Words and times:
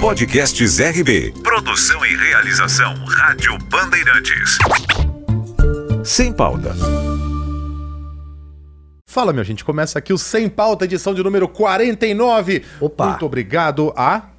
Podcasts 0.00 0.80
RB. 0.80 1.32
Produção 1.44 2.04
e 2.04 2.16
realização 2.16 2.92
Rádio 3.04 3.56
Bandeirantes. 3.68 4.58
Sem 6.04 6.32
pauta. 6.32 6.74
Fala, 9.08 9.32
minha 9.32 9.44
gente. 9.44 9.64
Começa 9.64 9.98
aqui 9.98 10.12
o 10.12 10.18
Sem 10.18 10.48
Pauta, 10.48 10.84
edição 10.84 11.14
de 11.14 11.22
número 11.22 11.48
49. 11.48 12.64
Opa. 12.80 13.06
Muito 13.06 13.26
obrigado 13.26 13.92
a 13.96 14.29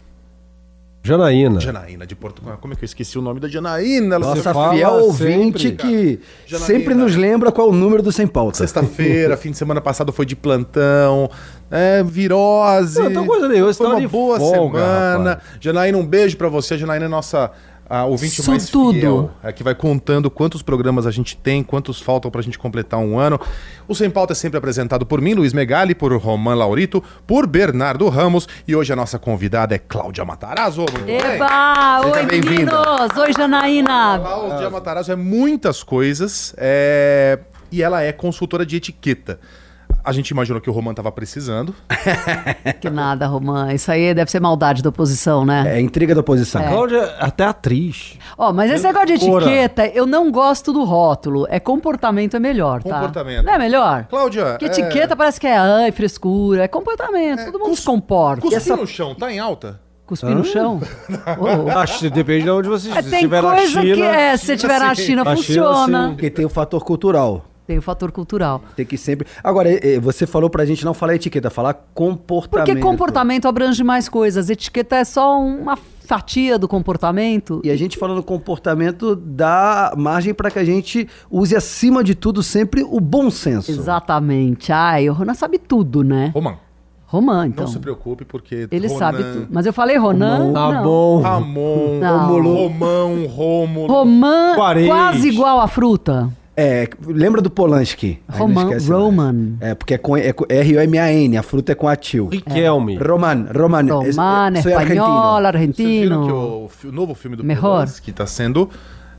Janaína. 1.03 1.59
Janaína 1.59 2.05
de 2.05 2.15
Portugal. 2.15 2.57
Como 2.61 2.73
é 2.73 2.77
que 2.77 2.83
eu 2.83 2.85
esqueci 2.85 3.17
o 3.17 3.21
nome 3.23 3.39
da 3.39 3.47
Janaína? 3.47 4.15
Ela 4.15 4.27
Nossa 4.27 4.53
fala 4.53 4.73
fiel 4.73 4.89
sempre, 4.89 5.03
ouvinte 5.05 5.71
cara. 5.71 5.89
que 5.89 6.19
Janaína. 6.45 6.67
sempre 6.67 6.93
nos 6.93 7.15
lembra 7.15 7.51
qual 7.51 7.67
é 7.67 7.71
o 7.71 7.73
número 7.73 8.03
do 8.03 8.11
Sem 8.11 8.27
Pauta. 8.27 8.59
Sexta-feira, 8.59 9.35
fim 9.37 9.49
de 9.51 9.57
semana 9.57 9.81
passado 9.81 10.11
foi 10.11 10.27
de 10.27 10.35
plantão, 10.35 11.27
é, 11.71 12.03
virose. 12.03 13.01
Não, 13.01 13.11
tá 13.11 13.23
coisa 13.23 13.47
nenhuma, 13.47 13.73
Foi 13.73 13.87
uma 13.87 13.99
de 13.99 14.07
boa 14.07 14.37
folga, 14.37 14.79
semana. 14.79 15.29
rapaz. 15.31 15.47
Janaína, 15.59 15.97
um 15.97 16.05
beijo 16.05 16.37
pra 16.37 16.49
você. 16.49 16.77
Janaína 16.77 17.05
é 17.05 17.09
nossa 17.09 17.51
a 17.91 18.05
ouvinte 18.05 18.41
mais 18.47 18.63
Sortudo. 18.63 18.99
fiel. 18.99 19.31
É 19.43 19.51
que 19.51 19.61
vai 19.63 19.75
contando 19.75 20.31
quantos 20.31 20.61
programas 20.61 21.05
a 21.05 21.11
gente 21.11 21.35
tem, 21.35 21.61
quantos 21.61 21.99
faltam 21.99 22.31
pra 22.31 22.41
gente 22.41 22.57
completar 22.57 22.97
um 23.01 23.19
ano. 23.19 23.37
O 23.85 23.93
Sem 23.93 24.09
Pauta 24.09 24.31
é 24.31 24.35
sempre 24.35 24.57
apresentado 24.57 25.05
por 25.05 25.19
mim, 25.19 25.33
Luiz 25.33 25.51
Megali, 25.51 25.93
por 25.93 26.15
Roman 26.15 26.55
Laurito, 26.55 27.03
por 27.27 27.45
Bernardo 27.45 28.07
Ramos. 28.07 28.47
E 28.65 28.73
hoje 28.73 28.93
a 28.93 28.95
nossa 28.95 29.19
convidada 29.19 29.75
é 29.75 29.77
Cláudia 29.77 30.23
Matarazzo. 30.23 30.85
Eba! 31.05 31.99
Oi, 32.05 32.23
meninos! 32.23 33.17
Oi, 33.17 33.33
Janaína! 33.37 34.19
Cláudia 34.21 34.69
Matarazzo 34.69 35.11
é 35.11 35.15
muitas 35.17 35.83
coisas 35.83 36.55
é, 36.57 37.39
e 37.69 37.83
ela 37.83 38.01
é 38.01 38.13
consultora 38.13 38.65
de 38.65 38.77
etiqueta. 38.77 39.37
A 40.03 40.11
gente 40.11 40.29
imaginou 40.29 40.59
que 40.61 40.69
o 40.69 40.73
Roman 40.73 40.93
tava 40.93 41.11
precisando. 41.11 41.73
Que 42.79 42.89
nada, 42.89 43.27
Romã. 43.27 43.71
Isso 43.73 43.91
aí 43.91 44.13
deve 44.13 44.29
ser 44.31 44.39
maldade 44.39 44.81
da 44.81 44.89
oposição, 44.89 45.45
né? 45.45 45.77
É 45.77 45.79
intriga 45.81 46.15
da 46.15 46.21
oposição. 46.21 46.61
Cláudia 46.63 46.97
é 46.97 47.15
até 47.25 47.45
atriz. 47.45 48.17
Ó, 48.37 48.51
mas 48.51 48.71
esse 48.71 48.83
negócio 48.83 49.07
de 49.07 49.13
etiqueta, 49.13 49.85
eu 49.87 50.05
não 50.07 50.31
gosto 50.31 50.73
do 50.73 50.83
rótulo. 50.83 51.45
É 51.49 51.59
comportamento 51.59 52.35
é 52.35 52.39
melhor, 52.39 52.81
tá? 52.81 52.95
Comportamento. 52.95 53.45
Não 53.45 53.53
é 53.53 53.57
melhor? 53.59 54.05
Cláudia, 54.09 54.45
Porque 54.57 54.65
é- 54.65 54.67
etiqueta 54.69 55.15
parece 55.15 55.39
que 55.39 55.45
é 55.47 55.57
ai, 55.57 55.91
frescura. 55.91 56.63
É 56.63 56.67
comportamento. 56.67 57.45
Todo 57.45 57.59
mundo 57.59 57.69
cus- 57.69 57.79
se 57.79 57.85
comporta. 57.85 58.41
Cuspir 58.41 58.57
essa- 58.57 58.75
no 58.75 58.87
chão, 58.87 59.13
tá 59.13 59.31
em 59.31 59.39
alta? 59.39 59.79
Cuspir 60.07 60.31
no 60.35 60.43
chão? 60.43 60.81
Ô, 61.39 61.69
Acho 61.77 61.99
que 61.99 62.09
depende 62.09 62.43
de 62.43 62.49
onde 62.49 62.67
você 62.67 62.89
É, 62.89 63.01
se 63.01 63.09
tem 63.09 63.19
estiver 63.19 63.41
na 63.43 63.51
coisa 63.53 63.81
China. 63.81 63.95
que 63.95 64.01
é, 64.01 64.37
se 64.37 64.45
você 64.45 64.53
estiver 64.55 64.79
na 64.79 64.95
sim. 64.95 65.01
China, 65.03 65.23
Na 65.23 65.35
China, 65.35 65.37
funciona. 65.37 66.03
sim. 66.07 66.13
Porque 66.13 66.29
tem 66.29 66.45
o 66.45 66.49
fator 66.49 66.83
cultural. 66.83 67.45
Tem 67.71 67.77
o 67.77 67.81
fator 67.81 68.11
cultural. 68.11 68.61
Tem 68.75 68.85
que 68.85 68.97
sempre. 68.97 69.25
Agora, 69.41 69.69
você 70.01 70.27
falou 70.27 70.49
pra 70.49 70.65
gente 70.65 70.83
não 70.83 70.93
falar 70.93 71.15
etiqueta, 71.15 71.49
falar 71.49 71.73
comportamento. 71.93 72.67
Porque 72.67 72.81
comportamento 72.81 73.47
abrange 73.47 73.81
mais 73.81 74.09
coisas. 74.09 74.49
Etiqueta 74.49 74.97
é 74.97 75.05
só 75.05 75.39
uma 75.39 75.77
fatia 75.77 76.59
do 76.59 76.67
comportamento. 76.67 77.61
E 77.63 77.71
a 77.71 77.77
gente 77.77 77.97
falando 77.97 78.21
comportamento 78.21 79.15
dá 79.15 79.93
margem 79.95 80.33
pra 80.33 80.51
que 80.51 80.59
a 80.59 80.65
gente 80.65 81.07
use 81.29 81.55
acima 81.55 82.03
de 82.03 82.13
tudo 82.13 82.43
sempre 82.43 82.83
o 82.83 82.99
bom 82.99 83.31
senso. 83.31 83.71
Exatamente. 83.71 84.73
Ai, 84.73 85.09
o 85.09 85.13
Ronan 85.13 85.33
sabe 85.33 85.57
tudo, 85.57 86.03
né? 86.03 86.33
Roman, 86.35 86.57
Roman, 87.05 87.37
não 87.37 87.45
então. 87.45 87.67
se 87.67 87.79
preocupe, 87.79 88.25
porque. 88.25 88.67
Ele 88.69 88.87
Ronan, 88.87 88.99
sabe 88.99 89.23
tudo. 89.23 89.47
Mas 89.49 89.65
eu 89.65 89.71
falei 89.71 89.95
Ronan. 89.95 90.51
Tá 90.51 90.73
não. 90.73 90.83
bom. 90.83 91.21
Ramon, 91.21 91.99
Não. 92.01 92.19
Romulo, 92.19 92.53
Romão, 92.67 93.25
Rômulo. 93.27 93.93
Roman 93.93 94.55
quase 94.55 95.29
igual 95.29 95.61
a 95.61 95.69
fruta. 95.69 96.29
É, 96.61 96.87
lembra 97.07 97.41
do 97.41 97.49
Polanski? 97.49 98.19
Roman- 98.29 98.63
esquece. 98.63 98.91
Roman. 98.91 99.53
É, 99.59 99.73
porque 99.75 99.93
é 99.95 99.97
com, 99.97 100.15
é 100.15 100.33
R-O-M-A-N, 100.49 101.37
a 101.37 101.43
fruta 101.43 101.71
é 101.71 101.75
com 101.75 101.87
atil. 101.87 102.27
Riquelme. 102.27 102.97
Roman, 102.97 103.47
Roman. 103.55 103.81
Roman, 103.87 104.53
es- 104.57 104.63
soy 104.63 104.71
espanhol, 104.73 105.45
argentino. 105.45 105.75
Vocês 105.75 106.01
viram 106.01 106.21
argentino. 106.21 106.69
que 106.79 106.87
o, 106.87 106.89
o 106.89 106.91
novo 106.93 107.15
filme 107.15 107.35
do 107.35 107.43
Melhor. 107.43 107.61
Polanski 107.61 108.11
está 108.11 108.25
sendo 108.27 108.69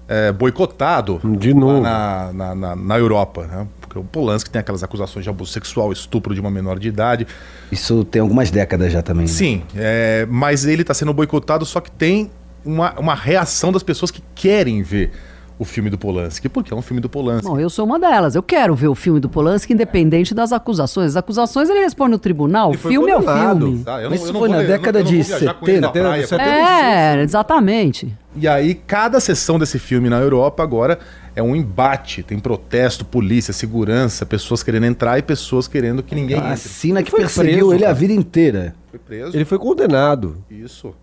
é, 0.08 0.30
boicotado 0.32 1.20
De 1.38 1.52
novo. 1.54 1.80
na, 1.80 2.30
na, 2.32 2.54
na, 2.54 2.76
na 2.76 2.98
Europa, 2.98 3.46
né? 3.46 3.66
Porque 3.80 3.98
o 3.98 4.04
Polanski 4.04 4.48
tem 4.50 4.60
aquelas 4.60 4.82
acusações 4.82 5.24
de 5.24 5.30
abuso 5.30 5.52
sexual, 5.52 5.90
estupro 5.92 6.34
de 6.34 6.40
uma 6.40 6.50
menor 6.50 6.78
de 6.78 6.88
idade. 6.88 7.26
Isso 7.70 8.04
tem 8.04 8.22
algumas 8.22 8.50
décadas 8.50 8.92
já 8.92 9.02
também. 9.02 9.22
né? 9.26 9.28
Sim, 9.32 9.62
é, 9.74 10.26
mas 10.30 10.64
ele 10.64 10.82
está 10.82 10.94
sendo 10.94 11.12
boicotado, 11.12 11.64
só 11.66 11.80
que 11.80 11.90
tem 11.90 12.30
uma, 12.64 12.92
uma 12.98 13.14
reação 13.14 13.72
das 13.72 13.82
pessoas 13.82 14.10
que 14.10 14.22
querem 14.34 14.82
ver 14.82 15.10
o 15.58 15.64
filme 15.64 15.90
do 15.90 15.98
Polanski, 15.98 16.48
porque 16.48 16.72
é 16.72 16.76
um 16.76 16.82
filme 16.82 17.00
do 17.00 17.08
Polanski. 17.08 17.46
Bom, 17.46 17.58
eu 17.58 17.70
sou 17.70 17.84
uma 17.84 17.98
delas. 17.98 18.34
Eu 18.34 18.42
quero 18.42 18.74
ver 18.74 18.88
o 18.88 18.94
filme 18.94 19.20
do 19.20 19.28
Polanski, 19.28 19.72
independente 19.72 20.34
das 20.34 20.52
acusações. 20.52 21.10
As 21.10 21.16
acusações 21.16 21.68
ele 21.70 21.80
responde 21.80 22.12
no 22.12 22.18
tribunal. 22.18 22.70
O 22.70 22.78
foi 22.78 22.92
filme 22.92 23.10
é 23.10 23.16
o 23.16 23.22
filme. 23.22 23.84
Mas 24.10 24.22
isso 24.22 24.32
foi 24.32 24.48
na 24.48 24.62
eu 24.62 24.66
década 24.66 25.00
eu 25.00 25.04
de 25.04 25.16
vou 25.16 25.24
viajar 25.24 25.54
com 25.54 25.68
ele 25.68 25.80
na 25.80 25.88
70, 25.88 26.08
praia. 26.08 26.26
70. 26.26 26.50
É, 26.50 27.22
exatamente. 27.22 28.12
E 28.34 28.48
aí, 28.48 28.74
cada 28.74 29.20
sessão 29.20 29.58
desse 29.58 29.78
filme 29.78 30.08
na 30.08 30.18
Europa 30.18 30.62
agora 30.62 30.98
é 31.36 31.42
um 31.42 31.54
embate. 31.54 32.22
Tem 32.22 32.38
protesto, 32.38 33.04
polícia, 33.04 33.52
segurança, 33.52 34.24
pessoas 34.24 34.62
querendo 34.62 34.86
entrar 34.86 35.18
e 35.18 35.22
pessoas 35.22 35.68
querendo 35.68 36.02
que 36.02 36.14
ninguém 36.14 36.38
A 36.38 36.56
sina 36.56 37.02
que 37.02 37.10
perseguiu 37.10 37.68
preso, 37.68 37.74
ele 37.74 37.84
a 37.84 37.88
cara. 37.88 37.98
vida 37.98 38.12
inteira. 38.12 38.74
Foi 38.90 38.98
preso. 38.98 39.36
Ele 39.36 39.44
foi 39.44 39.58
condenado. 39.58 40.42
Isso. 40.50 40.94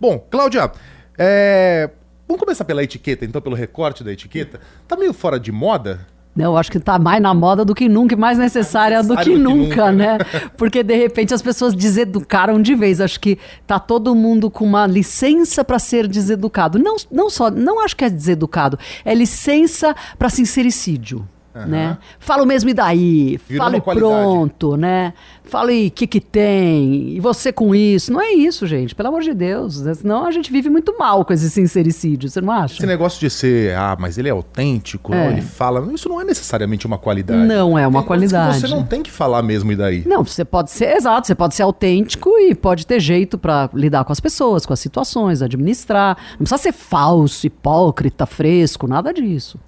Bom, 0.00 0.18
Cláudia, 0.30 0.70
é, 1.16 1.90
vamos 2.28 2.40
começar 2.40 2.64
pela 2.64 2.84
etiqueta, 2.84 3.24
então, 3.24 3.40
pelo 3.40 3.56
recorte 3.56 4.04
da 4.04 4.12
etiqueta. 4.12 4.60
Tá 4.86 4.96
meio 4.96 5.14
fora 5.14 5.40
de 5.40 5.50
moda? 5.50 6.06
Não, 6.36 6.52
eu 6.52 6.56
acho 6.56 6.70
que 6.70 6.78
tá 6.78 7.00
mais 7.00 7.20
na 7.20 7.34
moda 7.34 7.64
do 7.64 7.74
que 7.74 7.88
nunca 7.88 8.14
e 8.14 8.16
mais 8.16 8.38
necessária 8.38 9.02
do 9.02 9.16
que, 9.16 9.24
do 9.24 9.30
que 9.30 9.36
nunca, 9.36 9.90
nunca, 9.90 9.92
né? 9.92 10.18
Porque 10.56 10.84
de 10.84 10.94
repente 10.94 11.34
as 11.34 11.42
pessoas 11.42 11.74
deseducaram 11.74 12.62
de 12.62 12.76
vez. 12.76 13.00
Acho 13.00 13.18
que 13.18 13.38
tá 13.66 13.80
todo 13.80 14.14
mundo 14.14 14.48
com 14.48 14.64
uma 14.64 14.86
licença 14.86 15.64
para 15.64 15.80
ser 15.80 16.06
deseducado. 16.06 16.78
Não, 16.78 16.94
não 17.10 17.28
só, 17.28 17.50
não 17.50 17.80
acho 17.84 17.96
que 17.96 18.04
é 18.04 18.10
deseducado, 18.10 18.78
é 19.04 19.12
licença 19.16 19.96
para 20.16 20.28
sincericídio. 20.28 21.26
Né? 21.66 21.98
Fala 22.20 22.44
o 22.44 22.46
mesmo 22.46 22.70
e 22.70 22.74
daí, 22.74 23.40
Virou 23.48 23.74
e 23.74 23.80
qualidade. 23.80 23.98
pronto, 23.98 24.76
né? 24.76 25.12
Fala 25.48 25.72
e 25.72 25.88
o 25.88 25.90
que 25.90 26.06
que 26.06 26.20
tem, 26.20 27.10
e 27.16 27.20
você 27.20 27.52
com 27.52 27.74
isso. 27.74 28.12
Não 28.12 28.20
é 28.20 28.32
isso, 28.32 28.66
gente, 28.66 28.94
pelo 28.94 29.08
amor 29.08 29.22
de 29.22 29.32
Deus. 29.34 29.80
né? 29.80 29.94
Senão 29.94 30.26
a 30.26 30.30
gente 30.30 30.52
vive 30.52 30.68
muito 30.68 30.96
mal 30.98 31.24
com 31.24 31.32
esse 31.32 31.48
sincericídio, 31.50 32.28
você 32.28 32.40
não 32.40 32.52
acha? 32.52 32.74
Esse 32.74 32.86
negócio 32.86 33.18
de 33.18 33.30
ser, 33.30 33.74
ah, 33.74 33.96
mas 33.98 34.18
ele 34.18 34.28
é 34.28 34.32
autêntico, 34.32 35.14
É. 35.14 35.30
ele 35.32 35.40
fala. 35.40 35.86
Isso 35.92 36.08
não 36.08 36.20
é 36.20 36.24
necessariamente 36.24 36.86
uma 36.86 36.98
qualidade. 36.98 37.46
Não 37.46 37.78
é 37.78 37.86
uma 37.86 38.00
Tem 38.00 38.06
qualidade. 38.06 38.60
Você 38.60 38.68
não 38.68 38.84
tem 38.84 39.02
que 39.02 39.10
falar 39.10 39.42
mesmo 39.42 39.72
e 39.72 39.76
daí. 39.76 40.02
Não, 40.06 40.22
você 40.24 40.44
pode 40.44 40.70
ser, 40.70 40.96
exato, 40.96 41.26
você 41.26 41.34
pode 41.34 41.54
ser 41.54 41.62
autêntico 41.62 42.30
e 42.38 42.54
pode 42.54 42.86
ter 42.86 43.00
jeito 43.00 43.38
pra 43.38 43.70
lidar 43.72 44.04
com 44.04 44.12
as 44.12 44.20
pessoas, 44.20 44.66
com 44.66 44.72
as 44.72 44.80
situações, 44.80 45.40
administrar. 45.42 46.16
Não 46.32 46.38
precisa 46.46 46.58
ser 46.58 46.72
falso, 46.72 47.46
hipócrita, 47.46 48.26
fresco, 48.26 48.86
nada 48.86 49.12
disso. 49.14 49.58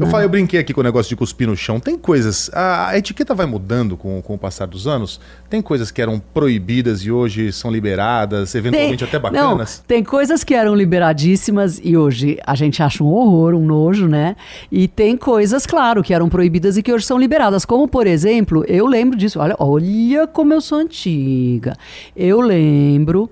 Eu, 0.00 0.06
falei, 0.06 0.24
eu 0.24 0.30
brinquei 0.30 0.58
aqui 0.58 0.72
com 0.72 0.80
o 0.80 0.84
negócio 0.84 1.10
de 1.10 1.14
cuspir 1.14 1.46
no 1.46 1.54
chão. 1.54 1.78
Tem 1.78 1.98
coisas. 1.98 2.50
A, 2.54 2.88
a 2.88 2.98
etiqueta 2.98 3.34
vai 3.34 3.44
mudando 3.44 3.94
com, 3.94 4.22
com 4.22 4.34
o 4.34 4.38
passar 4.38 4.66
dos 4.66 4.86
anos. 4.88 5.20
Tem 5.48 5.62
coisas 5.62 5.90
que 5.90 6.02
eram 6.02 6.18
proibidas 6.18 7.02
e 7.04 7.10
hoje 7.10 7.52
são 7.52 7.70
liberadas, 7.70 8.54
eventualmente 8.54 9.04
até 9.04 9.18
bacanas. 9.18 9.78
Não, 9.78 9.84
tem 9.86 10.02
coisas 10.02 10.42
que 10.42 10.54
eram 10.54 10.74
liberadíssimas 10.74 11.80
e 11.82 11.96
hoje 11.96 12.38
a 12.46 12.54
gente 12.54 12.82
acha 12.82 13.04
um 13.04 13.06
horror, 13.06 13.54
um 13.54 13.64
nojo, 13.64 14.08
né? 14.08 14.36
E 14.70 14.88
tem 14.88 15.16
coisas, 15.16 15.64
claro, 15.66 16.02
que 16.02 16.12
eram 16.12 16.28
proibidas 16.28 16.76
e 16.76 16.82
que 16.82 16.92
hoje 16.92 17.06
são 17.06 17.18
liberadas. 17.18 17.64
Como, 17.64 17.86
por 17.86 18.06
exemplo, 18.06 18.64
eu 18.66 18.86
lembro 18.86 19.16
disso. 19.16 19.38
Olha, 19.38 19.54
olha 19.58 20.26
como 20.26 20.52
eu 20.52 20.60
sou 20.60 20.78
antiga. 20.78 21.76
Eu 22.16 22.40
lembro 22.40 23.30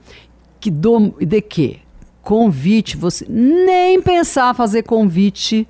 que 0.61 0.71
do, 0.71 1.15
de 1.21 1.41
quê? 1.41 1.78
Convite, 2.23 2.97
você 2.97 3.25
nem 3.28 4.03
pensar 4.03 4.53
fazer 4.55 4.83
convite 4.83 5.67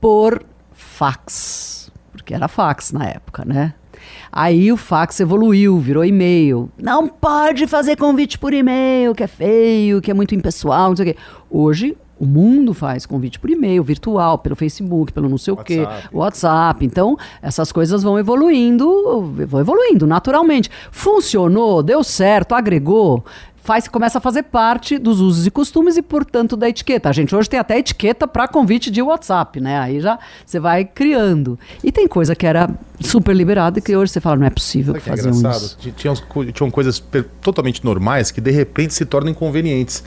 por 0.00 0.42
fax, 0.72 1.90
porque 2.10 2.32
era 2.32 2.48
fax 2.48 2.92
na 2.92 3.06
época, 3.06 3.44
né? 3.44 3.74
Aí 4.30 4.70
o 4.72 4.76
fax 4.76 5.20
evoluiu, 5.20 5.78
virou 5.78 6.04
e-mail. 6.04 6.70
Não 6.76 7.08
pode 7.08 7.66
fazer 7.66 7.96
convite 7.96 8.38
por 8.38 8.52
e-mail, 8.52 9.14
que 9.14 9.22
é 9.22 9.26
feio, 9.26 10.00
que 10.00 10.10
é 10.10 10.14
muito 10.14 10.34
impessoal, 10.34 10.90
não 10.90 10.96
sei 10.96 11.10
o 11.10 11.14
quê. 11.14 11.20
Hoje, 11.50 11.96
o 12.18 12.26
mundo 12.26 12.74
faz 12.74 13.06
convite 13.06 13.38
por 13.38 13.48
e-mail, 13.48 13.82
virtual, 13.84 14.38
pelo 14.38 14.56
Facebook, 14.56 15.12
pelo 15.12 15.28
não 15.28 15.38
sei 15.38 15.54
o 15.54 15.56
quê, 15.56 15.80
WhatsApp. 15.80 16.08
WhatsApp. 16.12 16.86
Então, 16.86 17.16
essas 17.40 17.70
coisas 17.70 18.02
vão 18.02 18.18
evoluindo, 18.18 19.32
vão 19.46 19.60
evoluindo 19.60 20.06
naturalmente. 20.06 20.68
Funcionou, 20.90 21.82
deu 21.82 22.02
certo, 22.02 22.54
agregou. 22.54 23.24
Faz, 23.68 23.86
começa 23.86 24.16
a 24.16 24.20
fazer 24.22 24.44
parte 24.44 24.96
dos 24.96 25.20
usos 25.20 25.46
e 25.46 25.50
costumes 25.50 25.98
e, 25.98 26.00
portanto, 26.02 26.56
da 26.56 26.70
etiqueta. 26.70 27.10
A 27.10 27.12
gente 27.12 27.36
hoje 27.36 27.50
tem 27.50 27.60
até 27.60 27.78
etiqueta 27.78 28.26
para 28.26 28.48
convite 28.48 28.90
de 28.90 29.02
WhatsApp, 29.02 29.60
né? 29.60 29.78
Aí 29.78 30.00
já 30.00 30.18
você 30.46 30.58
vai 30.58 30.86
criando. 30.86 31.58
E 31.84 31.92
tem 31.92 32.08
coisa 32.08 32.34
que 32.34 32.46
era 32.46 32.70
super 32.98 33.36
liberada 33.36 33.78
e 33.78 33.82
que 33.82 33.94
hoje 33.94 34.10
você 34.10 34.22
fala, 34.22 34.36
não 34.36 34.46
é 34.46 34.50
possível 34.50 34.94
Sabe 34.94 35.04
que 35.04 35.04
que 35.04 35.10
é 35.10 35.16
faziam 35.22 35.34
engraçado? 35.38 35.62
isso. 35.66 35.76
Ti- 35.78 35.92
Tinham, 35.92 36.14
tinham 36.50 36.70
coisas 36.70 36.98
totalmente 37.42 37.84
normais 37.84 38.30
que 38.30 38.40
de 38.40 38.50
repente 38.50 38.94
se 38.94 39.04
tornam 39.04 39.30
inconvenientes. 39.32 40.02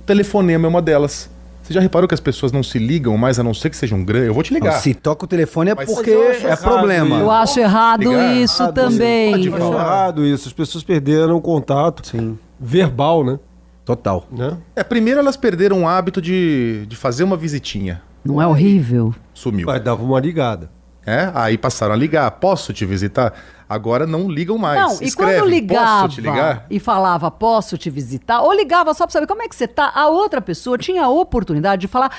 O 0.00 0.04
telefonema 0.04 0.66
é 0.66 0.68
uma 0.68 0.82
delas. 0.82 1.30
Você 1.62 1.74
já 1.74 1.80
reparou 1.80 2.08
que 2.08 2.14
as 2.14 2.20
pessoas 2.20 2.50
não 2.50 2.64
se 2.64 2.76
ligam 2.80 3.16
mais 3.16 3.38
a 3.38 3.44
não 3.44 3.54
ser 3.54 3.70
que 3.70 3.76
sejam 3.76 4.04
grandes? 4.04 4.26
Eu 4.26 4.34
vou 4.34 4.42
te 4.42 4.52
ligar. 4.52 4.72
se 4.80 4.92
toca 4.94 5.24
o 5.26 5.28
telefone 5.28 5.70
é 5.70 5.74
Mas 5.76 5.92
porque 5.94 6.10
eu 6.10 6.22
é 6.24 6.42
errado 6.42 6.60
problema. 6.62 7.18
Eu 7.20 7.30
acho 7.30 7.60
errado 7.60 8.00
Ligar, 8.02 8.34
isso 8.36 8.62
errado, 8.64 8.74
também. 8.74 9.30
pode 9.30 9.48
Acho 9.54 9.72
errado 9.74 10.24
isso. 10.26 10.48
As 10.48 10.52
pessoas 10.52 10.82
perderam 10.82 11.36
o 11.36 11.40
contato 11.40 12.04
Sim. 12.04 12.36
Verbal, 12.58 13.24
né? 13.24 13.38
Total. 13.84 14.26
Né? 14.30 14.58
É, 14.74 14.82
primeiro 14.82 15.20
elas 15.20 15.36
perderam 15.36 15.82
o 15.82 15.88
hábito 15.88 16.20
de, 16.20 16.84
de 16.86 16.96
fazer 16.96 17.24
uma 17.24 17.36
visitinha. 17.36 18.02
Não 18.24 18.42
é 18.42 18.46
horrível? 18.46 19.14
Sumiu. 19.32 19.66
Mas 19.66 19.82
dava 19.82 20.02
uma 20.02 20.18
ligada. 20.18 20.70
É, 21.06 21.30
aí 21.34 21.56
passaram 21.56 21.94
a 21.94 21.96
ligar. 21.96 22.28
Posso 22.32 22.72
te 22.72 22.84
visitar? 22.84 23.32
Agora 23.68 24.04
não 24.04 24.28
ligam 24.28 24.58
mais. 24.58 24.80
Não, 24.80 25.00
e 25.00 25.06
Escrevem, 25.06 25.40
quando 25.40 25.50
ligava 25.50 26.02
Posso 26.02 26.14
te 26.16 26.20
ligar? 26.20 26.66
e 26.68 26.80
falava, 26.80 27.30
posso 27.30 27.78
te 27.78 27.88
visitar, 27.88 28.40
ou 28.40 28.52
ligava 28.52 28.92
só 28.92 29.04
pra 29.06 29.12
saber 29.12 29.26
como 29.28 29.42
é 29.42 29.48
que 29.48 29.54
você 29.54 29.68
tá, 29.68 29.92
a 29.94 30.08
outra 30.08 30.40
pessoa 30.40 30.76
tinha 30.76 31.04
a 31.04 31.08
oportunidade 31.08 31.80
de 31.80 31.88
falar, 31.88 32.10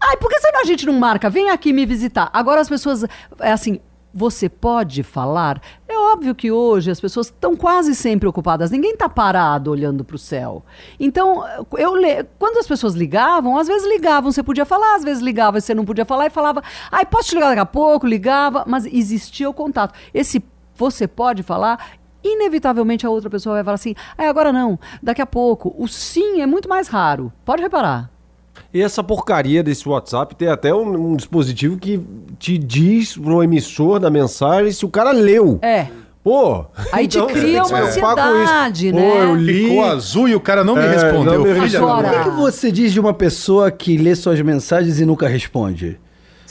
ai, 0.00 0.16
por 0.16 0.28
que 0.28 0.36
a 0.62 0.64
gente 0.64 0.86
não 0.86 0.92
marca? 0.92 1.30
Vem 1.30 1.50
aqui 1.50 1.72
me 1.72 1.86
visitar. 1.86 2.30
Agora 2.32 2.60
as 2.60 2.68
pessoas, 2.68 3.04
é 3.40 3.52
assim, 3.52 3.80
você 4.14 4.48
pode 4.48 5.02
falar? 5.02 5.60
É 5.88 5.96
óbvio 5.96 6.34
que 6.34 6.50
hoje 6.50 6.90
as 6.90 7.00
pessoas 7.00 7.26
estão 7.26 7.56
quase 7.56 7.94
sempre 7.94 8.28
ocupadas, 8.28 8.70
ninguém 8.70 8.96
tá 8.96 9.08
parado 9.08 9.70
olhando 9.70 10.04
pro 10.04 10.18
céu. 10.18 10.64
Então, 10.98 11.44
eu 11.78 11.94
le... 11.94 12.24
quando 12.38 12.58
as 12.58 12.66
pessoas 12.66 12.94
ligavam, 12.94 13.56
às 13.56 13.66
vezes 13.66 13.88
ligavam, 13.88 14.30
você 14.30 14.42
podia 14.42 14.64
falar, 14.64 14.96
às 14.96 15.04
vezes 15.04 15.22
ligava, 15.22 15.60
você 15.60 15.74
não 15.74 15.84
podia 15.84 16.04
falar 16.04 16.26
e 16.26 16.30
falava, 16.30 16.62
ai, 16.90 17.06
posso 17.06 17.28
te 17.28 17.34
ligar 17.34 17.48
daqui 17.48 17.60
a 17.60 17.66
pouco? 17.66 18.06
Ligava, 18.06 18.64
mas 18.66 18.86
existia 18.86 19.48
o 19.48 19.54
contato. 19.54 19.94
Esse 20.12 20.42
você 20.74 21.06
pode 21.06 21.42
falar, 21.42 21.78
inevitavelmente 22.24 23.06
a 23.06 23.10
outra 23.10 23.30
pessoa 23.30 23.56
vai 23.56 23.64
falar 23.64 23.74
assim: 23.74 23.94
ah, 24.16 24.28
agora 24.28 24.52
não, 24.52 24.78
daqui 25.02 25.22
a 25.22 25.26
pouco. 25.26 25.74
O 25.78 25.86
sim 25.86 26.40
é 26.40 26.46
muito 26.46 26.68
mais 26.68 26.88
raro. 26.88 27.32
Pode 27.44 27.62
reparar. 27.62 28.10
E 28.74 28.80
essa 28.80 29.02
porcaria 29.04 29.62
desse 29.62 29.86
WhatsApp 29.88 30.34
tem 30.34 30.48
até 30.48 30.74
um, 30.74 31.12
um 31.12 31.16
dispositivo 31.16 31.76
que 31.76 32.00
te 32.38 32.56
diz 32.56 33.16
pro 33.16 33.42
emissor 33.42 33.98
da 34.00 34.10
mensagem 34.10 34.72
se 34.72 34.84
o 34.84 34.88
cara 34.88 35.12
leu. 35.12 35.58
É. 35.60 35.88
Pô! 36.24 36.64
Aí 36.92 37.06
te 37.08 37.18
então 37.18 37.26
cria 37.26 37.64
você 37.64 37.74
tem 37.74 37.82
uma 38.04 38.12
ansiedade, 38.12 38.90
Pô, 38.92 38.96
né? 38.98 39.24
eu 39.24 39.34
li. 39.34 39.62
Ficou 39.64 39.84
azul 39.84 40.28
e 40.28 40.34
o 40.36 40.40
cara 40.40 40.62
não 40.62 40.74
me 40.76 40.82
É, 40.82 40.88
respondeu. 40.92 41.44
não 41.44 41.54
me 41.54 41.60
Filha 41.68 41.78
Agora- 41.80 42.08
O 42.08 42.24
que, 42.24 42.30
que 42.30 42.36
você 42.36 42.70
diz 42.72 42.92
de 42.92 43.00
uma 43.00 43.12
pessoa 43.12 43.70
que 43.70 43.96
lê 43.98 44.14
suas 44.14 44.40
mensagens 44.40 45.00
e 45.00 45.04
nunca 45.04 45.26
responde? 45.28 45.98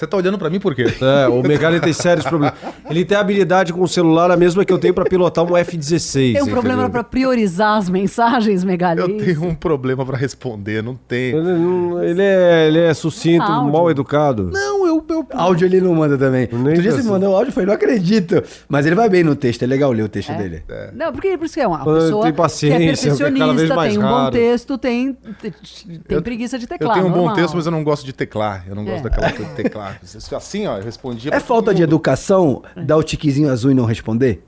Você 0.02 0.08
tá 0.08 0.18
olhando 0.18 0.36
pra 0.40 0.50
mim 0.50 0.60
por 0.60 0.74
quê? 0.74 0.86
É, 1.02 1.28
o 1.28 1.44
Megali 1.44 1.80
tem 1.80 1.94
sérios 1.94 2.26
problemas. 2.26 2.58
Ele 2.90 3.06
tem 3.06 3.16
habilidade 3.18 3.72
com 3.72 3.82
o 3.84 3.88
celular 3.88 4.32
a 4.32 4.38
mesma 4.38 4.66
que 4.66 4.74
eu 4.74 4.80
tenho 4.80 4.94
pra 4.96 5.06
pilotar 5.06 5.44
um 5.46 5.56
F-16. 5.56 6.34
Tem 6.34 6.42
um 6.42 6.48
problema 6.48 6.90
para 6.90 7.04
priorizar 7.04 7.78
as 7.78 7.88
mensagens, 7.90 8.64
Megali. 8.64 9.00
Eu 9.00 9.18
tenho 9.18 9.44
um 9.44 9.54
problema 9.54 10.04
pra 10.06 10.18
responder, 10.18 10.82
não 10.82 10.96
tem. 10.96 11.32
Ele, 11.36 11.42
não- 11.54 12.04
ele 12.04 12.22
é, 12.22 12.68
ele 12.68 12.80
é 12.80 12.94
sucinto, 12.96 13.44
Áudio. 13.44 13.72
mal 13.72 13.92
educado. 13.92 14.50
Não, 14.52 14.88
eu, 14.88 15.06
eu 15.10 15.28
Áudio 15.34 15.66
ele 15.68 15.80
não 15.82 15.94
manda 15.94 16.18
também. 16.18 16.48
Nem 16.52 16.60
Outro 16.68 16.82
dia 16.82 16.92
você 16.92 16.98
assim. 17.00 17.08
me 17.08 17.14
mandou 17.14 17.32
um 17.32 17.36
áudio 17.36 17.50
e 17.50 17.54
falei, 17.54 17.68
não 17.68 17.74
acredito. 17.76 18.42
Mas 18.68 18.86
ele 18.88 18.96
vai 18.96 19.08
bem 19.10 19.24
no 19.24 19.36
texto, 19.36 19.62
é 19.64 19.68
legal 19.68 19.92
ler 19.92 20.04
o 20.04 20.10
texto 20.10 20.34
dele. 20.34 20.64
Não, 20.96 21.12
porque 21.12 21.38
por 21.38 21.46
isso 21.46 21.54
que 21.56 21.62
é 21.62 21.68
uma 21.68 21.82
Ah, 21.82 21.86
pessoa 21.86 22.24
tem 22.24 22.32
que 22.32 22.38
paciência, 22.38 22.74
é 22.74 22.84
é 22.84 22.86
vez 22.88 23.02
perfeccionista, 23.02 23.82
tem 23.82 23.98
um 23.98 24.02
bom 24.02 24.08
raro. 24.08 24.32
texto, 24.32 24.78
tem, 24.78 25.18
tem 26.08 26.22
preguiça 26.22 26.58
de 26.58 26.66
Eu 26.66 26.70
teclar. 26.70 26.94
tenho 26.96 27.06
um 27.08 27.12
bom 27.12 27.18
normal. 27.18 27.36
texto, 27.36 27.56
mas 27.56 27.66
eu 27.66 27.72
não 27.72 27.84
gosto 27.84 28.06
de 28.06 28.14
teclar. 28.14 28.66
Eu 28.68 28.76
não 28.76 28.84
gosto 28.86 29.00
É. 29.06 29.10
daquela 29.10 29.32
coisa 29.32 29.50
de 29.52 29.56
teclar. 29.56 29.91
Assim, 30.36 30.68
ó, 30.68 30.78
eu 30.78 30.84
respondia. 30.84 31.34
É 31.34 31.40
falta 31.40 31.74
de 31.74 31.84
educação 31.84 32.64
dar 32.76 32.98
o 32.98 33.04
tiquezinho 33.04 33.52
azul 33.52 33.72
e 33.72 33.74
não 33.74 33.86
responder? 33.86 34.44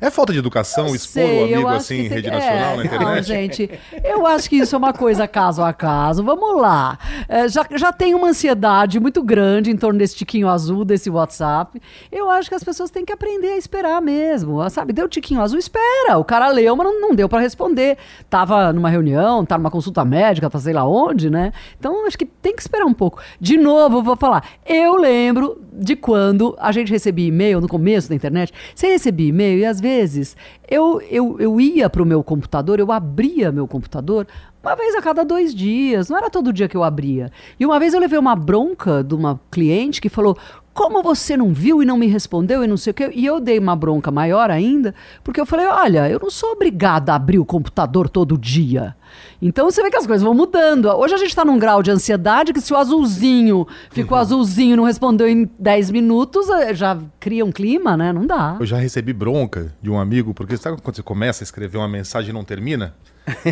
É 0.00 0.10
falta 0.10 0.32
de 0.32 0.38
educação 0.38 0.88
Eu 0.88 0.94
expor 0.94 1.22
sei, 1.22 1.40
o 1.40 1.44
amigo 1.44 1.68
assim 1.68 1.94
em 1.94 1.98
tem- 2.02 2.08
rede 2.08 2.28
é, 2.28 2.30
nacional 2.30 2.70
na 2.70 2.76
Não, 2.76 2.84
internet? 2.84 3.26
gente, 3.26 3.70
eu 4.04 4.26
acho 4.26 4.48
que 4.48 4.56
isso 4.56 4.74
é 4.74 4.78
uma 4.78 4.92
coisa 4.92 5.26
caso 5.28 5.62
a 5.62 5.72
caso. 5.72 6.22
Vamos 6.24 6.60
lá. 6.60 6.98
É, 7.28 7.48
já, 7.48 7.66
já 7.76 7.92
tem 7.92 8.14
uma 8.14 8.28
ansiedade 8.28 8.98
muito 9.00 9.22
grande 9.22 9.70
em 9.70 9.76
torno 9.76 9.98
desse 9.98 10.16
tiquinho 10.16 10.48
azul, 10.48 10.84
desse 10.84 11.08
WhatsApp. 11.10 11.80
Eu 12.10 12.30
acho 12.30 12.48
que 12.48 12.54
as 12.54 12.64
pessoas 12.64 12.90
têm 12.90 13.04
que 13.04 13.12
aprender 13.12 13.48
a 13.52 13.56
esperar 13.56 14.00
mesmo. 14.00 14.68
Sabe, 14.70 14.92
deu 14.92 15.08
tiquinho 15.08 15.40
azul, 15.40 15.58
espera. 15.58 16.18
O 16.18 16.24
cara 16.24 16.48
leu, 16.48 16.74
mas 16.76 16.86
não, 16.86 17.00
não 17.00 17.14
deu 17.14 17.28
para 17.28 17.40
responder. 17.40 17.96
Tava 18.28 18.72
numa 18.72 18.88
reunião, 18.90 19.44
tá 19.44 19.56
numa 19.58 19.70
consulta 19.70 20.04
médica, 20.04 20.48
tá 20.50 20.58
sei 20.58 20.72
lá 20.72 20.86
onde, 20.86 21.28
né? 21.30 21.52
Então, 21.78 22.06
acho 22.06 22.16
que 22.18 22.24
tem 22.26 22.54
que 22.54 22.62
esperar 22.62 22.84
um 22.86 22.94
pouco. 22.94 23.20
De 23.40 23.56
novo, 23.56 24.02
vou 24.02 24.16
falar. 24.16 24.44
Eu 24.66 24.96
lembro 24.96 25.60
de 25.72 25.96
quando 25.96 26.54
a 26.58 26.70
gente 26.72 26.90
recebia 26.92 27.26
e-mail 27.28 27.60
no 27.60 27.68
começo 27.68 28.08
da 28.08 28.14
internet. 28.14 28.52
Você 28.74 28.88
recebia 28.88 29.28
e-mail 29.28 29.58
e 29.60 29.64
às 29.64 29.80
vezes 29.82 30.36
eu, 30.70 31.02
eu, 31.10 31.36
eu 31.40 31.60
ia 31.60 31.90
pro 31.90 32.06
meu 32.06 32.22
computador, 32.22 32.78
eu 32.78 32.92
abria 32.92 33.50
meu 33.50 33.66
computador 33.66 34.26
uma 34.62 34.76
vez 34.76 34.94
a 34.94 35.02
cada 35.02 35.24
dois 35.24 35.52
dias, 35.52 36.08
não 36.08 36.16
era 36.16 36.30
todo 36.30 36.52
dia 36.52 36.68
que 36.68 36.76
eu 36.76 36.84
abria. 36.84 37.32
E 37.58 37.66
uma 37.66 37.80
vez 37.80 37.92
eu 37.92 38.00
levei 38.00 38.16
uma 38.16 38.36
bronca 38.36 39.02
de 39.02 39.12
uma 39.12 39.40
cliente 39.50 40.00
que 40.00 40.08
falou: 40.08 40.38
Como 40.74 41.02
você 41.02 41.36
não 41.36 41.52
viu 41.52 41.82
e 41.82 41.86
não 41.86 41.98
me 41.98 42.06
respondeu 42.06 42.64
e 42.64 42.66
não 42.66 42.76
sei 42.76 42.90
o 42.92 42.94
quê? 42.94 43.10
E 43.14 43.26
eu 43.26 43.38
dei 43.40 43.58
uma 43.58 43.76
bronca 43.76 44.10
maior 44.10 44.50
ainda, 44.50 44.94
porque 45.22 45.40
eu 45.40 45.44
falei: 45.46 45.66
Olha, 45.66 46.08
eu 46.08 46.18
não 46.18 46.30
sou 46.30 46.52
obrigada 46.52 47.12
a 47.12 47.16
abrir 47.16 47.38
o 47.38 47.44
computador 47.44 48.08
todo 48.08 48.38
dia. 48.38 48.96
Então 49.40 49.70
você 49.70 49.82
vê 49.82 49.90
que 49.90 49.96
as 49.96 50.06
coisas 50.06 50.22
vão 50.22 50.32
mudando. 50.32 50.86
Hoje 50.86 51.14
a 51.14 51.18
gente 51.18 51.28
está 51.28 51.44
num 51.44 51.58
grau 51.58 51.82
de 51.82 51.90
ansiedade 51.90 52.52
que 52.52 52.60
se 52.60 52.72
o 52.72 52.76
azulzinho 52.76 53.66
ficou 53.90 54.16
azulzinho 54.16 54.72
e 54.72 54.76
não 54.76 54.84
respondeu 54.84 55.28
em 55.28 55.50
10 55.58 55.90
minutos, 55.90 56.48
eh, 56.48 56.74
já 56.74 56.98
cria 57.20 57.44
um 57.44 57.52
clima, 57.52 57.94
né? 57.96 58.12
Não 58.12 58.26
dá. 58.26 58.56
Eu 58.58 58.64
já 58.64 58.78
recebi 58.78 59.12
bronca 59.12 59.74
de 59.82 59.90
um 59.90 59.98
amigo, 59.98 60.32
porque 60.32 60.56
sabe 60.56 60.80
quando 60.80 60.96
você 60.96 61.02
começa 61.02 61.42
a 61.42 61.44
escrever 61.44 61.76
uma 61.76 61.88
mensagem 61.88 62.30
e 62.30 62.32
não 62.32 62.44
termina? 62.44 62.94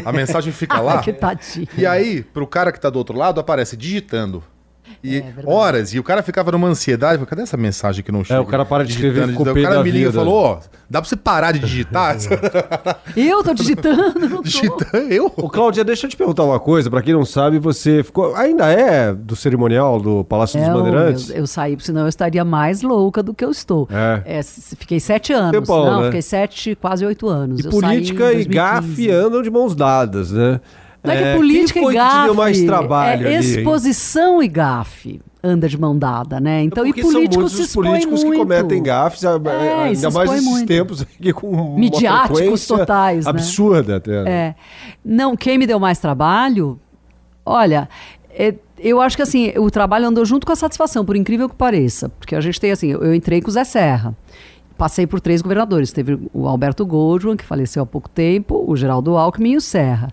A 0.04 0.12
mensagem 0.12 0.52
fica 0.52 0.78
lá. 0.80 1.00
que 1.00 1.12
tadinho. 1.12 1.68
E 1.76 1.84
aí, 1.84 2.22
pro 2.22 2.46
cara 2.46 2.72
que 2.72 2.80
tá 2.80 2.88
do 2.88 2.96
outro 2.96 3.16
lado, 3.16 3.38
aparece 3.40 3.76
digitando. 3.76 4.42
E 5.02 5.16
É 5.16 5.20
verdade. 5.20 5.46
horas, 5.48 5.94
e 5.94 5.98
o 5.98 6.02
cara 6.02 6.22
ficava 6.22 6.52
numa 6.52 6.68
ansiedade, 6.68 7.14
falei, 7.14 7.26
cadê 7.30 7.42
essa 7.42 7.56
mensagem 7.56 8.02
que 8.04 8.12
não 8.12 8.22
chega? 8.24 8.40
o 8.40 8.46
cara 8.46 8.64
para 8.64 8.84
de 8.84 8.92
escrever, 8.92 9.28
ficou 9.28 9.46
O 9.48 9.62
cara 9.62 9.82
me 9.82 9.90
liga 9.90 10.10
e 10.10 10.12
falou, 10.12 10.34
ó, 10.34 10.58
dá 10.88 11.00
pra 11.00 11.08
você 11.08 11.16
parar 11.16 11.52
de 11.52 11.58
digitar? 11.60 12.16
Eu 13.16 13.42
tô 13.42 13.52
digitando, 13.54 14.42
digitando, 14.44 15.12
eu? 15.12 15.26
Ô, 15.36 15.48
Cláudia, 15.48 15.82
deixa 15.84 16.06
eu 16.06 16.10
te 16.10 16.16
perguntar 16.16 16.44
uma 16.44 16.60
coisa. 16.60 16.88
Pra 16.90 17.02
quem 17.02 17.12
não 17.12 17.24
sabe, 17.24 17.58
você 17.58 18.02
ficou. 18.02 18.34
Ainda 18.36 18.66
é 18.70 19.12
do 19.12 19.34
cerimonial 19.34 20.00
do 20.00 20.24
Palácio 20.24 20.58
dos 20.58 20.68
É, 20.68 20.70
eu, 20.70 20.74
Bandeirantes? 20.74 21.30
eu, 21.30 21.36
eu 21.36 21.46
saí, 21.46 21.76
senão 21.80 22.02
eu 22.02 22.08
estaria 22.08 22.44
mais 22.44 22.82
louca 22.82 23.22
do 23.22 23.34
que 23.34 23.44
eu 23.44 23.50
estou. 23.50 23.88
É. 23.90 24.38
É, 24.38 24.42
fiquei 24.42 25.00
sete 25.00 25.32
anos. 25.32 25.52
Tempão, 25.52 25.84
não, 25.84 26.00
né? 26.00 26.06
fiquei 26.06 26.22
sete, 26.22 26.74
quase 26.76 27.04
oito 27.04 27.28
anos. 27.28 27.60
E 27.60 27.66
Eu 27.66 27.72
saí 27.72 27.80
em 27.80 27.82
política 27.82 28.24
e 28.32 28.44
2015. 28.44 28.48
gafe 28.48 29.10
andam 29.10 29.42
de 29.42 29.50
mãos 29.50 29.74
dadas, 29.74 30.30
né? 30.30 30.60
Não 31.02 31.12
é 31.12 31.16
que 31.16 31.22
É, 31.24 31.36
política 31.36 31.72
quem 31.74 31.82
foi 31.82 31.94
e 31.94 31.96
que 31.96 32.02
gafe. 32.02 32.24
deu 32.24 32.34
mais 32.34 32.62
trabalho 32.62 33.26
é 33.26 33.36
ali, 33.36 33.46
hein? 33.46 33.58
exposição 33.58 34.42
e 34.42 34.48
gafe 34.48 35.20
anda 35.42 35.66
de 35.68 35.78
mão 35.80 35.98
dada, 35.98 36.38
né? 36.38 36.62
Então, 36.62 36.84
e 36.84 36.88
Porque 36.92 37.00
político 37.00 37.48
se 37.48 37.62
expõe 37.62 37.86
políticos 37.86 38.22
muito. 38.22 38.32
que 38.34 38.38
cometem 38.40 38.82
gafes, 38.82 39.24
É, 39.24 39.28
ainda 39.30 40.10
mais 40.10 40.30
nesses 40.30 40.46
muito. 40.46 40.66
tempos 40.68 41.00
aqui 41.00 41.32
com 41.32 41.76
Midiáticos 41.78 42.66
totais, 42.66 43.24
né? 43.24 43.30
Absurda 43.30 43.96
até. 43.96 44.22
né? 44.22 44.30
É. 44.30 44.54
Não, 45.02 45.34
quem 45.34 45.56
me 45.56 45.66
deu 45.66 45.80
mais 45.80 45.98
trabalho, 45.98 46.78
olha, 47.46 47.88
é, 48.30 48.54
eu 48.78 49.00
acho 49.00 49.16
que 49.16 49.22
assim, 49.22 49.50
o 49.56 49.70
trabalho 49.70 50.06
andou 50.06 50.24
junto 50.26 50.46
com 50.46 50.52
a 50.52 50.56
satisfação, 50.56 51.04
por 51.06 51.16
incrível 51.16 51.48
que 51.48 51.54
pareça. 51.56 52.10
Porque 52.10 52.34
a 52.36 52.40
gente 52.42 52.60
tem 52.60 52.70
assim, 52.72 52.88
eu 52.88 53.02
eu 53.02 53.14
entrei 53.14 53.40
com 53.40 53.48
o 53.48 53.52
Zé 53.52 53.64
Serra. 53.64 54.14
Passei 54.76 55.06
por 55.06 55.20
três 55.20 55.40
governadores. 55.42 55.92
Teve 55.92 56.18
o 56.32 56.46
Alberto 56.46 56.84
Goldman, 56.86 57.36
que 57.36 57.44
faleceu 57.44 57.82
há 57.82 57.86
pouco 57.86 58.08
tempo, 58.08 58.62
o 58.66 58.76
Geraldo 58.76 59.16
Alckmin 59.16 59.52
e 59.52 59.56
o 59.56 59.60
Serra. 59.60 60.08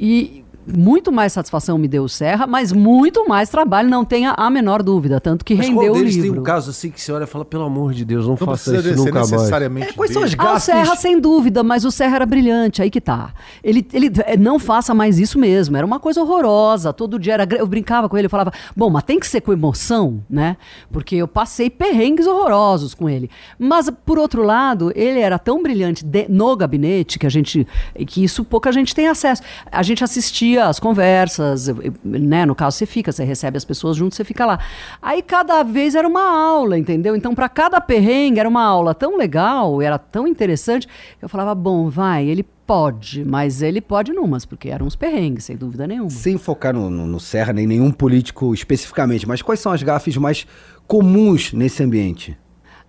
E 0.00 0.44
muito 0.76 1.10
mais 1.12 1.32
satisfação 1.32 1.78
me 1.78 1.88
deu 1.88 2.04
o 2.04 2.08
Serra, 2.08 2.46
mas 2.46 2.72
muito 2.72 3.26
mais 3.28 3.48
trabalho, 3.48 3.88
não 3.88 4.04
tenha 4.04 4.32
a 4.36 4.50
menor 4.50 4.82
dúvida. 4.82 5.20
Tanto 5.20 5.44
que 5.44 5.54
Mas 5.54 5.66
rendeu 5.68 5.92
qual 5.92 6.02
o 6.02 6.04
livro. 6.04 6.22
tem 6.32 6.40
um 6.40 6.42
caso 6.42 6.70
assim 6.70 6.90
que 6.90 7.00
você 7.00 7.10
olha 7.12 7.24
e 7.24 7.26
fala, 7.26 7.44
pelo 7.44 7.64
amor 7.64 7.92
de 7.94 8.04
Deus, 8.04 8.24
não, 8.24 8.30
Não 8.30 8.36
faça 8.36 8.76
isso 8.76 8.96
nunca 8.96 9.12
mais. 9.12 9.30
necessariamente 9.30 9.88
É, 9.90 9.92
quais 9.92 10.12
são 10.12 10.22
dele. 10.22 10.34
Ah, 10.38 10.54
o? 10.54 10.60
Serra, 10.60 10.96
sem 10.96 11.20
dúvida, 11.20 11.62
mas 11.62 11.84
o 11.84 11.90
Serra 11.90 12.16
era 12.16 12.26
brilhante, 12.26 12.82
aí 12.82 12.90
que 12.90 13.00
tá. 13.00 13.32
Ele, 13.62 13.86
ele 13.92 14.10
é, 14.26 14.36
não 14.36 14.58
faça 14.58 14.94
mais 14.94 15.18
isso 15.18 15.38
mesmo, 15.38 15.76
era 15.76 15.86
uma 15.86 15.98
coisa 16.00 16.20
horrorosa, 16.22 16.92
todo 16.92 17.18
dia 17.18 17.34
era... 17.34 17.48
Eu 17.56 17.66
brincava 17.66 18.08
com 18.08 18.16
ele, 18.18 18.26
eu 18.26 18.30
falava, 18.30 18.52
bom, 18.76 18.90
mas 18.90 19.02
tem 19.04 19.18
que 19.18 19.26
ser 19.26 19.40
com 19.40 19.52
emoção, 19.52 20.22
né? 20.28 20.56
Porque 20.90 21.16
eu 21.16 21.28
passei 21.28 21.70
perrengues 21.70 22.26
horrorosos 22.26 22.94
com 22.94 23.08
ele. 23.08 23.30
Mas, 23.58 23.90
por 24.04 24.18
outro 24.18 24.42
lado, 24.42 24.92
ele 24.94 25.20
era 25.20 25.38
tão 25.38 25.62
brilhante 25.62 26.04
de- 26.04 26.26
no 26.28 26.54
gabinete 26.56 27.18
que 27.18 27.26
a 27.26 27.30
gente... 27.30 27.66
que 28.06 28.22
isso 28.22 28.44
pouca 28.44 28.70
gente 28.72 28.94
tem 28.94 29.08
acesso. 29.08 29.42
A 29.70 29.82
gente 29.82 30.02
assistia 30.04 30.57
às 30.60 30.80
conversas, 30.80 31.68
né? 32.04 32.44
No 32.46 32.54
caso, 32.54 32.76
você 32.76 32.86
fica, 32.86 33.12
você 33.12 33.24
recebe 33.24 33.56
as 33.56 33.64
pessoas 33.64 33.96
junto, 33.96 34.14
você 34.14 34.24
fica 34.24 34.44
lá. 34.44 34.58
Aí, 35.00 35.22
cada 35.22 35.62
vez 35.62 35.94
era 35.94 36.06
uma 36.06 36.22
aula, 36.22 36.78
entendeu? 36.78 37.14
Então, 37.14 37.34
para 37.34 37.48
cada 37.48 37.80
perrengue, 37.80 38.40
era 38.40 38.48
uma 38.48 38.62
aula 38.62 38.94
tão 38.94 39.16
legal, 39.16 39.80
era 39.80 39.98
tão 39.98 40.26
interessante, 40.26 40.88
eu 41.20 41.28
falava, 41.28 41.54
bom, 41.54 41.88
vai, 41.88 42.26
ele 42.26 42.42
pode, 42.42 43.24
mas 43.24 43.62
ele 43.62 43.80
pode 43.80 44.12
numas, 44.12 44.44
porque 44.44 44.68
eram 44.68 44.86
uns 44.86 44.94
perrengues, 44.94 45.44
sem 45.44 45.56
dúvida 45.56 45.86
nenhuma. 45.86 46.10
Sem 46.10 46.36
focar 46.36 46.74
no, 46.74 46.90
no, 46.90 47.06
no 47.06 47.18
Serra, 47.18 47.52
nem 47.52 47.66
nenhum 47.66 47.90
político 47.90 48.52
especificamente, 48.52 49.26
mas 49.26 49.40
quais 49.40 49.60
são 49.60 49.72
as 49.72 49.82
gafes 49.82 50.16
mais 50.18 50.46
comuns 50.86 51.52
nesse 51.54 51.82
ambiente? 51.82 52.36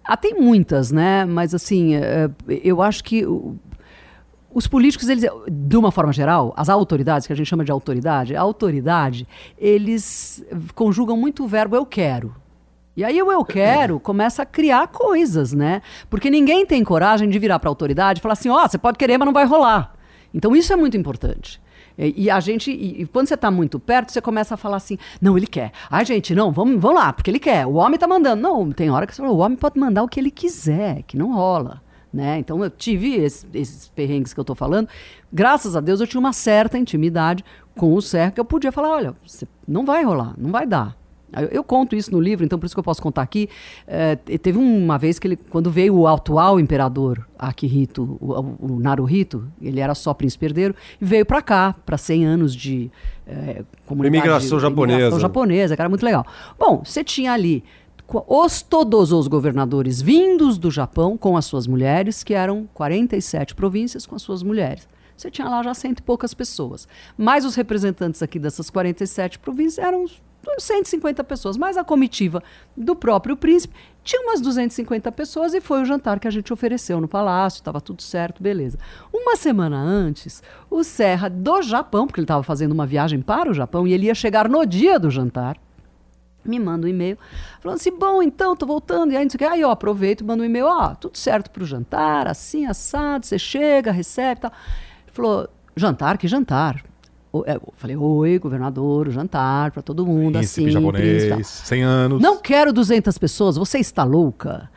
Ah, 0.04 0.18
tem 0.18 0.34
muitas, 0.34 0.92
né? 0.92 1.24
Mas 1.24 1.54
assim, 1.54 1.96
eh, 1.96 2.30
eu 2.64 2.82
acho 2.82 3.04
que 3.04 3.24
os 4.54 4.68
políticos, 4.68 5.08
eles, 5.10 5.26
de 5.48 5.78
uma 5.78 5.92
forma 5.92 6.12
geral, 6.12 6.54
as 6.58 6.70
autoridades, 6.70 7.28
que 7.28 7.34
a 7.34 7.36
gente 7.36 7.48
chama 7.48 7.64
de 7.64 7.72
autoridade, 7.72 8.36
a 8.36 8.42
autoridade, 8.42 9.28
eles 9.58 10.44
conjugam 10.74 11.16
muito 11.16 11.44
o 11.44 11.48
verbo 11.48 11.76
eu 11.76 11.86
quero. 11.86 12.36
E 12.98 13.04
aí 13.04 13.22
o 13.22 13.32
eu 13.32 13.46
quero 13.46 14.00
começa 14.00 14.42
a 14.42 14.46
criar 14.46 14.88
coisas, 14.88 15.54
né? 15.54 15.82
Porque 16.10 16.30
ninguém 16.30 16.66
tem 16.66 16.84
coragem 16.84 17.30
de 17.30 17.40
virar 17.40 17.60
para 17.60 17.70
a 17.70 17.72
autoridade 17.72 18.20
e 18.20 18.22
falar 18.22 18.34
assim, 18.34 18.50
ó, 18.50 18.68
você 18.68 18.78
pode 18.78 18.98
querer, 18.98 19.18
mas 19.18 19.26
não 19.26 19.34
vai 19.34 19.46
rolar. 19.46 19.94
Então 20.34 20.56
isso 20.56 20.74
é 20.74 20.76
muito 20.76 20.98
importante. 20.98 21.62
E, 21.98 22.26
e 22.26 22.30
a 22.30 22.40
gente, 22.40 22.72
e, 22.72 23.02
e 23.02 23.06
quando 23.06 23.28
você 23.28 23.38
tá 23.38 23.52
muito 23.52 23.80
perto, 23.80 24.12
você 24.12 24.22
começa 24.22 24.56
a 24.56 24.58
falar 24.58 24.78
assim: 24.78 24.98
não, 25.22 25.38
ele 25.38 25.48
quer. 25.48 25.72
Ai, 25.90 26.06
gente, 26.06 26.34
não, 26.34 26.52
vamos, 26.52 26.82
vamos 26.82 27.00
lá, 27.00 27.14
porque 27.14 27.30
ele 27.30 27.40
quer. 27.40 27.66
O 27.66 27.74
homem 27.74 28.00
tá 28.00 28.08
mandando. 28.08 28.42
Não, 28.42 28.72
tem 28.72 28.90
hora 28.90 29.06
que 29.06 29.14
você 29.14 29.22
fala: 29.22 29.34
o 29.34 29.38
homem 29.38 29.58
pode 29.58 29.80
mandar 29.80 30.04
o 30.04 30.08
que 30.08 30.20
ele 30.20 30.32
quiser, 30.32 31.04
que 31.04 31.18
não 31.18 31.34
rola. 31.34 31.82
Né? 32.12 32.40
Então 32.40 32.64
eu 32.64 32.70
tive 32.72 33.16
esse- 33.16 33.46
esses 33.54 33.88
perrengues 33.90 34.34
que 34.34 34.40
eu 34.40 34.44
tô 34.44 34.56
falando. 34.56 34.88
Graças 35.32 35.76
a 35.76 35.80
Deus 35.80 36.02
eu 36.02 36.08
tinha 36.08 36.20
uma 36.20 36.34
certa 36.34 36.78
intimidade 36.78 37.46
com 37.78 37.94
o 37.94 38.02
Serra 38.02 38.32
que 38.32 38.40
eu 38.40 38.46
podia 38.46 38.72
falar: 38.72 38.90
olha, 38.90 39.14
não 39.68 39.86
vai 39.86 40.04
rolar, 40.04 40.34
não 40.38 40.52
vai 40.52 40.66
dar. 40.66 40.98
Eu, 41.32 41.48
eu 41.50 41.64
conto 41.64 41.96
isso 41.96 42.12
no 42.12 42.20
livro, 42.20 42.44
então 42.44 42.58
por 42.58 42.66
isso 42.66 42.74
que 42.76 42.80
eu 42.80 42.84
posso 42.84 43.00
contar 43.04 43.22
aqui. 43.22 43.48
É, 43.86 44.16
te- 44.16 44.36
teve 44.40 44.58
uma 44.58 44.98
vez 44.98 45.20
que 45.20 45.28
ele, 45.28 45.36
quando 45.36 45.70
veio 45.70 45.94
o 45.96 46.08
atual 46.08 46.60
imperador 46.60 47.24
Akihito, 47.38 48.18
o, 48.20 48.56
o, 48.60 48.80
Naruhito, 48.80 49.48
ele 49.62 49.80
era 49.80 49.94
só 49.94 50.12
príncipe 50.12 50.48
herdeiro, 50.48 50.74
e 51.00 51.06
veio 51.06 51.24
para 51.28 51.44
cá, 51.44 51.76
para 51.86 52.00
100 52.00 52.26
anos 52.26 52.56
de 52.56 52.90
é, 53.28 53.64
comunidade. 53.86 54.18
Imigração 54.18 54.60
japonesa. 54.60 54.98
imigração 55.00 55.20
japonesa, 55.20 55.76
que 55.76 55.82
era 55.84 55.90
muito 55.90 56.04
legal. 56.04 56.26
Bom, 56.58 56.82
você 56.84 57.04
tinha 57.04 57.32
ali 57.32 57.64
os 58.28 58.62
todos 58.62 59.12
os 59.12 59.28
governadores 59.28 60.02
vindos 60.02 60.58
do 60.58 60.72
Japão 60.72 61.18
com 61.18 61.38
as 61.38 61.46
suas 61.46 61.68
mulheres, 61.68 62.24
que 62.24 62.34
eram 62.34 62.68
47 62.74 63.56
províncias 63.56 64.06
com 64.06 64.16
as 64.16 64.22
suas 64.22 64.42
mulheres. 64.42 64.88
Você 65.16 65.30
tinha 65.30 65.50
lá 65.50 65.62
já 65.62 65.74
cento 65.74 66.00
e 66.00 66.04
poucas 66.04 66.34
pessoas. 66.34 66.88
Mas 67.18 67.44
os 67.44 67.56
representantes 67.56 68.24
aqui 68.24 68.40
dessas 68.40 68.70
47 68.70 69.38
províncias 69.40 69.86
eram 69.86 70.06
uns 70.06 70.22
150 70.58 71.24
pessoas. 71.26 71.58
Mas 71.58 71.78
a 71.78 71.84
comitiva 71.84 72.42
do 72.76 72.96
próprio 72.96 73.36
príncipe 73.36 73.76
tinha 74.02 74.22
umas 74.22 74.40
250 74.40 75.12
pessoas 75.12 75.54
e 75.54 75.60
foi 75.60 75.82
o 75.82 75.86
jantar 75.86 76.20
que 76.20 76.28
a 76.28 76.32
gente 76.32 76.54
ofereceu 76.54 77.02
no 77.02 77.08
palácio, 77.08 77.60
estava 77.60 77.82
tudo 77.82 78.02
certo, 78.02 78.42
beleza. 78.42 78.80
Uma 79.14 79.36
semana 79.36 79.78
antes, 79.78 80.42
o 80.70 80.84
Serra 80.84 81.30
do 81.30 81.62
Japão, 81.62 82.08
porque 82.08 82.22
ele 82.22 82.26
estava 82.26 82.42
fazendo 82.42 82.72
uma 82.72 82.86
viagem 82.86 83.22
para 83.22 83.52
o 83.52 83.54
Japão 83.54 83.86
e 83.86 83.94
ele 83.94 84.06
ia 84.06 84.16
chegar 84.16 84.48
no 84.48 84.66
dia 84.66 84.98
do 84.98 85.12
jantar, 85.12 85.58
me 86.50 86.60
manda 86.60 86.86
um 86.88 86.90
e-mail 86.90 87.18
falando 87.62 87.78
assim, 87.78 87.92
bom, 87.98 88.22
então, 88.24 88.56
tô 88.56 88.66
voltando, 88.66 89.12
e 89.14 89.18
aí 89.18 89.24
não 89.24 89.30
sei 89.30 89.36
o 89.38 89.40
que. 89.40 89.46
Aí 89.46 89.62
eu 89.62 89.70
aproveito 89.72 90.22
e 90.22 90.24
mando 90.24 90.44
um 90.44 90.46
e-mail, 90.46 90.66
ó, 90.66 90.96
tudo 90.96 91.18
certo 91.18 91.50
pro 91.52 91.66
jantar, 91.66 92.28
assim, 92.28 92.66
assado, 92.66 93.26
você 93.26 93.38
chega, 93.40 93.92
recebe 93.92 94.40
e 94.40 94.42
tal. 94.42 94.52
Ele 95.06 95.12
falou, 95.14 95.48
jantar? 95.76 96.18
Que 96.18 96.28
jantar? 96.28 96.84
O- 97.32 97.44
é, 97.46 97.56
Eu 97.58 97.74
falei, 97.78 97.96
oi, 97.96 98.40
governador, 98.40 99.08
o 99.08 99.12
jantar 99.12 99.72
pra 99.72 99.82
todo 99.84 100.06
mundo, 100.06 100.34
Príncipe 100.40 100.62
assim, 100.64 100.72
japonês, 100.72 101.24
príncipe, 101.24 101.30
tal. 101.30 101.44
100 101.44 101.84
anos. 101.84 102.22
Não 102.22 102.38
quero 102.42 102.74
200 102.74 103.18
pessoas, 103.18 103.56
você 103.56 103.78
está 103.80 104.04
louca? 104.04 104.70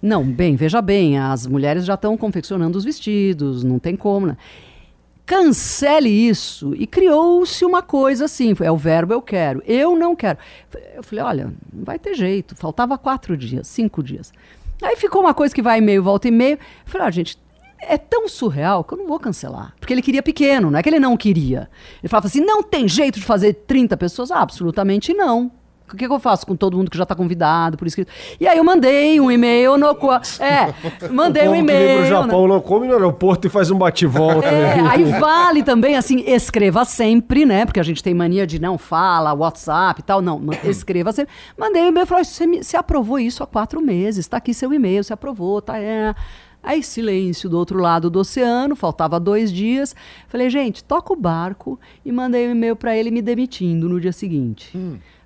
Não, 0.00 0.24
bem, 0.24 0.56
veja 0.56 0.82
bem, 0.82 1.18
as 1.18 1.46
mulheres 1.46 1.84
já 1.84 1.94
estão 1.94 2.16
confeccionando 2.16 2.76
os 2.76 2.82
vestidos, 2.84 3.62
não 3.62 3.78
tem 3.78 3.94
como, 3.94 4.26
né? 4.26 4.36
Cancele 5.24 6.08
isso. 6.08 6.74
E 6.76 6.86
criou-se 6.86 7.64
uma 7.64 7.82
coisa 7.82 8.24
assim, 8.24 8.54
é 8.60 8.70
o 8.70 8.76
verbo 8.76 9.12
eu 9.12 9.22
quero, 9.22 9.62
eu 9.66 9.96
não 9.96 10.16
quero. 10.16 10.38
Eu 10.94 11.02
falei, 11.02 11.24
olha, 11.24 11.44
não 11.72 11.84
vai 11.84 11.98
ter 11.98 12.14
jeito, 12.14 12.56
faltava 12.56 12.98
quatro 12.98 13.36
dias, 13.36 13.66
cinco 13.66 14.02
dias. 14.02 14.32
Aí 14.82 14.96
ficou 14.96 15.20
uma 15.20 15.32
coisa 15.32 15.54
que 15.54 15.62
vai 15.62 15.78
e-mail, 15.78 16.02
volta 16.02 16.28
e-mail. 16.28 16.54
Eu 16.56 16.90
falei, 16.90 17.06
ah, 17.06 17.10
gente, 17.10 17.38
é 17.82 17.98
tão 17.98 18.28
surreal 18.28 18.84
que 18.84 18.94
eu 18.94 18.98
não 18.98 19.06
vou 19.06 19.18
cancelar. 19.18 19.74
Porque 19.78 19.92
ele 19.92 20.02
queria 20.02 20.22
pequeno, 20.22 20.70
não 20.70 20.78
é 20.78 20.82
que 20.82 20.88
ele 20.88 21.00
não 21.00 21.16
queria. 21.16 21.68
Ele 22.00 22.08
falava 22.08 22.28
assim: 22.28 22.40
não 22.40 22.62
tem 22.62 22.88
jeito 22.88 23.18
de 23.18 23.26
fazer 23.26 23.54
30 23.54 23.96
pessoas? 23.96 24.30
Ah, 24.30 24.40
absolutamente 24.40 25.12
não. 25.12 25.50
O 25.92 25.96
que, 25.96 26.06
que 26.06 26.12
eu 26.12 26.18
faço 26.20 26.46
com 26.46 26.56
todo 26.56 26.76
mundo 26.76 26.90
que 26.90 26.96
já 26.96 27.02
está 27.02 27.14
convidado, 27.14 27.76
por 27.76 27.86
inscrito? 27.86 28.10
E 28.40 28.46
aí 28.46 28.56
eu 28.58 28.64
mandei 28.64 29.20
um 29.20 29.30
e-mail 29.30 29.76
no. 29.76 29.94
qua- 29.94 30.20
É, 30.40 30.72
mandei 31.12 31.46
um 31.48 31.52
o 31.52 31.54
que 31.54 31.62
vem 31.62 31.76
e-mail. 31.76 31.92
pro 31.98 32.02
né? 32.02 32.08
Japão 32.08 32.48
não 32.48 32.60
come 32.60 32.86
no 32.86 32.94
aeroporto 32.94 33.46
e 33.46 33.50
faz 33.50 33.70
um 33.70 33.76
bate-volta. 33.78 34.46
É, 34.48 34.76
né? 34.82 34.88
aí 34.90 35.04
vale 35.04 35.62
também, 35.62 35.96
assim, 35.96 36.20
escreva 36.26 36.84
sempre, 36.84 37.44
né? 37.44 37.64
Porque 37.66 37.80
a 37.80 37.82
gente 37.82 38.02
tem 38.02 38.14
mania 38.14 38.46
de 38.46 38.60
não 38.60 38.76
fala, 38.78 39.32
WhatsApp 39.34 40.00
e 40.00 40.04
tal. 40.04 40.20
Não, 40.22 40.40
escreva 40.64 41.12
sempre. 41.12 41.32
Mandei 41.58 41.82
um 41.82 41.88
e-mail 41.88 42.04
e 42.04 42.06
falei, 42.06 42.24
você, 42.24 42.46
me- 42.46 42.62
você 42.62 42.76
aprovou 42.76 43.18
isso 43.18 43.42
há 43.42 43.46
quatro 43.46 43.80
meses, 43.80 44.26
tá 44.26 44.36
aqui 44.38 44.52
seu 44.54 44.72
e-mail, 44.72 45.02
você 45.04 45.12
aprovou, 45.12 45.60
tá? 45.62 45.78
É. 45.78 46.14
Aí 46.64 46.80
silêncio 46.80 47.50
do 47.50 47.58
outro 47.58 47.80
lado 47.80 48.08
do 48.08 48.20
oceano, 48.20 48.76
faltava 48.76 49.18
dois 49.18 49.52
dias. 49.52 49.96
Falei, 50.28 50.48
gente, 50.48 50.84
toca 50.84 51.12
o 51.12 51.16
barco 51.16 51.76
e 52.04 52.12
mandei 52.12 52.46
um 52.46 52.52
e-mail 52.52 52.76
pra 52.76 52.96
ele 52.96 53.10
me 53.10 53.20
demitindo 53.20 53.88
no 53.88 54.00
dia 54.00 54.12
seguinte. 54.12 54.70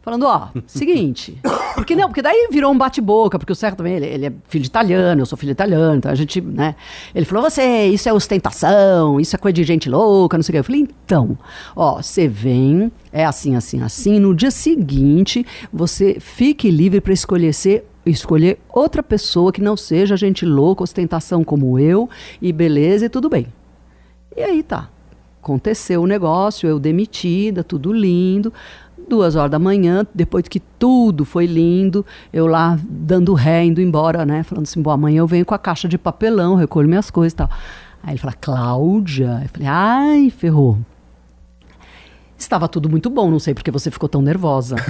Falando, 0.07 0.25
ó, 0.27 0.51
seguinte. 0.69 1.37
Porque 1.75 1.97
não, 1.97 2.07
porque 2.07 2.23
daí 2.23 2.47
virou 2.53 2.71
um 2.71 2.79
bate-boca, 2.79 3.41
porque 3.41 3.51
o 3.51 3.57
Serra 3.57 3.75
também, 3.75 3.95
ele, 3.95 4.07
ele 4.07 4.27
é 4.27 4.33
filho 4.47 4.63
de 4.63 4.69
italiano, 4.69 5.21
eu 5.21 5.27
sou 5.27 5.37
filho 5.37 5.49
de 5.49 5.55
italiano, 5.55 5.97
então 5.97 6.13
a 6.13 6.15
gente, 6.15 6.41
né? 6.41 6.77
Ele 7.13 7.27
falou, 7.27 7.43
você, 7.43 7.87
isso 7.89 8.09
é 8.09 8.13
ostentação, 8.13 9.19
isso 9.19 9.35
é 9.35 9.39
coisa 9.41 9.55
de 9.55 9.65
gente 9.65 9.91
louca, 9.91 10.39
não 10.39 10.45
sei 10.45 10.53
o 10.53 10.55
quê. 10.55 10.59
Eu 10.61 10.65
falei, 10.65 10.83
então, 10.83 11.37
ó, 11.75 12.01
você 12.01 12.29
vem, 12.29 12.93
é 13.11 13.25
assim, 13.25 13.57
assim, 13.57 13.83
assim, 13.83 14.21
no 14.21 14.33
dia 14.33 14.53
seguinte, 14.53 15.45
você 15.73 16.19
fique 16.21 16.71
livre 16.71 17.01
para 17.01 17.13
escolher 17.13 17.53
ser 17.53 17.85
escolher 18.07 18.61
outra 18.69 19.03
pessoa 19.03 19.51
que 19.51 19.61
não 19.61 19.77
seja 19.77 20.17
gente 20.17 20.47
louca, 20.47 20.85
ostentação 20.85 21.43
como 21.43 21.81
eu, 21.81 22.09
e 22.41 22.53
beleza, 22.53 23.07
e 23.07 23.09
tudo 23.09 23.29
bem. 23.29 23.49
E 24.37 24.41
aí 24.41 24.63
tá. 24.63 24.89
Aconteceu 25.47 26.03
o 26.03 26.09
negócio, 26.09 26.69
eu 26.69 26.79
demitida, 26.79 27.63
tudo 27.63 27.93
lindo. 27.93 28.53
Duas 29.09 29.37
horas 29.37 29.51
da 29.51 29.59
manhã, 29.59 30.05
depois 30.15 30.49
que 30.49 30.59
tudo 30.59 31.25
foi 31.25 31.47
lindo, 31.47 32.05
eu 32.33 32.47
lá 32.47 32.79
dando 32.83 33.35
ré, 33.35 33.65
indo 33.65 33.81
embora, 33.81 34.27
né? 34.27 34.43
Falando 34.43 34.65
assim, 34.65 34.83
bom, 34.83 34.91
amanhã 34.91 35.19
eu 35.21 35.27
venho 35.27 35.47
com 35.47 35.55
a 35.55 35.59
caixa 35.59 35.87
de 35.87 35.97
papelão, 35.97 36.57
recolho 36.57 36.89
minhas 36.89 37.11
coisas 37.11 37.33
e 37.33 37.37
tal. 37.37 37.51
Aí 38.03 38.13
ele 38.13 38.19
fala, 38.19 38.35
Cláudia. 38.35 39.41
Eu 39.43 39.49
falei, 39.49 39.69
ai, 39.69 40.31
ferrou. 40.31 40.79
Estava 42.38 42.69
tudo 42.69 42.90
muito 42.90 43.09
bom, 43.09 43.31
não 43.31 43.38
sei 43.38 43.55
porque 43.55 43.71
você 43.71 43.90
ficou 43.90 44.11
tão 44.11 44.21
nervosa. 44.21 44.76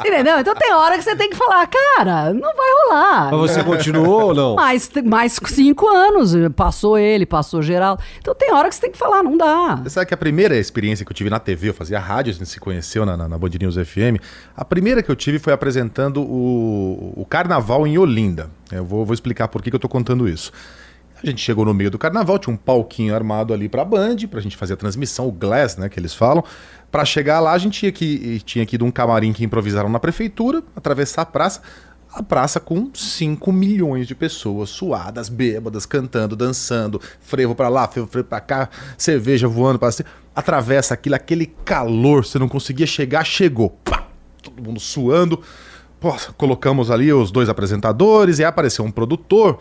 Entendeu? 0.00 0.38
Então 0.38 0.54
tem 0.54 0.72
hora 0.74 0.98
que 0.98 1.04
você 1.04 1.16
tem 1.16 1.30
que 1.30 1.36
falar, 1.36 1.66
cara, 1.66 2.34
não 2.34 2.54
vai 2.54 2.70
rolar. 2.82 3.30
Mas 3.32 3.50
você 3.50 3.64
continuou 3.64 4.26
ou 4.26 4.34
não? 4.34 4.54
Mais, 4.54 4.90
mais 5.02 5.40
cinco 5.46 5.88
anos, 5.88 6.34
passou 6.54 6.98
ele, 6.98 7.24
passou 7.24 7.62
geral. 7.62 7.98
Então 8.18 8.34
tem 8.34 8.52
hora 8.52 8.68
que 8.68 8.74
você 8.74 8.82
tem 8.82 8.90
que 8.90 8.98
falar, 8.98 9.22
não 9.22 9.36
dá. 9.36 9.76
Você 9.76 9.90
sabe 9.90 10.06
que 10.06 10.14
a 10.14 10.16
primeira 10.16 10.56
experiência 10.56 11.06
que 11.06 11.10
eu 11.10 11.16
tive 11.16 11.30
na 11.30 11.40
TV, 11.40 11.70
eu 11.70 11.74
fazia 11.74 11.98
rádio, 11.98 12.30
a 12.30 12.34
gente 12.34 12.48
se 12.48 12.60
conheceu 12.60 13.06
na, 13.06 13.16
na, 13.16 13.26
na 13.26 13.38
Band 13.38 13.50
News 13.58 13.76
FM. 13.76 14.20
A 14.54 14.64
primeira 14.64 15.02
que 15.02 15.10
eu 15.10 15.16
tive 15.16 15.38
foi 15.38 15.54
apresentando 15.54 16.20
o, 16.20 17.14
o 17.16 17.24
carnaval 17.24 17.86
em 17.86 17.96
Olinda. 17.96 18.50
Eu 18.70 18.84
vou, 18.84 19.06
vou 19.06 19.14
explicar 19.14 19.48
por 19.48 19.62
que, 19.62 19.70
que 19.70 19.76
eu 19.76 19.80
tô 19.80 19.88
contando 19.88 20.28
isso. 20.28 20.52
A 21.24 21.30
gente 21.30 21.40
chegou 21.40 21.64
no 21.64 21.72
meio 21.72 21.90
do 21.90 21.98
carnaval, 21.98 22.38
tinha 22.38 22.52
um 22.52 22.56
palquinho 22.56 23.14
armado 23.14 23.54
ali 23.54 23.66
pra 23.66 23.82
Band, 23.82 24.16
pra 24.30 24.40
gente 24.40 24.58
fazer 24.58 24.74
a 24.74 24.76
transmissão, 24.76 25.26
o 25.26 25.32
Glass, 25.32 25.78
né, 25.78 25.88
que 25.88 25.98
eles 25.98 26.12
falam. 26.12 26.44
Pra 26.92 27.02
chegar 27.02 27.40
lá, 27.40 27.52
a 27.52 27.58
gente 27.58 27.80
tinha 27.80 27.90
que, 27.90 28.40
tinha 28.44 28.66
que 28.66 28.76
ir 28.76 28.78
de 28.78 28.84
um 28.84 28.90
camarim 28.90 29.32
que 29.32 29.42
improvisaram 29.42 29.88
na 29.88 29.98
prefeitura, 29.98 30.62
atravessar 30.76 31.22
a 31.22 31.26
praça. 31.26 31.62
A 32.12 32.22
praça 32.22 32.60
com 32.60 32.90
5 32.92 33.50
milhões 33.50 34.06
de 34.06 34.14
pessoas 34.14 34.68
suadas, 34.68 35.30
bêbadas, 35.30 35.86
cantando, 35.86 36.36
dançando, 36.36 37.00
frevo 37.20 37.54
pra 37.54 37.70
lá, 37.70 37.88
frevo, 37.88 38.06
frevo 38.06 38.28
pra 38.28 38.40
cá, 38.40 38.68
cerveja 38.98 39.48
voando 39.48 39.78
pra 39.78 39.90
cima. 39.90 40.08
Atravessa 40.36 40.92
aquilo, 40.92 41.14
aquele 41.14 41.46
calor, 41.64 42.24
você 42.24 42.38
não 42.38 42.48
conseguia 42.48 42.86
chegar, 42.86 43.24
chegou. 43.24 43.70
Pá! 43.82 44.06
Todo 44.42 44.62
mundo 44.62 44.78
suando. 44.78 45.40
Pô, 45.98 46.14
colocamos 46.36 46.90
ali 46.90 47.10
os 47.10 47.30
dois 47.30 47.48
apresentadores 47.48 48.38
e 48.38 48.44
aí 48.44 48.48
apareceu 48.48 48.84
um 48.84 48.90
produtor, 48.90 49.58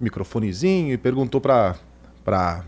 microfonezinho, 0.00 0.92
e 0.92 0.98
perguntou 0.98 1.40
pra, 1.40 1.76
pra 2.24 2.62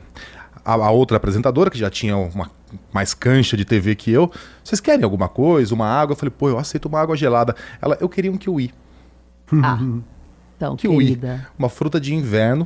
a, 0.65 0.73
a 0.75 0.91
outra 0.91 1.17
apresentadora, 1.17 1.71
que 1.71 1.79
já 1.79 1.91
tinha 1.91 2.17
uma 2.17 2.51
mais 2.93 3.15
cancha 3.15 3.57
de 3.57 3.65
TV 3.65 3.95
que 3.95 4.11
eu, 4.11 4.31
vocês 4.65 4.81
querem 4.81 5.05
alguma 5.05 5.29
coisa, 5.29 5.75
uma 5.75 5.87
água? 5.87 6.13
Eu 6.13 6.17
falei, 6.17 6.33
pô, 6.37 6.49
eu 6.49 6.59
aceito 6.59 6.87
uma 6.87 7.01
água 7.01 7.17
gelada. 7.17 7.55
Ela, 7.81 7.97
eu 8.01 8.09
queria 8.09 8.31
um 8.33 8.37
kiwi. 8.37 8.73
Ah, 9.63 9.79
então, 10.57 10.77
Kiwi. 10.77 11.05
querida. 11.07 11.49
Uma 11.59 11.69
fruta 11.69 12.01
de 12.01 12.15
inverno 12.15 12.65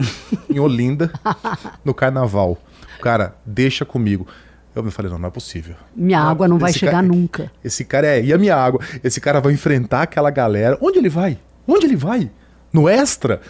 em 0.49 0.59
Olinda, 0.59 1.13
no 1.85 1.93
carnaval. 1.93 2.59
Cara, 3.03 3.35
deixa 3.45 3.85
comigo. 3.85 4.27
Eu 4.75 4.83
me 4.85 4.91
falei, 4.91 5.11
não, 5.11 5.19
não 5.19 5.29
é 5.29 5.31
possível. 5.31 5.75
Minha 5.97 6.21
água 6.21 6.47
não 6.47 6.57
vai 6.59 6.73
chegar 6.73 6.93
cara- 6.93 7.07
nunca. 7.07 7.51
Esse 7.63 7.85
cara 7.85 8.07
é. 8.07 8.23
E 8.25 8.33
a 8.33 8.39
minha 8.39 8.55
água? 8.57 8.81
Esse 9.03 9.21
cara 9.21 9.41
vai 9.41 9.53
enfrentar 9.53 10.03
aquela 10.03 10.31
galera. 10.31 10.79
Onde 10.81 10.99
ele 10.99 11.09
vai? 11.09 11.39
Onde 11.67 11.87
ele 11.87 11.97
vai? 11.97 12.31
No 12.73 12.89
extra? 12.89 13.41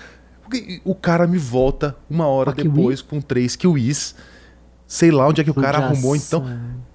O 0.85 0.95
cara 0.95 1.26
me 1.26 1.38
volta 1.38 1.97
uma 2.09 2.26
hora 2.26 2.52
Com 2.52 2.61
a 2.61 2.62
kiwi? 2.62 2.75
depois 2.76 3.02
com 3.02 3.21
três 3.21 3.57
kiwis. 3.57 4.14
Sei 4.87 5.11
lá 5.11 5.26
onde 5.28 5.40
é 5.40 5.45
que 5.45 5.50
o 5.50 5.54
cara 5.54 5.78
arrumou, 5.78 6.16
então. 6.16 6.45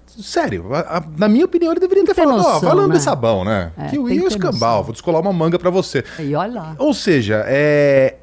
Sério, 0.06 0.74
a- 0.74 0.98
a- 0.98 1.04
na 1.18 1.28
minha 1.28 1.44
opinião, 1.44 1.72
ele 1.72 1.80
deveria 1.80 2.02
ter 2.04 2.14
Tem 2.14 2.24
falado, 2.24 2.40
ó, 2.40 2.52
noção, 2.54 2.60
vai 2.68 2.74
lamber 2.74 2.94
né? 2.96 3.00
sabão, 3.00 3.44
né? 3.44 3.70
É, 3.76 3.86
kiwi 3.88 4.16
é 4.16 4.20
ter 4.22 4.26
escambau, 4.28 4.82
vou 4.82 4.92
descolar 4.92 5.20
uma 5.20 5.32
manga 5.32 5.58
pra 5.58 5.68
você. 5.70 6.02
E 6.18 6.34
olha 6.34 6.52
lá. 6.54 6.74
Ou 6.78 6.94
seja, 6.94 7.42
é. 7.46 8.16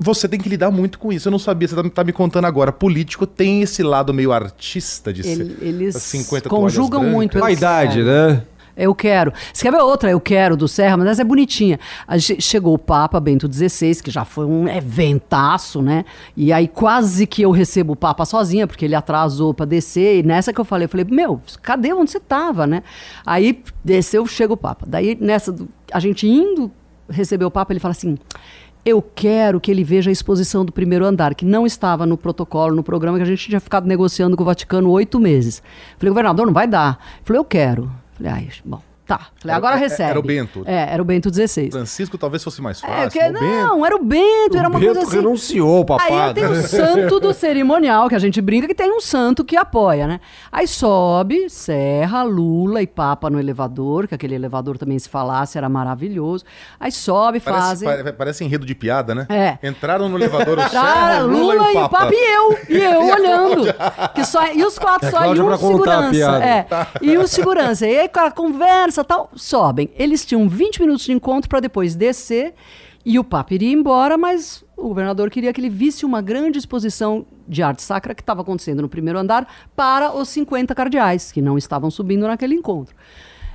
Você 0.00 0.28
tem 0.28 0.38
que 0.38 0.48
lidar 0.48 0.70
muito 0.70 0.96
com 0.98 1.12
isso. 1.12 1.26
Eu 1.26 1.32
não 1.32 1.40
sabia, 1.40 1.66
você 1.66 1.74
tá, 1.74 1.82
tá 1.90 2.04
me 2.04 2.12
contando 2.12 2.44
agora. 2.44 2.70
Político 2.70 3.26
tem 3.26 3.62
esse 3.62 3.82
lado 3.82 4.14
meio 4.14 4.30
artista 4.30 5.12
de 5.12 5.26
Ele- 5.26 5.56
ser. 5.56 5.64
eles 5.66 5.96
as 5.96 6.02
50 6.04 6.48
conjugam 6.48 7.02
muito. 7.02 7.36
Vaidade, 7.38 8.00
É. 8.00 8.04
né? 8.04 8.42
Eu 8.78 8.94
quero. 8.94 9.32
Você 9.52 9.64
quer 9.64 9.72
ver 9.72 9.82
outra? 9.82 10.08
Eu 10.08 10.20
quero 10.20 10.56
do 10.56 10.68
Serra, 10.68 10.96
mas 10.96 11.08
essa 11.08 11.22
é 11.22 11.24
bonitinha. 11.24 11.80
Chegou 12.38 12.74
o 12.74 12.78
Papa 12.78 13.18
Bento 13.18 13.52
XVI, 13.52 14.00
que 14.02 14.10
já 14.10 14.24
foi 14.24 14.46
um 14.46 14.68
eventaço, 14.68 15.82
né? 15.82 16.04
E 16.36 16.52
aí 16.52 16.68
quase 16.68 17.26
que 17.26 17.42
eu 17.42 17.50
recebo 17.50 17.94
o 17.94 17.96
Papa 17.96 18.24
sozinha, 18.24 18.66
porque 18.68 18.84
ele 18.84 18.94
atrasou 18.94 19.52
pra 19.52 19.66
descer. 19.66 20.20
E 20.20 20.22
nessa 20.22 20.52
que 20.52 20.60
eu 20.60 20.64
falei, 20.64 20.84
eu 20.84 20.88
falei, 20.88 21.06
meu, 21.10 21.40
cadê 21.60 21.92
onde 21.92 22.12
você 22.12 22.20
tava, 22.20 22.66
né? 22.66 22.84
Aí 23.26 23.62
desceu, 23.84 24.24
chega 24.26 24.52
o 24.52 24.56
Papa. 24.56 24.86
Daí 24.88 25.18
nessa, 25.20 25.54
a 25.92 25.98
gente 25.98 26.28
indo 26.28 26.70
receber 27.10 27.44
o 27.44 27.50
Papa, 27.50 27.72
ele 27.72 27.80
fala 27.80 27.92
assim. 27.92 28.16
Eu 28.84 29.02
quero 29.02 29.60
que 29.60 29.70
ele 29.70 29.84
veja 29.84 30.10
a 30.10 30.12
exposição 30.12 30.64
do 30.64 30.72
primeiro 30.72 31.04
andar, 31.04 31.34
que 31.34 31.44
não 31.44 31.66
estava 31.66 32.06
no 32.06 32.16
protocolo, 32.16 32.74
no 32.74 32.82
programa, 32.82 33.18
que 33.18 33.22
a 33.22 33.26
gente 33.26 33.46
tinha 33.46 33.60
ficado 33.60 33.86
negociando 33.86 34.34
com 34.34 34.42
o 34.42 34.46
Vaticano 34.46 34.88
oito 34.90 35.20
meses. 35.20 35.62
Falei, 35.98 36.10
governador, 36.10 36.46
não 36.46 36.54
vai 36.54 36.66
dar. 36.66 36.98
Ele 37.16 37.24
falou, 37.24 37.40
eu 37.40 37.44
quero. 37.44 37.90
Falei, 38.18 38.32
ai, 38.32 38.50
bom, 38.64 38.87
tá. 39.08 39.18
Falei, 39.18 39.30
Era- 39.46 39.56
agora 39.56 39.74
era- 39.76 39.80
recebe. 39.88 40.10
era 40.10 40.18
o 40.20 40.22
Bento. 40.22 40.62
É, 40.66 40.92
era 40.92 41.02
o 41.02 41.04
Bento 41.04 41.32
XVI. 41.34 41.70
Francisco 41.72 42.16
talvez 42.18 42.44
fosse 42.44 42.60
mais 42.62 42.80
É, 42.82 42.86
fácil. 42.86 43.02
porque, 43.10 43.18
o 43.18 43.32
Bento. 43.32 43.44
não, 43.44 43.84
era 43.86 43.96
o 43.96 44.04
Bento, 44.04 44.56
era 44.56 44.68
uma 44.68 44.78
Bento 44.78 44.92
coisa 44.94 45.08
assim. 45.08 45.16
renunciou, 45.16 45.84
papai. 45.84 46.12
Aí 46.12 46.34
tem 46.34 46.44
o 46.44 46.54
santo 46.62 47.18
do 47.18 47.32
cerimonial, 47.34 48.08
que 48.08 48.14
a 48.14 48.18
gente 48.18 48.40
brinca 48.40 48.66
que 48.68 48.74
tem 48.74 48.92
um 48.92 49.00
santo 49.00 49.44
que 49.44 49.56
apoia, 49.56 50.06
né? 50.06 50.20
Aí 50.52 50.68
sobe, 50.68 51.48
Serra, 51.50 52.22
Lula 52.22 52.82
e 52.82 52.86
Papa 52.86 53.30
no 53.30 53.40
elevador, 53.40 54.06
que 54.06 54.14
aquele 54.14 54.34
elevador 54.34 54.76
também 54.78 54.98
se 54.98 55.08
falasse 55.08 55.56
era 55.56 55.68
maravilhoso. 55.68 56.44
Aí 56.78 56.92
sobe, 56.92 57.40
Parece, 57.40 57.62
fazem. 57.62 57.88
pare- 57.88 58.12
parece 58.12 58.44
enredo 58.44 58.66
de 58.66 58.74
piada, 58.74 59.14
né? 59.14 59.26
É. 59.30 59.58
Entraram 59.66 60.08
no 60.08 60.18
elevador 60.18 60.58
o 60.58 60.68
Serra, 60.68 61.20
Lula, 61.20 61.72
e 61.72 61.76
o 61.78 61.88
Papa 61.88 62.10
e 62.12 62.34
eu, 62.36 62.58
e 62.68 62.76
eu 62.84 63.02
E 63.08 63.12
olhando. 63.12 63.64
Que 64.14 64.24
só, 64.24 64.46
e 64.52 64.64
os 64.64 64.78
quatro 64.78 65.08
É, 65.08 65.10
só, 65.10 65.34
e 65.34 65.40
um 65.40 65.56
segurança. 65.56 66.44
É, 66.44 66.66
e 67.00 67.16
o 67.16 67.26
segurança. 67.26 67.86
E 67.86 67.98
aí, 68.00 68.08
com 68.08 68.20
a 68.20 68.30
conversa 68.30 68.97
tal, 69.04 69.30
sobem. 69.34 69.90
Eles 69.96 70.24
tinham 70.24 70.48
20 70.48 70.80
minutos 70.80 71.04
de 71.04 71.12
encontro 71.12 71.48
para 71.48 71.60
depois 71.60 71.94
descer 71.94 72.54
e 73.04 73.18
o 73.18 73.24
Papa 73.24 73.54
iria 73.54 73.72
embora, 73.72 74.18
mas 74.18 74.64
o 74.76 74.88
governador 74.88 75.30
queria 75.30 75.52
que 75.52 75.60
ele 75.60 75.70
visse 75.70 76.04
uma 76.04 76.20
grande 76.20 76.58
exposição 76.58 77.24
de 77.46 77.62
arte 77.62 77.82
sacra 77.82 78.14
que 78.14 78.20
estava 78.20 78.42
acontecendo 78.42 78.82
no 78.82 78.88
primeiro 78.88 79.18
andar 79.18 79.48
para 79.74 80.14
os 80.14 80.28
50 80.28 80.74
cardeais, 80.74 81.32
que 81.32 81.40
não 81.40 81.56
estavam 81.56 81.90
subindo 81.90 82.26
naquele 82.26 82.54
encontro. 82.54 82.94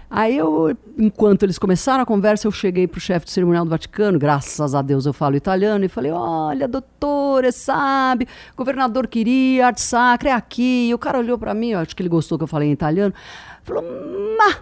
Aí 0.09 0.37
eu, 0.37 0.77
enquanto 0.97 1.43
eles 1.43 1.57
começaram 1.57 2.03
a 2.03 2.05
conversa, 2.05 2.47
eu 2.47 2.51
cheguei 2.51 2.87
pro 2.87 2.99
chefe 2.99 3.25
do 3.25 3.31
cerimonial 3.31 3.65
do 3.65 3.71
Vaticano, 3.71 4.19
graças 4.19 4.75
a 4.75 4.81
Deus 4.81 5.05
eu 5.05 5.13
falo 5.13 5.35
italiano, 5.35 5.83
e 5.83 5.87
falei, 5.87 6.11
olha, 6.11 6.67
doutor, 6.67 7.51
sabe, 7.51 8.27
o 8.53 8.57
governador 8.57 9.07
queria 9.07 9.67
arte 9.67 9.81
sacra, 9.81 10.29
é 10.29 10.33
aqui. 10.33 10.89
E 10.89 10.93
o 10.93 10.99
cara 10.99 11.17
olhou 11.17 11.37
pra 11.37 11.53
mim, 11.53 11.73
acho 11.73 11.95
que 11.95 12.01
ele 12.01 12.09
gostou 12.09 12.37
que 12.37 12.43
eu 12.43 12.47
falei 12.47 12.69
em 12.69 12.73
italiano, 12.73 13.13
falou, 13.63 13.83
mas 14.37 14.61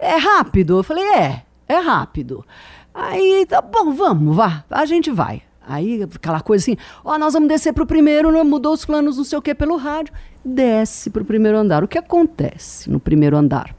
é 0.00 0.16
rápido? 0.16 0.78
Eu 0.78 0.82
falei, 0.82 1.04
é, 1.04 1.42
é 1.68 1.78
rápido. 1.78 2.44
Aí, 2.92 3.46
tá 3.48 3.60
bom, 3.60 3.92
vamos, 3.92 4.34
vá, 4.34 4.64
a 4.70 4.84
gente 4.84 5.10
vai. 5.10 5.42
Aí, 5.66 6.02
aquela 6.02 6.40
coisa 6.40 6.64
assim, 6.64 6.76
ó, 7.04 7.16
nós 7.16 7.34
vamos 7.34 7.48
descer 7.48 7.72
pro 7.72 7.86
primeiro, 7.86 8.32
né, 8.32 8.42
mudou 8.42 8.72
os 8.72 8.84
planos, 8.84 9.16
não 9.16 9.24
sei 9.24 9.38
o 9.38 9.42
que, 9.42 9.54
pelo 9.54 9.76
rádio. 9.76 10.12
Desce 10.44 11.10
pro 11.10 11.24
primeiro 11.24 11.56
andar. 11.58 11.84
O 11.84 11.88
que 11.88 11.98
acontece 11.98 12.90
no 12.90 12.98
primeiro 12.98 13.36
andar? 13.36 13.74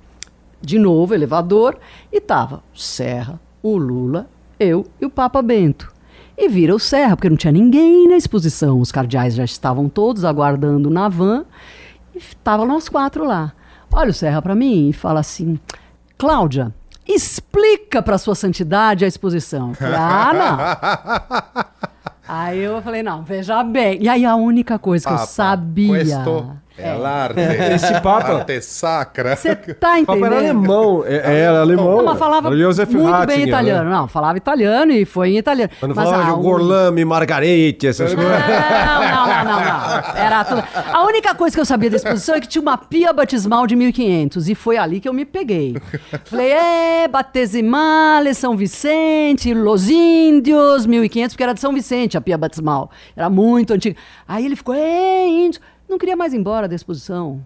de 0.61 0.77
novo, 0.77 1.13
elevador, 1.13 1.77
e 2.11 2.21
tava 2.21 2.63
o 2.73 2.79
Serra, 2.79 3.41
o 3.63 3.75
Lula, 3.77 4.29
eu 4.59 4.85
e 5.01 5.05
o 5.05 5.09
Papa 5.09 5.41
Bento. 5.41 5.91
E 6.37 6.47
vira 6.47 6.73
o 6.73 6.79
Serra, 6.79 7.15
porque 7.15 7.29
não 7.29 7.37
tinha 7.37 7.51
ninguém 7.51 8.07
na 8.07 8.15
exposição. 8.15 8.79
Os 8.79 8.91
cardeais 8.91 9.33
já 9.33 9.43
estavam 9.43 9.89
todos 9.89 10.23
aguardando 10.23 10.89
na 10.89 11.09
van, 11.09 11.45
e 12.13 12.19
estavam 12.19 12.65
nós 12.65 12.87
quatro 12.87 13.25
lá. 13.25 13.53
Olha 13.91 14.11
o 14.11 14.13
Serra 14.13 14.41
para 14.41 14.55
mim 14.55 14.89
e 14.89 14.93
fala 14.93 15.19
assim: 15.19 15.59
Cláudia, 16.21 16.71
explica 17.07 17.99
para 17.99 18.15
Sua 18.19 18.35
Santidade 18.35 19.03
a 19.03 19.07
exposição. 19.07 19.73
Falei, 19.73 19.95
ah, 19.97 20.31
não. 21.57 21.63
Aí 22.27 22.59
eu 22.59 22.79
falei, 22.81 23.01
não, 23.03 23.23
veja 23.23 23.61
bem. 23.63 23.97
E 24.01 24.07
aí 24.07 24.23
a 24.23 24.35
única 24.35 24.79
coisa 24.79 25.05
que 25.05 25.13
eu 25.13 25.17
sabia. 25.17 25.97
Questo 25.97 26.51
é 26.77 26.93
l'arte. 26.93 27.39
Esse 27.41 27.99
Papa- 27.99 28.35
Arte 28.35 28.61
sacra. 28.61 29.35
Você 29.35 29.53
tá 29.53 29.89
Papa 29.89 29.99
entendendo? 29.99 30.25
era 30.27 30.37
alemão. 30.37 31.03
É, 31.05 31.15
é, 31.17 31.39
era 31.41 31.59
alemão. 31.59 31.97
Não, 31.97 32.05
mas 32.05 32.17
falava 32.17 32.47
Era 32.47 32.57
Joseph 32.57 32.89
muito 32.91 33.25
bem 33.27 33.43
italiano. 33.43 33.89
Né? 33.89 33.95
Não, 33.97 34.07
falava 34.07 34.37
italiano 34.37 34.93
e 34.93 35.03
foi 35.03 35.31
em 35.31 35.37
italiano. 35.39 35.71
Quando 35.77 35.93
mas 35.93 36.09
falava 36.09 36.31
de 36.31 36.37
un- 36.39 36.41
Gorlame, 36.41 37.03
Margarete, 37.03 37.87
essas 37.87 38.13
coisas. 38.13 38.31
Não, 38.31 39.20
não, 39.43 39.59
não. 39.59 40.15
Era 40.15 40.43
tudo. 40.43 40.63
A 40.73 41.05
única 41.05 41.35
coisa 41.35 41.55
que 41.55 41.59
eu 41.59 41.65
sabia 41.65 41.89
da 41.89 41.97
exposição 41.97 42.35
é 42.35 42.41
que 42.41 42.47
tinha 42.47 42.61
uma 42.61 42.77
pia 42.77 43.11
batismal 43.13 43.67
de 43.67 43.75
1500 43.75 44.49
e 44.49 44.55
foi 44.55 44.77
ali 44.77 44.99
que 44.99 45.07
eu 45.07 45.13
me 45.13 45.25
peguei. 45.25 45.75
Falei, 46.25 46.51
é, 46.51 47.07
batesimale, 47.07 48.33
São 48.33 48.55
Vicente, 48.55 49.53
Los 49.53 49.89
Índios, 49.89 50.85
1500, 50.85 51.33
porque 51.33 51.43
era 51.43 51.53
de 51.53 51.59
São 51.59 51.73
Vicente 51.73 52.17
a 52.17 52.21
pia 52.21 52.37
batismal. 52.37 52.91
Era 53.15 53.29
muito 53.29 53.73
antiga. 53.73 53.95
Aí 54.27 54.45
ele 54.45 54.55
ficou, 54.55 54.73
é, 54.75 55.27
índio. 55.27 55.61
Não 55.89 55.97
queria 55.97 56.15
mais 56.15 56.33
ir 56.33 56.37
embora 56.37 56.67
da 56.67 56.75
exposição. 56.75 57.41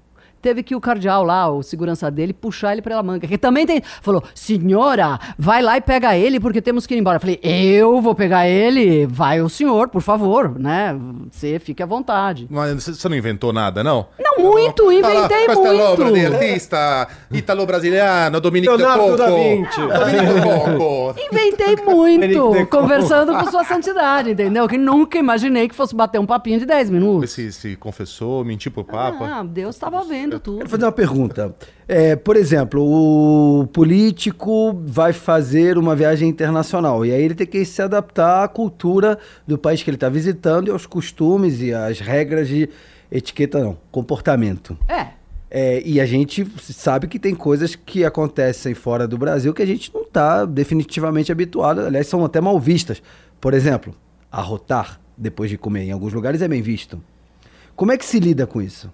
Teve 0.46 0.62
que 0.62 0.76
o 0.76 0.80
cardeal 0.80 1.24
lá, 1.24 1.50
o 1.50 1.64
segurança 1.64 2.12
dele, 2.12 2.32
puxar 2.32 2.74
ele 2.74 2.82
pela 2.84 3.02
manga. 3.02 3.26
Que 3.28 3.36
também 3.36 3.66
tem. 3.66 3.82
Falou, 4.00 4.24
senhora, 4.36 5.20
vai 5.40 5.60
lá 5.60 5.76
e 5.76 5.82
pega 5.82 6.16
ele, 6.16 6.40
porque 6.40 6.62
temos 6.62 6.86
que 6.86 6.94
ir 6.94 7.00
embora. 7.00 7.16
Eu 7.16 7.20
falei, 7.20 7.40
eu 7.42 8.00
vou 8.00 8.14
pegar 8.14 8.48
ele, 8.48 9.08
vai 9.08 9.42
o 9.42 9.50
senhor, 9.50 9.90
por 9.90 10.04
favor, 10.04 10.60
né? 10.60 10.96
Você 11.32 11.58
fique 11.58 11.82
à 11.82 11.86
vontade. 11.88 12.46
Mas 12.48 12.84
você 12.84 13.10
não 13.10 13.18
inventou 13.18 13.52
nada, 13.52 13.84
não? 13.84 14.06
Não, 14.20 14.38
muito, 14.52 14.92
inventei 14.92 15.46
Questo 15.48 15.66
è 15.66 15.72
l'opera 15.72 16.12
di 16.12 16.20
muito. 16.20 16.36
artista 16.36 17.08
italo-brasiliano, 17.32 18.40
Dominique 18.40 18.78
Leonardo 18.78 19.04
de 19.04 19.10
Coco. 19.10 19.18
da 19.18 19.30
Vinci. 19.32 19.82
Inventei 21.32 21.76
muito, 21.84 22.68
conversando 22.70 23.34
com 23.34 23.50
sua 23.50 23.64
santidade, 23.64 24.30
entendeu? 24.30 24.68
Que 24.68 24.78
nunca 24.78 25.18
imaginei 25.18 25.68
que 25.68 25.74
fosse 25.74 25.96
bater 25.96 26.20
um 26.20 26.26
papinho 26.28 26.60
de 26.60 26.68
10 26.68 26.92
minutos. 26.92 27.32
Se, 27.32 27.52
se 27.52 27.76
confessou, 27.76 28.46
mentiu 28.46 28.72
pro 28.72 28.84
Papa. 28.84 29.26
Ah, 29.26 29.44
Deus 29.44 29.76
estava 29.76 30.04
vendo 30.04 30.35
tudo. 30.40 30.58
Quero 30.58 30.70
fazer 30.70 30.86
uma 30.86 30.92
pergunta. 30.92 31.56
É, 31.88 32.16
por 32.16 32.36
exemplo, 32.36 32.82
o 32.82 33.68
político 33.68 34.74
vai 34.86 35.14
fazer 35.14 35.78
uma 35.78 35.96
viagem 35.96 36.28
internacional 36.28 37.06
e 37.06 37.12
aí 37.12 37.22
ele 37.22 37.36
tem 37.36 37.46
que 37.46 37.64
se 37.64 37.82
adaptar 37.82 38.44
à 38.44 38.48
cultura 38.48 39.18
do 39.46 39.58
país 39.58 39.84
que 39.84 39.90
ele 39.90 39.98
está 39.98 40.10
visitando 40.10 40.68
e 40.68 40.72
aos 40.72 40.86
costumes 40.86 41.62
e 41.62 41.74
às 41.74 42.00
regras 42.00 42.48
de 42.48 42.70
etiqueta, 43.12 43.60
não, 43.60 43.78
comportamento. 43.92 44.78
É. 44.88 45.08
É, 45.50 45.82
e 45.86 46.02
a 46.02 46.06
gente 46.06 46.46
sabe 46.60 47.08
que 47.08 47.20
tem 47.20 47.34
coisas 47.34 47.76
que 47.76 48.04
acontecem 48.04 48.74
fora 48.74 49.08
do 49.08 49.18
Brasil 49.18 49.54
que 49.54 49.62
a 49.62 49.66
gente 49.66 49.94
não 49.94 50.02
está 50.02 50.44
definitivamente 50.44 51.32
habituado, 51.32 51.82
aliás, 51.82 52.08
são 52.08 52.26
até 52.26 52.42
mal 52.42 52.60
vistas. 52.60 53.02
Por 53.40 53.54
exemplo, 53.54 53.96
arrotar 54.32 55.00
depois 55.18 55.50
de 55.50 55.58
comer 55.58 55.84
em 55.84 55.92
alguns 55.92 56.12
lugares 56.14 56.42
é 56.42 56.48
bem 56.48 56.62
visto. 56.62 57.02
Como 57.76 57.92
é 57.92 57.98
que 57.98 58.06
se 58.06 58.20
lida 58.20 58.46
com 58.48 58.62
isso? 58.62 58.92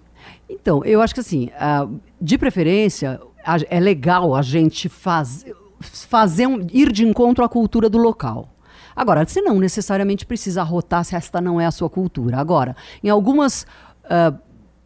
Então, 0.60 0.84
eu 0.84 1.00
acho 1.00 1.14
que 1.14 1.20
assim, 1.20 1.50
ah, 1.58 1.88
de 2.20 2.36
preferência, 2.38 3.20
a- 3.44 3.56
é 3.68 3.80
legal 3.80 4.34
a 4.34 4.42
gente 4.42 4.88
faz, 4.88 5.44
fazer 5.80 6.46
um, 6.46 6.66
ir 6.72 6.92
de 6.92 7.06
encontro 7.06 7.44
à 7.44 7.48
cultura 7.48 7.88
do 7.88 7.98
local. 7.98 8.48
Agora, 8.94 9.24
você 9.24 9.40
não 9.40 9.58
necessariamente 9.58 10.26
precisa 10.26 10.60
arrotar 10.60 11.04
se 11.04 11.16
esta 11.16 11.40
não 11.40 11.60
é 11.60 11.66
a 11.66 11.70
sua 11.70 11.88
cultura. 11.88 12.38
Agora, 12.38 12.76
em 13.02 13.08
algumas 13.08 13.66
ah, 14.04 14.34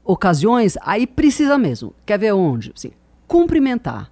ocasiões, 0.05 0.76
aí 0.83 1.07
precisa 1.07 1.59
mesmo. 1.59 1.92
Quer 2.05 2.18
ver 2.18 2.33
onde? 2.33 2.72
Assim, 2.74 2.92
cumprimentar. 3.26 4.11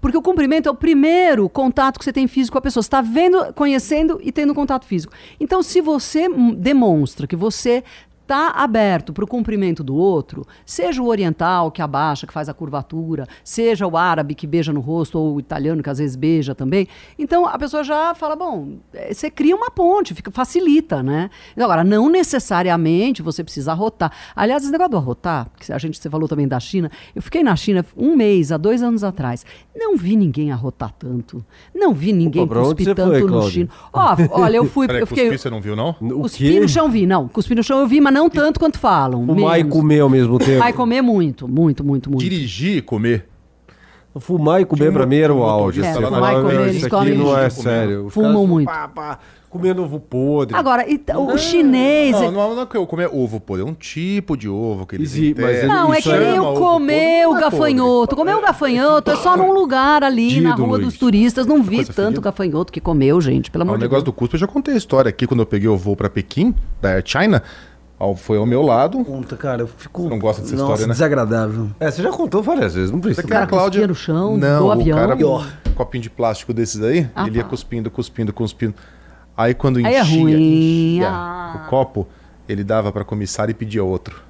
Porque 0.00 0.16
o 0.18 0.22
cumprimento 0.22 0.68
é 0.68 0.72
o 0.72 0.74
primeiro 0.74 1.48
contato 1.48 1.98
que 1.98 2.04
você 2.04 2.12
tem 2.12 2.26
físico 2.26 2.54
com 2.54 2.58
a 2.58 2.62
pessoa. 2.62 2.82
Você 2.82 2.86
está 2.88 3.00
vendo, 3.00 3.52
conhecendo 3.54 4.18
e 4.22 4.32
tendo 4.32 4.52
contato 4.54 4.84
físico. 4.84 5.12
Então, 5.38 5.62
se 5.62 5.80
você 5.80 6.28
demonstra 6.56 7.26
que 7.26 7.36
você 7.36 7.84
está 8.32 8.48
aberto 8.56 9.12
para 9.12 9.24
o 9.24 9.26
cumprimento 9.26 9.84
do 9.84 9.94
outro, 9.94 10.46
seja 10.64 11.02
o 11.02 11.06
oriental 11.06 11.70
que 11.70 11.82
abaixa, 11.82 12.26
que 12.26 12.32
faz 12.32 12.48
a 12.48 12.54
curvatura, 12.54 13.28
seja 13.44 13.86
o 13.86 13.94
árabe 13.94 14.34
que 14.34 14.46
beija 14.46 14.72
no 14.72 14.80
rosto, 14.80 15.18
ou 15.18 15.34
o 15.34 15.40
italiano 15.40 15.82
que 15.82 15.90
às 15.90 15.98
vezes 15.98 16.16
beija 16.16 16.54
também, 16.54 16.88
então 17.18 17.46
a 17.46 17.58
pessoa 17.58 17.84
já 17.84 18.14
fala, 18.14 18.34
bom, 18.34 18.78
eh, 18.94 19.12
você 19.12 19.30
cria 19.30 19.54
uma 19.54 19.70
ponte, 19.70 20.14
fica, 20.14 20.30
facilita, 20.30 21.02
né? 21.02 21.28
Agora, 21.56 21.84
não 21.84 22.08
necessariamente 22.08 23.20
você 23.20 23.44
precisa 23.44 23.72
arrotar. 23.72 24.10
Aliás, 24.34 24.62
esse 24.62 24.72
negócio 24.72 24.92
do 24.92 24.96
arrotar, 24.96 25.50
que 25.58 25.70
a 25.70 25.78
gente, 25.78 25.98
você 25.98 26.08
falou 26.08 26.26
também 26.26 26.48
da 26.48 26.58
China, 26.58 26.90
eu 27.14 27.20
fiquei 27.20 27.42
na 27.42 27.54
China 27.54 27.84
um 27.94 28.16
mês, 28.16 28.50
há 28.50 28.56
dois 28.56 28.82
anos 28.82 29.04
atrás, 29.04 29.44
não 29.76 29.94
vi 29.94 30.16
ninguém 30.16 30.50
arrotar 30.50 30.92
tanto, 30.98 31.44
não 31.74 31.92
vi 31.92 32.14
ninguém 32.14 32.44
Opa, 32.44 32.54
cuspir 32.54 32.94
tanto 32.94 33.18
foi, 33.18 33.30
no 33.30 33.50
chino. 33.50 33.68
Ó, 33.92 34.16
olha, 34.30 34.56
eu 34.56 34.64
fui, 34.64 34.86
Peraí, 34.86 35.02
eu 35.02 35.06
fiquei... 35.06 35.24
cuspir 35.24 35.38
você 35.38 35.50
não 35.50 35.60
viu, 35.60 35.76
não? 35.76 35.92
Cuspir 35.92 36.62
no 36.62 36.68
chão 36.68 36.90
vi, 36.90 37.06
não. 37.06 37.28
Cuspir 37.28 37.56
no 37.56 37.62
chão 37.62 37.80
eu 37.80 37.86
vi, 37.86 38.00
mas 38.00 38.14
não 38.14 38.21
tanto 38.30 38.58
quanto 38.60 38.78
falam. 38.78 39.26
Fumar 39.26 39.58
e 39.60 39.64
comer 39.64 40.00
ao 40.00 40.08
mesmo 40.08 40.38
tempo. 40.38 40.58
Vai 40.58 40.72
comer 40.72 41.02
muito, 41.02 41.46
muito, 41.48 41.84
muito, 41.84 42.10
muito. 42.10 42.22
Dirigir 42.22 42.78
e 42.78 42.82
comer. 42.82 43.28
Fumar 44.18 44.60
e 44.60 44.66
comer 44.66 44.90
um- 44.90 44.92
pra 44.92 45.06
mim 45.06 45.16
era 45.16 45.32
o 45.32 45.42
auge. 45.42 45.80
motorista 45.80 45.98
É, 45.98 46.02
na 46.10 46.10
falava, 46.16 46.42
comer, 46.42 46.52
"Meu, 46.54 46.62
eles 46.64 46.76
isso 46.76 46.86
aqui 46.86 46.94
comem 46.96 47.14
não 47.16 47.36
é 47.36 47.40
muito. 47.40 47.52
sério. 47.54 48.06
Os 48.06 48.12
Fumam 48.14 48.32
caras 48.34 48.48
muito. 48.48 48.66
pá, 48.66 48.88
pá, 48.88 49.18
Comendo 49.48 49.82
ovo 49.84 50.00
podre. 50.00 50.56
Agora, 50.56 50.86
e 50.90 50.98
o 51.14 51.36
chinês. 51.36 52.12
Não, 52.18 52.30
não, 52.32 52.54
não 52.54 52.62
é 52.62 52.66
que 52.66 52.74
eu 52.74 52.86
comer 52.86 53.10
ovo 53.12 53.38
podre, 53.38 53.62
é 53.62 53.66
um 53.68 53.74
tipo 53.74 54.34
de 54.34 54.48
ovo 54.48 54.86
que 54.86 54.96
eles 54.96 55.12
mas 55.12 55.22
enterram. 55.28 55.68
Não, 55.68 55.92
é 55.92 56.00
que 56.00 56.10
nem 56.10 56.40
o 56.40 56.44
ovo 56.44 56.58
comer 56.60 57.26
o 57.26 57.32
não 57.32 57.36
é 57.36 57.40
gafanhoto. 57.42 58.16
Comer 58.16 58.34
o 58.34 58.40
gafanhoto 58.40 59.10
é 59.10 59.16
só 59.16 59.36
num 59.36 59.52
lugar 59.52 60.02
ali 60.02 60.40
na 60.40 60.54
rua 60.54 60.78
dos 60.78 60.96
turistas. 60.96 61.44
Não 61.46 61.62
vi 61.62 61.84
tanto 61.84 62.18
gafanhoto 62.22 62.72
que 62.72 62.80
comeu, 62.80 63.20
gente, 63.20 63.50
pelo 63.50 63.62
Ah, 63.62 63.66
amor 63.66 63.74
o 63.74 63.78
de 63.78 63.82
negócio 63.84 64.04
Deus. 64.04 64.14
do 64.14 64.18
cuspe, 64.18 64.36
eu 64.36 64.40
já 64.40 64.46
contei 64.46 64.72
a 64.72 64.76
história 64.78 65.10
aqui 65.10 65.26
quando 65.26 65.40
eu 65.40 65.46
peguei 65.46 65.68
o 65.68 65.76
voo 65.76 65.94
pra 65.96 66.08
Pequim, 66.08 66.54
da 66.80 66.92
Air 66.94 67.02
China. 67.04 67.42
Ao- 68.02 68.16
Foi 68.16 68.36
ao 68.38 68.44
meu 68.46 68.62
lado. 68.62 69.04
Conta, 69.04 69.36
cara, 69.36 69.62
eu 69.62 69.66
fico. 69.66 70.02
Você 70.02 70.08
não 70.08 70.18
gosta 70.18 70.42
dessa 70.42 70.54
Nossa, 70.56 70.64
história, 70.72 70.86
né? 70.86 70.92
desagradável. 70.92 71.68
É, 71.78 71.90
você 71.90 72.02
já 72.02 72.10
contou 72.10 72.42
várias 72.42 72.74
vezes, 72.74 72.90
não 72.90 73.00
precisa. 73.00 73.20
aqui 73.22 73.30
cara 73.30 73.46
cuspia 73.46 73.86
no 73.86 73.94
chão, 73.94 74.36
não, 74.36 74.66
o 74.66 74.70
avião. 74.72 74.98
cara, 74.98 75.16
Pior. 75.16 75.46
um 75.68 75.72
copinho 75.74 76.02
de 76.02 76.10
plástico 76.10 76.52
desses 76.52 76.82
aí, 76.82 77.08
Ah, 77.14 77.26
ele 77.26 77.36
ia 77.38 77.44
tá. 77.44 77.48
cuspindo, 77.50 77.90
cuspindo, 77.90 78.32
cuspindo. 78.32 78.74
Aí 79.36 79.54
quando 79.54 79.78
Aí 79.78 79.84
enchia, 79.84 79.98
é 79.98 80.02
ruim, 80.02 80.32
enchia 80.34 81.08
ah. 81.08 81.62
o 81.64 81.70
copo, 81.70 82.06
ele 82.48 82.62
dava 82.64 82.90
pra 82.92 83.04
comissário 83.04 83.50
e 83.52 83.54
pedia 83.54 83.82
outro. 83.82 84.20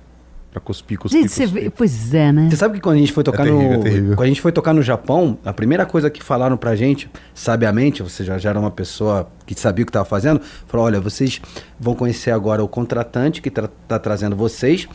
Pra 0.52 0.60
cuspir, 0.60 0.98
cuspir, 0.98 1.22
Gente, 1.22 1.32
você 1.32 1.44
cuspir. 1.44 1.62
vê. 1.64 1.70
Pois 1.70 2.12
é, 2.14 2.30
né? 2.30 2.48
Você 2.50 2.56
sabe 2.56 2.74
que 2.74 2.80
quando 2.82 2.96
a 2.96 2.98
gente 2.98 3.10
foi 3.12 3.24
tocar 3.24 3.44
terrível, 3.44 3.68
no. 3.70 3.74
é 3.74 3.78
terrível. 3.78 4.16
Quando 4.16 4.24
a 4.24 4.28
gente 4.28 4.40
foi 4.42 4.52
tocar 4.52 4.74
no 4.74 4.82
Japão, 4.82 5.38
a 5.44 5.52
primeira 5.52 5.86
coisa 5.86 6.10
que 6.10 6.22
falaram 6.22 6.58
pra 6.58 6.76
gente, 6.76 7.10
sabiamente, 7.34 8.02
você 8.02 8.22
já, 8.22 8.36
já 8.36 8.50
era 8.50 8.60
uma 8.60 8.70
pessoa 8.70 9.28
que 9.46 9.58
sabia 9.58 9.82
o 9.82 9.86
que 9.86 9.90
estava 9.90 10.04
fazendo, 10.04 10.42
falou: 10.66 10.84
olha, 10.86 11.00
vocês 11.00 11.40
vão 11.80 11.94
conhecer 11.94 12.32
agora 12.32 12.62
o 12.62 12.68
contratante 12.68 13.40
que 13.40 13.50
tra 13.50 13.66
tá 13.88 13.98
trazendo 13.98 14.36
vocês. 14.36 14.86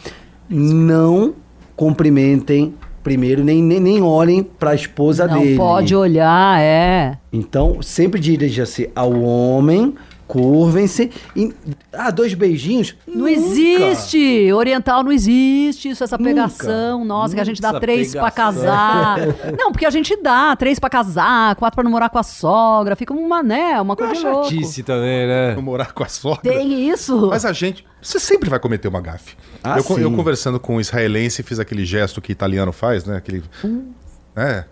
Não 0.48 1.34
cumprimentem 1.76 2.76
primeiro, 3.04 3.44
nem, 3.44 3.64
nem, 3.64 3.80
nem 3.80 4.02
olhem 4.02 4.44
pra 4.44 4.76
esposa 4.76 5.26
Não 5.28 5.40
dele. 5.42 5.56
pode 5.56 5.96
olhar, 5.96 6.60
é. 6.62 7.18
Então, 7.32 7.82
sempre 7.82 8.20
dirija-se 8.20 8.90
ao 8.94 9.14
homem, 9.22 9.96
curvem-se. 10.28 11.10
e- 11.36 11.54
Ah, 11.94 12.12
dois 12.12 12.34
beijinhos? 12.34 12.96
Não 13.08 13.20
Nunca. 13.26 13.32
existe! 13.32 14.52
Oriental 14.54 15.04
não 15.04 15.12
existe, 15.12 15.90
isso, 15.90 16.04
essa 16.04 16.18
pegação. 16.18 17.04
Nossa, 17.06 17.34
que 17.34 17.42
a 17.42 17.44
gente 17.44 17.62
dá 17.62 17.80
três 17.80 18.12
pra 18.12 18.30
pegação. 18.30 18.64
casar. 18.64 19.18
não, 19.58 19.72
porque 19.72 19.86
a 19.86 19.90
gente 19.90 20.16
dá 20.22 20.56
três 20.56 20.80
pra 20.80 20.90
casar, 20.90 21.56
quatro 21.56 21.76
pra 21.76 21.84
namorar 21.84 22.10
com 22.10 22.20
a 22.20 22.24
sogra. 22.24 22.96
Fica 22.96 23.14
uma, 23.14 23.42
né, 23.42 23.80
uma 23.82 23.96
coisa 23.96 24.14
de 24.14 24.24
louco. 24.24 24.50
Chatice 24.50 24.84
também, 24.84 25.28
né? 25.28 25.56
morar 25.56 25.94
com 25.94 26.04
a 26.04 26.08
sogra. 26.08 26.42
Tem 26.42 26.90
isso. 26.90 27.28
Mas 27.30 27.46
a 27.46 27.52
gente. 27.54 27.86
Você 28.02 28.20
sempre 28.20 28.50
vai 28.50 28.60
cometer 28.60 28.88
uma 28.88 29.02
gafe. 29.02 29.36
Ah, 29.64 29.78
eu, 29.80 29.98
eu 30.00 30.12
conversando 30.12 30.60
com 30.60 30.76
um 30.76 30.80
israelense 30.80 31.42
fiz 31.44 31.60
aquele 31.60 31.84
gesto 31.86 32.22
que 32.22 32.32
italiano 32.32 32.72
faz, 32.72 33.06
né? 33.06 33.18
Aquele. 33.18 33.44
Hum. 33.66 33.92
É. 34.36 34.66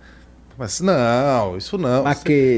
Mas 0.57 0.79
não, 0.79 1.57
isso 1.57 1.77
não. 1.77 2.03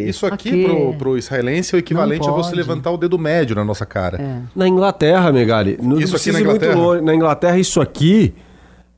Isso 0.07 0.25
aqui 0.27 0.63
pro, 0.65 0.93
pro 0.93 1.17
israelense 1.17 1.73
é 1.73 1.77
o 1.77 1.79
equivalente 1.79 2.27
a 2.27 2.31
você 2.31 2.55
levantar 2.55 2.91
o 2.91 2.97
dedo 2.97 3.17
médio 3.17 3.55
na 3.55 3.63
nossa 3.63 3.86
cara. 3.86 4.21
É. 4.21 4.39
Na 4.55 4.67
Inglaterra, 4.67 5.31
Megali. 5.31 5.79
Não 5.81 5.99
Isso 5.99 6.15
aqui 6.15 6.31
na 6.31 6.41
Inglaterra? 6.41 6.75
longe. 6.75 7.01
Na 7.01 7.15
Inglaterra, 7.15 7.57
isso 7.57 7.81
aqui 7.81 8.36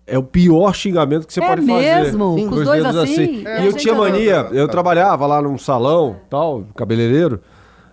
é 0.06 0.18
o 0.18 0.24
pior 0.24 0.74
xingamento 0.74 1.26
que 1.28 1.34
você 1.34 1.42
É 1.42 1.48
pode 1.48 1.66
fazer. 1.66 2.02
mesmo? 2.04 2.36
Com 2.50 2.56
os 2.56 2.66
dois 2.66 2.84
dedos 2.84 2.98
assim? 2.98 3.44
É, 3.48 3.64
e 3.64 3.66
eu 3.68 3.74
tinha 3.74 3.94
eu- 3.94 3.98
mania, 4.00 4.48
eu 4.52 4.68
trabalhava 4.68 5.26
lá 5.26 5.42
num 5.42 5.58
salão, 5.58 6.18
tal, 6.30 6.66
cabeleireiro. 6.76 7.40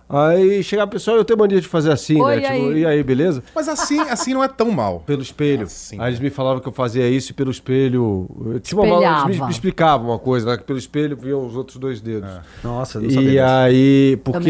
Aí 0.09 0.63
chegava 0.63 0.87
a 0.87 0.91
pessoa, 0.91 1.17
eu 1.17 1.25
tenho 1.25 1.37
mania 1.37 1.59
de 1.59 1.67
fazer 1.67 1.91
assim, 1.91 2.21
Oi, 2.21 2.35
né? 2.37 2.41
Tipo, 2.41 2.53
aí? 2.53 2.79
e 2.79 2.85
aí, 2.85 3.03
beleza? 3.03 3.43
Mas 3.53 3.67
assim, 3.67 3.99
assim 3.99 4.33
não 4.33 4.41
é 4.41 4.47
tão 4.47 4.71
mal. 4.71 5.03
Pelo 5.05 5.21
espelho. 5.21 5.63
Assim. 5.63 5.99
Aí 5.99 6.09
eles 6.11 6.19
me 6.19 6.29
falavam 6.29 6.61
que 6.61 6.67
eu 6.67 6.71
fazia 6.71 7.09
isso 7.09 7.31
e 7.31 7.33
pelo 7.33 7.51
espelho. 7.51 8.29
Tinha 8.61 8.81
uma, 8.81 9.25
eles 9.25 9.39
me, 9.39 9.49
explicavam 9.49 10.07
uma 10.09 10.19
coisa, 10.19 10.51
né? 10.51 10.57
Que 10.57 10.63
pelo 10.63 10.79
espelho 10.79 11.17
viam 11.17 11.45
os 11.45 11.57
outros 11.57 11.77
dois 11.77 11.99
dedos. 11.99 12.29
Nossa, 12.63 12.99
eu 12.99 13.01
não 13.01 13.09
sabia 13.09 13.31
E 13.31 13.39
aí, 13.39 14.17
porque 14.23 14.49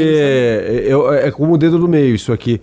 eu, 0.85 1.11
é 1.11 1.31
como 1.31 1.55
o 1.55 1.57
dedo 1.57 1.79
do 1.79 1.87
meio 1.87 2.13
isso 2.13 2.31
aqui. 2.31 2.61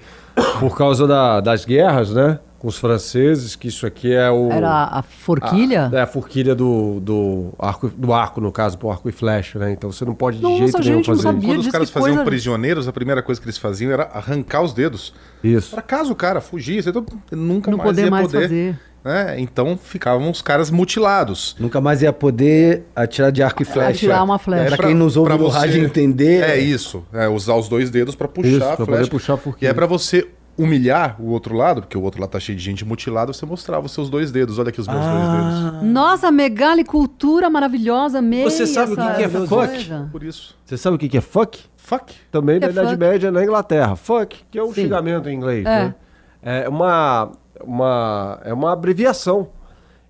Por 0.60 0.76
causa 0.76 1.06
da- 1.06 1.40
das 1.40 1.64
guerras, 1.64 2.10
né? 2.10 2.38
Com 2.64 2.68
os 2.68 2.78
franceses, 2.78 3.54
que 3.54 3.68
isso 3.68 3.86
aqui 3.86 4.14
é 4.14 4.30
o. 4.30 4.50
Era 4.50 4.84
a 4.84 5.02
forquilha? 5.02 5.90
A, 5.92 5.96
é 5.98 6.00
a 6.00 6.06
forquilha 6.06 6.54
do, 6.54 6.98
do, 6.98 7.52
arco, 7.58 7.88
do 7.94 8.10
arco, 8.10 8.40
no 8.40 8.50
caso, 8.50 8.78
pro 8.78 8.90
arco 8.90 9.06
e 9.06 9.12
flecha, 9.12 9.58
né? 9.58 9.70
Então 9.72 9.92
você 9.92 10.02
não 10.02 10.14
pode 10.14 10.38
de 10.38 10.42
Nossa, 10.42 10.56
jeito 10.56 10.78
nenhum 10.80 11.04
fazer 11.04 11.22
sabia. 11.24 11.48
Quando 11.50 11.60
os 11.60 11.68
caras 11.68 11.90
faziam 11.90 12.14
coisa- 12.14 12.24
prisioneiros, 12.24 12.88
a 12.88 12.92
primeira 12.92 13.22
coisa 13.22 13.38
que 13.38 13.44
eles 13.44 13.58
faziam 13.58 13.92
era 13.92 14.04
arrancar 14.14 14.62
os 14.62 14.72
dedos. 14.72 15.12
isso. 15.42 15.72
Para 15.72 15.82
caso 15.82 16.12
o 16.12 16.16
cara 16.16 16.40
fugisse, 16.40 16.88
então 16.88 17.04
nunca 17.30 17.70
Não 17.70 17.76
mais 17.76 17.90
poder 17.90 18.04
ia 18.06 18.10
mais 18.10 18.26
poder. 18.28 18.42
fazer. 18.44 18.78
né? 19.04 19.34
Então 19.40 19.76
ficavam 19.76 20.30
os 20.30 20.40
caras 20.40 20.70
mutilados. 20.70 21.54
Nunca 21.60 21.82
mais 21.82 22.00
ia 22.00 22.14
poder 22.14 22.84
atirar 22.96 23.30
de 23.30 23.42
arco 23.42 23.60
e 23.60 23.66
flecha. 23.66 23.90
Atirar 23.90 24.24
uma 24.24 24.38
flecha. 24.38 24.68
Pra 24.68 24.76
pra- 24.78 24.86
quem 24.86 24.96
nos 24.96 25.18
ouve 25.18 25.28
pra 25.28 25.36
no 25.38 25.48
rádio 25.48 25.84
entender. 25.84 26.42
É 26.42 26.58
isso. 26.58 27.04
É 27.12 27.28
usar 27.28 27.56
os 27.56 27.68
dois 27.68 27.90
dedos 27.90 28.14
pra 28.14 28.26
puxar 28.26 28.48
Isso, 28.48 28.64
a 28.64 28.76
pra 28.76 28.86
flecha. 28.86 29.10
puxar 29.10 29.36
forquilha. 29.36 29.68
E 29.68 29.70
é 29.70 29.74
pra 29.74 29.84
você 29.84 30.26
humilhar 30.56 31.16
o 31.20 31.30
outro 31.30 31.54
lado, 31.56 31.80
porque 31.82 31.96
o 31.98 32.02
outro 32.02 32.20
lado 32.20 32.30
tá 32.30 32.38
cheio 32.40 32.56
de 32.56 32.64
gente 32.64 32.84
mutilada, 32.84 33.32
você 33.32 33.44
mostrava 33.44 33.86
os 33.86 33.92
seus 33.92 34.08
dois 34.08 34.30
dedos. 34.30 34.58
Olha 34.58 34.68
aqui 34.68 34.80
os 34.80 34.86
meus 34.88 35.00
dois 35.00 35.28
dedos. 35.72 35.82
Nossa, 35.82 36.30
megalicultura 36.30 37.50
maravilhosa 37.50 38.22
mesmo. 38.22 38.50
Você 38.50 38.66
sabe 38.66 38.92
o 38.92 38.96
que 38.96 39.14
que 39.16 39.22
é 39.22 39.28
fuck? 39.28 40.10
Por 40.12 40.22
isso. 40.22 40.56
Você 40.64 40.76
sabe 40.76 40.96
o 40.96 40.98
que 40.98 41.08
que 41.08 41.18
é 41.18 41.20
fuck? 41.20 41.60
Fuck. 41.76 42.14
Também 42.30 42.58
da 42.60 42.68
É 42.68 42.70
Idade 42.70 42.88
fuck. 42.90 42.98
Média 43.00 43.30
na 43.30 43.42
Inglaterra. 43.42 43.96
Fuck, 43.96 44.44
que 44.50 44.58
é 44.58 44.62
um 44.62 44.72
Sim. 44.72 44.82
xingamento 44.82 45.28
em 45.28 45.34
inglês, 45.34 45.66
É. 45.66 45.84
né? 45.86 45.94
É 46.42 46.68
uma, 46.68 47.32
uma, 47.62 48.38
é 48.44 48.52
uma 48.52 48.72
abreviação. 48.72 49.48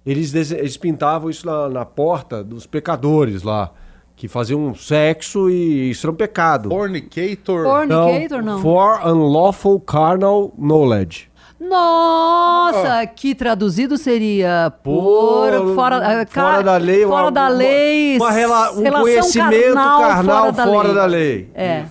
Eles, 0.05 0.35
eles 0.35 0.77
pintavam 0.77 1.31
isso 1.31 1.47
na, 1.47 1.69
na 1.69 1.85
porta 1.85 2.45
dos 2.45 2.67
pecadores 2.67 3.43
lá, 3.43 3.71
que 4.17 4.29
faziam 4.29 4.75
sexo 4.75 5.51
e 5.51 5.91
isso 5.91 6.07
era 6.07 6.13
um 6.13 6.17
pecado. 6.17 6.69
Fornicator. 6.71 7.65
Fornicator, 7.65 8.43
não. 8.43 8.61
For 8.61 9.01
unlawful 9.07 9.81
carnal 9.81 10.53
knowledge. 10.59 11.29
Nossa, 11.61 13.07
que 13.07 13.35
traduzido 13.35 13.97
seria 13.97 14.73
por 14.83 15.51
Por- 15.51 15.75
fora, 15.75 15.97
ah, 15.97 16.27
fora 16.27 16.27
ca- 16.27 16.63
da 16.63 16.77
lei, 16.77 17.07
fora 17.07 17.25
uma- 17.25 17.33
da 17.33 17.43
uma- 17.43 17.49
lei, 17.49 18.17
uma 18.17 18.31
rela- 18.31 18.73
um 18.73 18.83
relação 18.83 19.03
conhecimento 19.03 19.75
carnal 19.75 20.53
fora 20.55 20.93
da 20.95 21.05
lei. 21.07 21.49
É. 21.55 21.85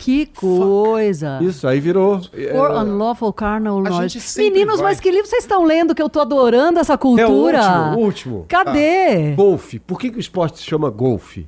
Que 0.00 0.24
coisa. 0.24 1.38
Isso, 1.42 1.68
aí 1.68 1.78
virou. 1.78 2.22
For 2.22 2.30
é, 2.38 2.78
unlawful 2.82 3.32
carnal 3.34 3.80
knowledge. 3.82 4.18
Meninos, 4.38 4.76
vai- 4.80 4.92
mas 4.92 5.00
que 5.00 5.10
livro 5.10 5.26
vocês 5.26 5.44
estão 5.44 5.62
lendo 5.62 5.94
que 5.94 6.00
eu 6.00 6.08
tô 6.08 6.20
adorando 6.20 6.80
essa 6.80 6.94
é 6.94 6.96
o 6.96 6.98
cultura? 6.98 7.58
último, 7.60 7.96
o 8.00 8.04
último. 8.04 8.46
Cadê? 8.48 9.32
Golfe. 9.34 9.78
Por 9.78 10.00
que, 10.00 10.10
que 10.10 10.16
o 10.16 10.20
esporte 10.20 10.58
se 10.58 10.64
chama 10.64 10.88
golfe? 10.88 11.46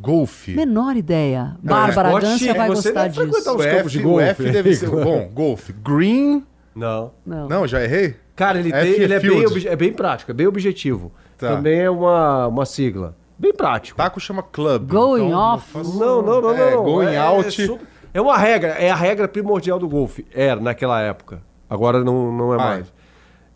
Golfe. 0.00 0.54
Menor 0.54 0.96
ideia. 0.96 1.56
Bárbara 1.62 2.08
esporte, 2.08 2.26
Gância 2.26 2.54
vai 2.54 2.68
você 2.68 2.92
gostar 2.92 3.08
disso. 3.08 3.22
os 3.22 3.46
O 3.46 3.62
F, 3.62 3.88
de 3.90 3.98
o 3.98 4.02
golfe. 4.02 4.24
F 4.24 4.50
deve 4.50 4.74
ser. 4.74 4.88
Bom, 4.90 5.28
golfe. 5.34 5.72
Green. 5.72 6.42
Não. 6.74 7.10
Não. 7.26 7.48
Não, 7.48 7.66
já 7.66 7.82
errei? 7.84 8.14
Cara, 8.34 8.60
ele, 8.60 8.72
F 8.72 8.80
tem, 8.94 9.02
ele 9.02 9.12
é, 9.12 9.18
bem, 9.20 9.44
é 9.66 9.76
bem 9.76 9.92
prático, 9.92 10.30
é 10.30 10.34
bem 10.34 10.46
objetivo. 10.46 11.12
Tá. 11.36 11.48
Também 11.48 11.80
é 11.80 11.90
uma, 11.90 12.46
uma 12.46 12.64
sigla. 12.64 13.14
Bem 13.38 13.52
prático. 13.54 13.96
Taco 13.96 14.18
chama 14.18 14.42
club. 14.42 14.88
Going 14.90 15.26
então 15.26 15.38
off. 15.38 15.66
não 15.76 15.84
faço- 15.84 15.98
Não, 15.98 16.20
não, 16.22 16.40
não, 16.42 16.50
É, 16.56 16.74
não. 16.74 16.82
going 16.84 17.06
é, 17.14 17.18
out. 17.18 17.46
É, 17.62 17.66
super- 17.66 17.86
é 18.12 18.20
uma 18.20 18.36
regra, 18.36 18.70
é 18.70 18.90
a 18.90 18.94
regra 18.96 19.28
primordial 19.28 19.78
do 19.78 19.88
golfe. 19.88 20.26
Era 20.34 20.60
naquela 20.60 21.00
época. 21.00 21.40
Agora 21.70 22.02
não, 22.02 22.32
não 22.32 22.52
é 22.52 22.56
Ah, 22.56 22.58
mais. 22.58 22.92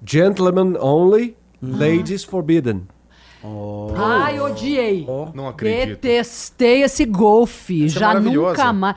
Gentlemen 0.05 0.77
only, 0.81 1.37
ladies 1.61 2.23
forbidden. 2.25 2.83
Ai, 3.97 4.39
odiei. 4.41 5.07
Não 5.35 5.49
acredito. 5.49 6.01
Detestei 6.01 6.83
esse 6.83 7.05
golfe. 7.05 7.87
Essa 7.87 7.97
é 7.97 8.01
Já 8.01 8.07
maravilhosa. 8.09 8.51
nunca 8.51 8.73
mais. 8.73 8.97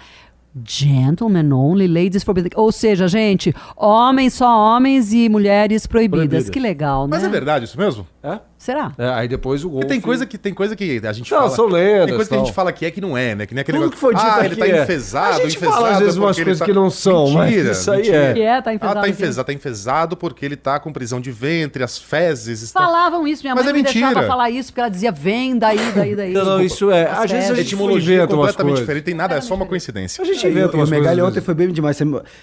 Gentlemen 0.67 1.51
only, 1.51 1.87
ladies 1.87 2.23
forbidden. 2.23 2.51
Ou 2.55 2.71
seja, 2.71 3.07
gente, 3.07 3.53
homens 3.75 4.33
só 4.35 4.47
homens 4.47 5.11
e 5.13 5.27
mulheres 5.27 5.85
proibidas. 5.85 6.27
Proibidas. 6.27 6.49
Que 6.49 6.59
legal, 6.59 7.07
né? 7.07 7.09
Mas 7.11 7.23
é 7.23 7.29
verdade 7.29 7.65
isso 7.65 7.77
mesmo? 7.77 8.07
É? 8.23 8.39
Será? 8.65 8.91
É, 8.97 9.07
aí 9.09 9.27
depois 9.27 9.63
o. 9.63 9.69
Porque 9.69 9.85
tem 9.85 10.01
coisa 10.01 10.25
que 10.25 10.39
tem 10.39 10.51
coisa 10.51 10.75
que 10.75 10.99
a 11.05 11.13
gente 11.13 11.31
Não, 11.31 11.37
fala. 11.37 11.49
são 11.51 11.67
lendas, 11.67 12.05
Tem 12.07 12.15
coisa 12.15 12.29
que 12.29 12.35
a 12.35 12.39
gente 12.39 12.51
fala 12.51 12.71
que 12.73 12.83
é 12.83 12.89
que 12.89 12.99
não 12.99 13.15
é, 13.15 13.35
né? 13.35 13.45
Que 13.45 13.53
nem 13.53 13.61
aquele 13.61 13.77
Tudo 13.77 13.83
negócio. 13.91 13.95
que 13.95 13.99
foi 14.01 14.15
dito 14.15 14.25
ah, 14.25 14.35
aqui 14.37 14.45
ele 14.47 14.55
tá 14.55 14.67
é. 14.67 14.81
enfesado, 14.83 15.29
A 15.29 15.43
gente 15.43 15.55
enfesado. 15.57 15.75
fala, 15.75 15.89
às 15.91 15.99
vezes, 15.99 16.15
é 16.15 16.19
umas 16.19 16.35
coisas 16.35 16.59
tá- 16.59 16.65
que 16.65 16.73
não 16.73 16.89
são, 16.89 17.29
mas 17.29 17.49
Mentira, 17.51 17.71
isso 17.73 17.91
aí 17.91 17.97
mentira. 17.97 18.17
é. 18.17 18.33
Que 18.33 18.41
é, 18.41 18.61
tá 18.63 18.73
enfesado 18.73 18.97
Ah, 18.99 19.01
tá 19.03 19.07
enfesado, 19.09 19.45
tá 19.45 19.53
enfesado 19.53 20.17
porque 20.17 20.43
ele 20.43 20.55
tá 20.55 20.79
com 20.79 20.91
prisão 20.91 21.21
de 21.21 21.31
ventre, 21.31 21.83
as 21.83 21.99
fezes 21.99 22.63
estão... 22.63 22.81
Falavam 22.81 23.27
isso, 23.27 23.43
minha 23.43 23.53
Mas 23.53 23.65
mãe 23.65 23.69
é 23.69 23.73
não 23.73 23.83
me 23.83 23.83
deixava 23.83 24.23
falar 24.25 24.49
isso, 24.49 24.71
porque 24.71 24.79
ela 24.81 24.89
dizia, 24.89 25.11
vem 25.11 25.57
daí, 25.59 25.77
daí, 25.93 26.15
daí. 26.15 26.33
Não, 26.33 26.43
não, 26.43 26.61
isso 26.61 26.89
é. 26.89 27.05
Às 27.07 27.29
vezes 27.29 27.51
a 27.51 27.53
gente 27.53 27.67
Etimologia 27.67 28.15
inventa 28.15 28.33
umas 28.33 28.47
completamente 28.47 28.71
coisas. 28.71 28.79
diferente, 28.87 29.03
tem 29.03 29.13
nada, 29.13 29.35
é 29.35 29.41
só 29.41 29.53
uma 29.53 29.67
coincidência. 29.67 30.21
A 30.23 30.25
gente 30.25 30.43
o- 30.43 30.49
inventa 30.49 30.71
e 30.71 30.75
o 30.75 30.79
umas 30.79 30.89
Megali 30.89 31.21
coisas. 31.21 31.29
ontem 31.29 31.41
foi 31.45 31.53
bem 31.53 31.67
demais. 31.71 31.99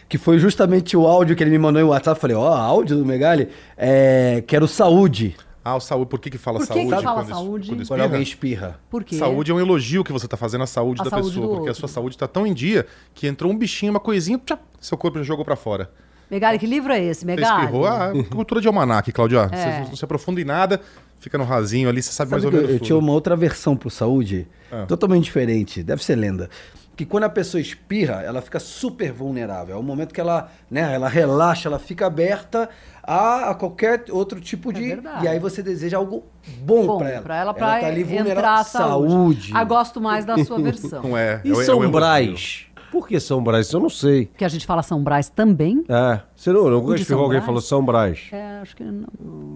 Que 0.08 0.18
foi 0.18 0.38
justamente 0.38 0.96
o 0.96 1.04
áudio 1.06 1.34
que 1.34 1.42
ele 1.42 1.50
me 1.50 1.58
mandou 1.58 1.82
em 1.82 1.84
WhatsApp. 1.84 2.20
Falei, 2.20 2.36
ó, 2.36 2.46
áudio 2.54 2.96
do 2.96 3.04
Megali. 3.04 3.48
É, 3.76 4.44
quero 4.46 4.68
saúde. 4.68 5.34
Ah, 5.64 5.76
o 5.76 5.80
saúde, 5.80 6.10
por 6.10 6.18
que 6.18 6.28
que 6.30 6.38
fala 6.38 6.58
Por 6.58 6.66
que 6.66 6.72
saúde? 6.74 6.96
que 6.96 7.02
fala 7.02 7.20
quando 7.22 7.28
saúde? 7.28 7.68
quando 7.68 7.76
Quando 7.76 7.82
espirra? 7.82 8.02
alguém 8.04 8.22
espirra. 8.22 8.80
Por 8.90 9.04
quê? 9.04 9.16
Saúde 9.16 9.50
é 9.50 9.54
um 9.54 9.60
elogio 9.60 10.02
que 10.02 10.12
você 10.12 10.26
tá 10.26 10.36
fazendo 10.36 10.64
à 10.64 10.66
saúde 10.66 11.00
A 11.00 11.04
da 11.04 11.10
saúde 11.10 11.28
pessoa, 11.28 11.46
porque 11.46 11.58
a 11.60 11.70
outro. 11.70 11.74
sua 11.74 11.88
saúde 11.88 12.18
tá 12.18 12.26
tão 12.26 12.44
em 12.46 12.52
dia 12.52 12.84
que 13.14 13.26
entrou 13.28 13.52
um 13.52 13.56
bichinho, 13.56 13.92
uma 13.92 14.00
coisinha, 14.00 14.40
tchá, 14.44 14.58
seu 14.80 14.98
corpo 14.98 15.18
já 15.18 15.24
jogou 15.24 15.44
pra 15.44 15.54
fora. 15.54 15.90
Megali, 16.28 16.58
que 16.58 16.66
livro 16.66 16.92
é 16.92 17.00
esse, 17.04 17.20
Você 17.20 17.26
Megali? 17.26 17.60
espirrou, 17.64 17.86
ah, 17.86 18.10
cultura 18.30 18.60
de 18.60 18.66
almanac, 18.66 19.12
Claudia. 19.12 19.48
É. 19.52 19.56
Você 19.84 19.88
não 19.90 19.96
se 19.96 20.04
aprofunda 20.04 20.40
em 20.40 20.44
nada, 20.44 20.80
fica 21.20 21.36
no 21.38 21.44
rasinho 21.44 21.88
ali, 21.88 22.02
você 22.02 22.10
sabe, 22.10 22.30
Sabe 22.30 22.42
mais 22.42 22.44
ou 22.44 22.50
que 22.50 22.56
eu, 22.56 22.60
menos 22.60 22.72
eu 22.72 22.78
tudo. 22.78 22.86
tinha 22.86 22.98
uma 22.98 23.12
outra 23.12 23.36
versão 23.36 23.76
pro 23.76 23.90
saúde, 23.90 24.48
Ah. 24.70 24.86
totalmente 24.86 25.24
diferente, 25.24 25.82
deve 25.82 26.02
ser 26.02 26.16
lenda. 26.16 26.48
Que 26.94 27.06
quando 27.06 27.24
a 27.24 27.28
pessoa 27.28 27.60
espirra, 27.60 28.22
ela 28.22 28.42
fica 28.42 28.60
super 28.60 29.12
vulnerável. 29.12 29.74
É 29.76 29.78
o 29.78 29.82
momento 29.82 30.12
que 30.12 30.20
ela, 30.20 30.50
né, 30.70 30.94
ela 30.94 31.08
relaxa, 31.08 31.68
ela 31.68 31.78
fica 31.78 32.06
aberta 32.06 32.68
a, 33.02 33.50
a 33.50 33.54
qualquer 33.54 34.04
outro 34.10 34.40
tipo 34.40 34.72
de. 34.72 34.88
verdade. 34.88 35.24
e 35.24 35.28
aí 35.28 35.38
você 35.38 35.62
deseja 35.62 35.96
algo 35.96 36.24
bom, 36.58 36.86
Bom, 36.86 36.98
pra 36.98 37.10
ela. 37.10 37.22
pra 37.22 37.36
ela, 37.36 37.54
pra 37.54 37.80
tá 37.80 37.86
ali 37.86 38.02
entrar 38.02 38.16
vulnerável. 38.18 38.64
saúde. 38.64 39.50
Ah, 39.54 39.64
gosto 39.64 40.00
mais 40.00 40.24
da 40.24 40.44
sua 40.44 40.58
versão. 40.62 41.02
Não 41.02 41.16
é. 41.16 41.40
E 41.44 41.50
é 41.50 41.52
o- 41.52 41.56
é 41.56 41.62
o 41.62 41.64
São 41.64 41.74
elogio. 41.76 41.90
Brás? 41.92 42.66
Por 42.92 43.08
que 43.08 43.18
São 43.18 43.42
Brás? 43.42 43.66
Isso 43.68 43.76
eu 43.76 43.80
não 43.80 43.88
sei. 43.88 44.26
Que 44.36 44.44
a 44.44 44.48
gente 44.48 44.66
fala 44.66 44.82
São 44.82 45.02
Brás 45.02 45.30
também. 45.30 45.82
É. 45.88 46.20
Você 46.36 46.52
não, 46.52 46.68
não 46.68 46.80
de 46.94 47.00
explicou 47.00 47.04
São 47.04 47.24
alguém 47.24 47.40
falou 47.40 47.60
São 47.62 47.82
Brás. 47.82 48.28
É, 48.30 48.58
acho 48.60 48.76
que 48.76 48.84
não. 48.84 49.06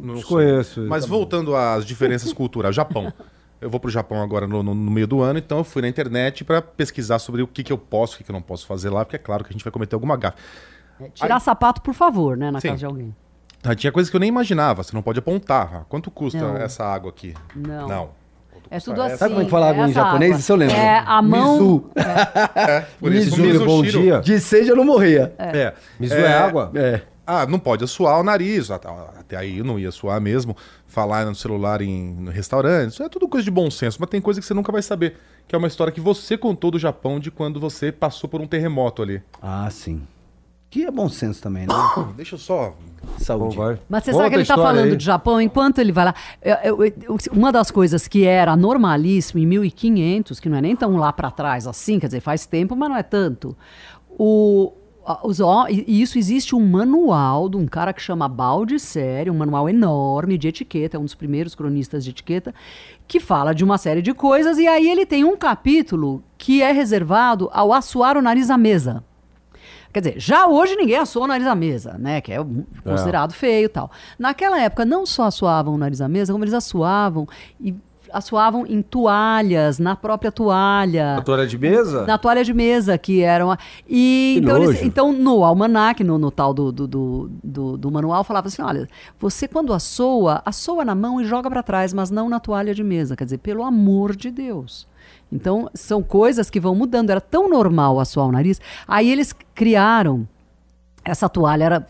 Não 0.03 0.15
Desconheço. 0.15 0.81
sei. 0.81 0.85
Mas 0.89 1.05
Tá 1.05 1.11
voltando 1.11 1.55
às 1.55 1.85
diferenças 1.85 2.33
culturais, 2.33 2.75
Japão. 2.75 3.13
Eu 3.61 3.71
vou 3.71 3.81
pro 3.81 3.91
Japão 3.91 4.23
agora 4.23 4.47
no, 4.47 4.63
no- 4.63 4.75
no 4.75 4.91
meio 4.91 5.07
do 5.07 5.23
ano, 5.23 5.39
então 5.39 5.59
eu 5.59 5.65
fui 5.65 5.81
na 5.83 5.89
internet 5.89 6.45
pra 6.45 6.61
pesquisar 6.61 7.19
sobre 7.19 7.43
o 7.43 7.47
que, 7.47 7.63
que 7.63 7.73
eu 7.73 7.79
posso, 7.79 8.15
o 8.15 8.19
que, 8.19 8.25
que 8.25 8.31
eu 8.31 8.35
não 8.35 8.43
posso 8.43 8.67
fazer 8.67 8.91
lá, 8.91 9.05
porque 9.05 9.17
é 9.17 9.19
claro 9.19 9.43
que 9.45 9.51
a 9.51 9.53
gente 9.53 9.65
vai 9.65 9.71
cometer 9.73 9.95
alguma 9.95 10.17
gafe. 10.17 10.37
Tirar 11.15 11.41
sapato, 11.41 11.81
por 11.83 11.95
favor, 11.95 12.37
né? 12.37 12.51
Na 12.51 12.61
Sim. 12.61 12.69
casa 12.69 12.79
de 12.81 12.87
alguém. 12.87 13.15
Ah, 13.65 13.75
Tinha 13.75 13.91
coisas 13.91 14.11
que 14.11 14.17
eu 14.17 14.21
nem 14.21 14.29
imaginava, 14.29 14.83
você 14.83 14.95
não 14.95 15.03
pode 15.03 15.19
apontar. 15.19 15.71
Ah, 15.75 15.85
Quanto 15.89 16.11
custa 16.11 16.39
Não. 16.39 16.57
essa 16.57 16.85
água 16.85 17.11
aqui? 17.11 17.35
Não. 17.55 17.89
Não. 17.89 18.11
É 18.71 18.81
tudo 18.81 19.01
assim. 19.01 19.17
Sabe 19.17 19.31
como 19.31 19.43
é 19.43 19.45
que 19.45 19.51
fala 19.51 19.71
água 19.71 19.89
em 19.89 19.93
japonês? 19.93 20.31
água. 20.33 20.41
Isso 20.41 20.53
eu 20.53 20.57
lembro. 20.57 20.75
É 20.77 20.99
a 21.07 21.23
mão. 21.23 21.53
Mizu. 21.55 21.91
Por 22.99 23.13
isso, 23.13 23.41
Mizuga, 23.41 23.65
bom 23.65 23.81
Mizushiro- 23.83 24.03
dia. 24.03 24.21
De 24.21 24.41
seja 24.41 24.73
eu 24.73 24.77
não 24.77 24.85
morria. 24.85 25.35
É. 25.39 25.73
Mizu 26.01 26.15
é, 26.15 26.33
água? 26.37 26.73
É. 26.75 27.03
Ah, 27.27 27.45
não 27.47 27.59
pode 27.59 27.87
suar 27.89 28.21
o 28.21 28.23
nariz. 28.23 28.71
Até 28.71 28.89
até 29.19 29.37
aí 29.37 29.59
eu 29.59 29.65
não 29.65 29.79
ia 29.79 29.91
suar 29.91 30.21
mesmo. 30.21 30.57
Falar 30.87 31.27
no 31.27 31.35
celular 31.35 31.83
em 31.83 32.15
no 32.15 32.31
restaurante. 32.31 32.93
Isso 32.93 33.03
é 33.03 33.09
tudo 33.09 33.27
coisa 33.29 33.45
de 33.45 33.51
bom 33.51 33.71
senso, 33.71 33.97
mas 34.01 34.09
tem 34.09 34.21
coisa 34.21 34.41
que 34.41 34.47
você 34.47 34.55
nunca 34.55 34.71
vai 34.71 34.83
saber. 34.83 35.17
Que 35.49 35.55
é 35.55 35.59
uma 35.59 35.69
história 35.69 35.93
que 35.93 36.01
você 36.01 36.39
contou 36.39 36.71
do 36.71 36.79
Japão 36.79 37.19
de 37.19 37.31
quando 37.31 37.59
você 37.59 37.91
passou 37.91 38.29
por 38.31 38.41
um 38.41 38.47
terremoto 38.47 39.03
ali. 39.03 39.23
Ah, 39.43 39.69
sim. 39.71 40.03
Que 40.69 40.85
é 40.85 40.91
bom 40.91 41.09
senso 41.09 41.41
também, 41.43 41.67
né? 41.67 41.75
Deixa 42.17 42.35
eu 42.35 42.39
só. 42.39 42.75
Saúde. 43.19 43.57
vai. 43.57 43.79
Mas 43.89 44.05
você 44.05 44.11
Conta 44.11 44.23
sabe 44.25 44.31
que 44.31 44.37
ele 44.37 44.43
está 44.43 44.57
falando 44.57 44.85
aí. 44.91 44.97
de 44.97 45.05
Japão, 45.05 45.41
enquanto 45.41 45.79
ele 45.79 45.93
vai 45.93 46.05
lá. 46.07 46.15
eu- 46.43 46.57
eu- 46.85 46.85
eu- 46.85 47.17
uma 47.33 47.51
das 47.53 47.71
coisas 47.71 48.07
que 48.09 48.25
era 48.25 48.57
normalíssimo 48.57 49.41
em 49.41 49.47
1500, 49.47 50.39
que 50.41 50.49
não 50.49 50.59
é 50.59 50.61
nem 50.61 50.75
tão 50.77 50.97
lá 50.97 51.13
para 51.13 51.31
trás 51.31 51.67
assim, 51.67 51.99
quer 52.01 52.07
dizer, 52.07 52.21
faz 52.21 52.47
tempo, 52.47 52.75
mas 52.77 52.89
não 52.89 52.97
é 52.97 53.03
tanto. 53.05 53.57
O, 54.19 54.73
os, 55.23 55.41
hó- 55.41 55.67
e 55.69 56.01
isso 56.03 56.19
existe 56.19 56.55
um 56.55 56.67
manual 56.69 57.49
de 57.49 57.57
um 57.57 57.67
cara 57.67 57.93
que 57.93 58.03
chama 58.03 58.29
Baldisseri, 58.29 59.31
um 59.31 59.35
manual 59.37 59.69
enorme 59.69 60.37
de 60.37 60.49
etiqueta, 60.49 60.97
é 60.97 61.01
um 61.01 61.05
dos 61.05 61.15
primeiros 61.15 61.55
cronistas 61.55 62.05
de 62.05 62.11
etiqueta, 62.11 62.55
que 63.07 63.21
fala 63.21 63.55
de 63.55 63.65
uma 63.65 63.79
série 63.79 64.03
de 64.03 64.13
coisas, 64.13 64.59
e 64.59 64.67
aí 64.67 64.89
ele 64.91 65.07
tem 65.07 65.25
um 65.25 65.37
capítulo 65.37 66.23
que 66.37 66.61
é 66.63 66.73
reservado 66.73 67.49
ao 67.53 67.73
assoar 67.73 68.17
o 68.17 68.23
nariz 68.23 68.51
à 68.51 68.59
mesa. 68.59 69.05
Quer 69.93 70.01
dizer, 70.01 70.15
já 70.21 70.47
hoje 70.47 70.77
ninguém 70.77 70.97
assou 70.97 71.25
o 71.25 71.27
nariz 71.27 71.47
à 71.47 71.55
mesa, 71.55 71.97
né? 71.99 72.21
Que 72.21 72.31
é 72.33 72.41
um- 72.41 72.65
considerado 72.85 73.33
feio 73.33 73.65
e 73.65 73.69
tal. 73.69 73.91
Naquela 74.19 74.61
época, 74.61 74.85
não 74.85 75.07
só 75.07 75.25
assoavam 75.25 75.73
o 75.75 75.79
nariz 75.79 76.03
à 76.03 76.09
mesa, 76.09 76.33
como 76.33 76.45
eles 76.45 76.53
assoavam 76.53 77.27
e 77.59 77.75
assoavam 78.13 78.67
em 78.67 78.83
toalhas, 78.83 79.79
na 79.79 79.95
própria 79.97 80.31
toalha. 80.33 81.17
A 81.17 81.23
toalha 81.23 81.47
de 81.47 81.59
mesa? 81.59 82.07
Na 82.07 82.19
toalha 82.19 82.45
de 82.45 82.53
mesa, 82.55 82.97
que 82.99 83.23
eram. 83.23 83.51
a- 83.53 83.59
E 83.89 84.35
Que 84.39 84.45
então, 84.45 84.63
eles- 84.63 84.83
então, 84.83 85.13
no 85.13 85.45
almanac, 85.45 86.03
no, 86.05 86.19
no 86.19 86.31
tal 86.31 86.53
do, 86.55 86.71
do, 86.73 86.87
do, 86.87 87.31
do- 87.43 87.77
do 87.77 87.91
manual, 87.91 88.23
falava 88.25 88.49
assim: 88.49 88.63
olha, 88.63 88.89
você 89.19 89.47
quando 89.49 89.73
assoa, 89.73 90.43
assoa 90.45 90.85
na 90.85 90.95
mão 90.95 91.21
e 91.21 91.25
joga 91.25 91.49
para 91.51 91.63
trás, 91.63 91.93
mas 91.93 92.11
não 92.11 92.29
na 92.29 92.39
toalha 92.41 92.75
de 92.75 92.83
mesa. 92.85 93.17
Quer 93.17 93.25
dizer, 93.25 93.39
pelo 93.39 93.63
amor 93.65 94.15
de 94.17 94.31
Deus. 94.31 94.87
Então, 95.31 95.69
são 95.75 96.03
coisas 96.03 96.49
que 96.51 96.61
vão 96.61 96.75
mudando. 96.75 97.11
Era 97.11 97.21
tão 97.21 97.49
normal 97.49 97.99
assoar 97.99 98.27
o 98.29 98.33
nariz. 98.33 98.61
Aí 98.87 99.11
eles 99.11 99.35
criaram. 99.55 100.27
Essa 101.05 101.29
toalha 101.29 101.65
era 101.65 101.87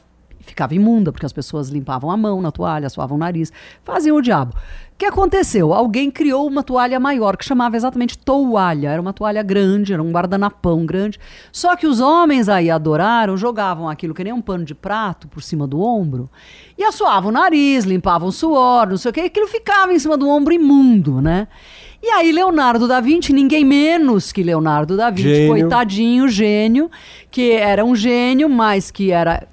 ficava 0.47 0.75
imunda, 0.75 1.13
porque 1.13 1.27
as 1.27 1.33
pessoas 1.33 1.69
limpavam 1.69 2.11
a 2.11 2.17
mão 2.17 2.41
na 2.41 2.51
toalha, 2.51 2.89
suavam 2.89 3.17
o 3.17 3.21
nariz, 3.21 3.53
faziam 3.83 4.17
o 4.17 4.23
diabo. 4.23 4.55
O 4.97 4.99
que 4.99 5.05
aconteceu? 5.05 5.75
Alguém 5.75 6.11
criou 6.11 6.49
uma 6.49 6.63
toalha 6.63 6.99
maior, 6.99 7.37
que 7.37 7.45
chamava 7.45 7.77
exatamente 7.77 8.17
toalha. 8.17 8.89
Era 8.89 9.03
uma 9.03 9.13
toalha 9.13 9.43
grande, 9.43 9.93
era 9.93 10.03
um 10.03 10.11
guardanapão 10.11 10.87
grande. 10.87 11.21
Só 11.53 11.77
que 11.77 11.87
os 11.87 12.01
homens 12.01 12.49
aí 12.49 12.71
adoraram, 12.71 13.37
jogavam 13.37 13.91
aquilo 13.91 14.15
que 14.15 14.25
nem 14.25 14.33
um 14.33 14.41
pano 14.41 14.65
de 14.65 14.75
prato 14.75 15.29
por 15.29 15.43
cima 15.43 15.67
do 15.67 15.83
ombro, 15.83 16.31
e 16.79 16.83
assoavam 16.83 17.29
o 17.29 17.33
nariz, 17.33 17.85
limpavam 17.85 18.29
o 18.29 18.33
suor, 18.33 18.89
não 18.89 18.97
sei 18.97 19.11
o 19.11 19.13
que, 19.13 19.21
e 19.21 19.27
aquilo 19.27 19.47
ficava 19.47 19.93
em 19.93 19.99
cima 19.99 20.17
do 20.17 20.27
ombro 20.29 20.55
imundo, 20.55 21.21
né? 21.21 21.47
E 22.03 22.09
aí, 22.09 22.33
Leonardo 22.33 22.89
da 22.89 23.01
Vinci, 23.01 23.33
ninguém 23.33 23.65
menos 23.65 24.33
que 24.33 24.43
Leonardo 24.43 24.97
da 24.97 25.11
Vinci, 25.11 25.29
Gênio. 25.29 25.49
coitado 25.49 25.71
tadinho, 25.71 26.29
gênio, 26.29 26.91
que 27.31 27.51
era 27.53 27.85
um 27.85 27.95
gênio, 27.95 28.49
mas 28.49 28.91
que 28.91 29.11
era 29.11 29.47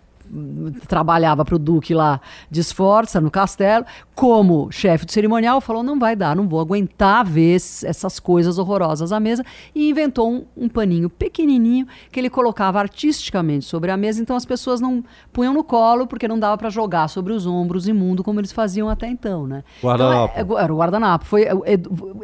trabalhava 0.88 1.44
para 1.46 1.56
o 1.56 1.60
Duque 1.60 1.94
lá 1.94 2.20
de 2.50 2.64
Sforza, 2.64 3.20
no 3.22 3.30
castelo, 3.32 3.86
como 4.16 4.72
chefe 4.72 5.06
de 5.06 5.14
cerimonial, 5.14 5.60
falou, 5.62 5.84
não 5.84 5.98
vai 6.00 6.16
dar, 6.16 6.36
não 6.36 6.48
vou 6.48 6.60
aguentar 6.60 7.26
ver 7.26 7.56
es- 7.56 7.84
essas 7.84 8.20
coisas 8.20 8.58
horrorosas 8.58 9.12
à 9.12 9.20
mesa, 9.20 9.44
e 9.74 9.90
inventou 9.90 10.32
um, 10.32 10.46
um 10.56 10.70
paninho 10.70 11.10
pequenininho 11.10 11.88
que 12.12 12.20
ele 12.20 12.30
colocava 12.30 12.80
artisticamente 12.80 13.66
sobre 13.66 13.92
a 13.92 13.98
mesa, 13.98 14.22
então 14.22 14.36
as 14.36 14.46
pessoas 14.46 14.80
não 14.82 15.04
punham 15.32 15.54
no 15.54 15.64
colo, 15.64 16.06
porque 16.08 16.28
não 16.28 16.38
dava 16.40 16.58
para 16.58 16.70
jogar 16.70 17.08
sobre 17.08 17.34
os 17.34 17.46
ombros 17.46 17.88
imundo, 17.88 18.24
como 18.24 18.40
eles 18.40 18.52
faziam 18.52 18.90
até 18.90 19.08
então, 19.08 19.48
né? 19.48 19.64
Guardanapo. 19.82 20.34
Então, 20.40 20.60
é- 20.60 20.64
era 20.64 20.74
o 20.74 20.78
guardanapo. 20.78 21.26
Foi 21.26 21.44
é, 21.44 21.52
é, 21.66 21.80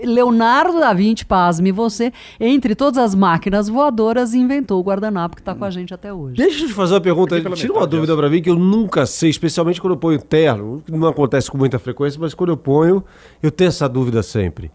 Leonardo 0.05 0.79
da 0.79 0.93
Vinci, 0.93 1.25
pasme 1.25 1.71
você, 1.71 2.11
entre 2.39 2.75
todas 2.75 2.97
as 2.97 3.13
máquinas 3.15 3.67
voadoras, 3.69 4.33
inventou 4.33 4.79
o 4.79 4.83
guardanapo 4.83 5.35
que 5.35 5.41
está 5.41 5.53
com 5.55 5.65
a 5.65 5.69
gente 5.69 5.93
até 5.93 6.13
hoje. 6.13 6.35
Deixa 6.37 6.63
eu 6.63 6.67
te 6.67 6.73
fazer 6.73 6.93
uma 6.95 7.01
pergunta. 7.01 7.35
Tira 7.35 7.49
uma 7.49 7.55
metade, 7.73 7.89
dúvida 7.99 8.17
pra 8.17 8.29
mim 8.29 8.41
que 8.41 8.49
eu 8.49 8.55
nunca 8.55 9.05
sei, 9.05 9.29
especialmente 9.29 9.79
quando 9.79 9.93
eu 9.93 9.97
ponho 9.97 10.19
terno. 10.21 10.83
Não 10.89 11.07
acontece 11.07 11.49
com 11.49 11.57
muita 11.57 11.77
frequência, 11.77 12.19
mas 12.19 12.33
quando 12.33 12.49
eu 12.49 12.57
ponho, 12.57 13.03
eu 13.41 13.51
tenho 13.51 13.69
essa 13.69 13.87
dúvida 13.87 14.23
sempre. 14.23 14.71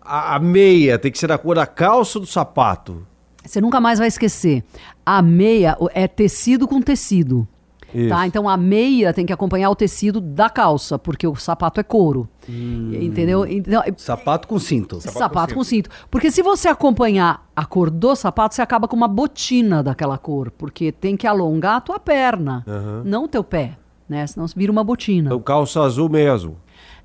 A, 0.00 0.36
a 0.36 0.38
meia 0.38 0.98
tem 0.98 1.10
que 1.10 1.18
ser 1.18 1.28
da 1.28 1.38
cor 1.38 1.54
da 1.54 1.66
calça 1.66 2.18
ou 2.18 2.24
do 2.24 2.30
sapato? 2.30 3.06
Você 3.44 3.60
nunca 3.60 3.80
mais 3.80 3.98
vai 3.98 4.08
esquecer. 4.08 4.62
A 5.04 5.20
meia 5.20 5.76
é 5.92 6.06
tecido 6.06 6.68
com 6.68 6.80
tecido. 6.80 7.46
Isso. 7.94 8.08
Tá? 8.08 8.26
Então 8.26 8.48
a 8.48 8.56
meia 8.56 9.12
tem 9.12 9.26
que 9.26 9.32
acompanhar 9.32 9.70
o 9.70 9.76
tecido 9.76 10.20
da 10.20 10.48
calça, 10.48 10.98
porque 10.98 11.26
o 11.26 11.34
sapato 11.34 11.80
é 11.80 11.82
couro. 11.82 12.28
Hum. 12.48 12.90
Entendeu? 13.00 13.46
Então, 13.46 13.82
Sapato 13.96 14.48
com 14.48 14.58
cinto. 14.58 15.00
sapato, 15.00 15.54
com 15.54 15.62
cinto. 15.62 15.88
Porque 16.10 16.30
se 16.30 16.42
você 16.42 16.68
acompanhar 16.68 17.46
a 17.54 17.64
cor 17.64 17.90
do 17.90 18.14
sapato, 18.16 18.54
você 18.54 18.62
acaba 18.62 18.88
com 18.88 18.96
uma 18.96 19.08
botina 19.08 19.82
daquela 19.82 20.18
cor. 20.18 20.50
Porque 20.50 20.90
tem 20.90 21.16
que 21.16 21.26
alongar 21.26 21.76
a 21.76 21.80
tua 21.80 21.98
perna, 22.00 22.64
não 23.04 23.24
o 23.24 23.28
teu 23.28 23.44
pé. 23.44 23.76
Né? 24.08 24.26
Senão 24.26 24.46
vira 24.54 24.70
uma 24.70 24.84
botina. 24.84 25.28
Então, 25.28 25.40
calça 25.40 25.80
azul, 25.80 26.08
meia 26.08 26.32
azul. 26.32 26.56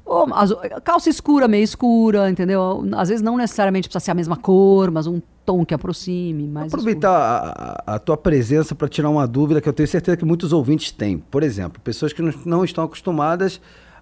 Ou, 0.07 0.33
as- 0.33 0.53
calça 0.83 1.09
escura, 1.09 1.47
meio 1.47 1.63
escura, 1.63 2.29
entendeu? 2.29 2.83
Às 2.95 3.09
vezes 3.09 3.21
não 3.21 3.35
necessariamente 3.37 3.87
precisa 3.89 4.03
ser 4.05 4.11
a 4.11 4.15
mesma 4.15 4.37
cor, 4.37 4.89
mas 4.89 5.05
um 5.05 5.21
tom 5.45 5.65
que 5.65 5.73
aproxime. 5.73 6.47
Mais 6.47 6.73
Aproveitar 6.73 7.09
a, 7.11 7.91
a- 7.91 7.95
a 7.95 7.99
tua 7.99 8.15
presença 8.17 8.73
para 8.73 8.87
tirar 8.87 9.09
uma 9.09 9.27
dúvida 9.27 9.59
que 9.61 9.67
eu 9.67 9.73
tenho 9.73 9.87
certeza 9.87 10.15
que 10.17 10.25
muitos 10.25 10.53
ouvintes 10.53 10.91
têm. 10.91 11.17
Por 11.17 11.43
exemplo, 11.43 11.81
pessoas 11.83 12.13
que 12.13 12.21
não, 12.21 12.33
não 12.45 12.63
estão 12.63 12.83
acostumadas 12.83 13.59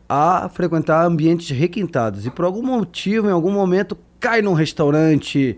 a 0.08 0.48
frequentar 0.50 1.04
ambientes 1.06 1.50
requintados 1.50 2.26
e 2.28 2.30
por 2.30 2.46
algum 2.46 2.62
motivo, 2.62 3.28
em 3.28 3.32
algum 3.32 3.52
momento, 3.52 3.98
cai 4.20 4.42
num 4.42 4.54
restaurante, 4.54 5.58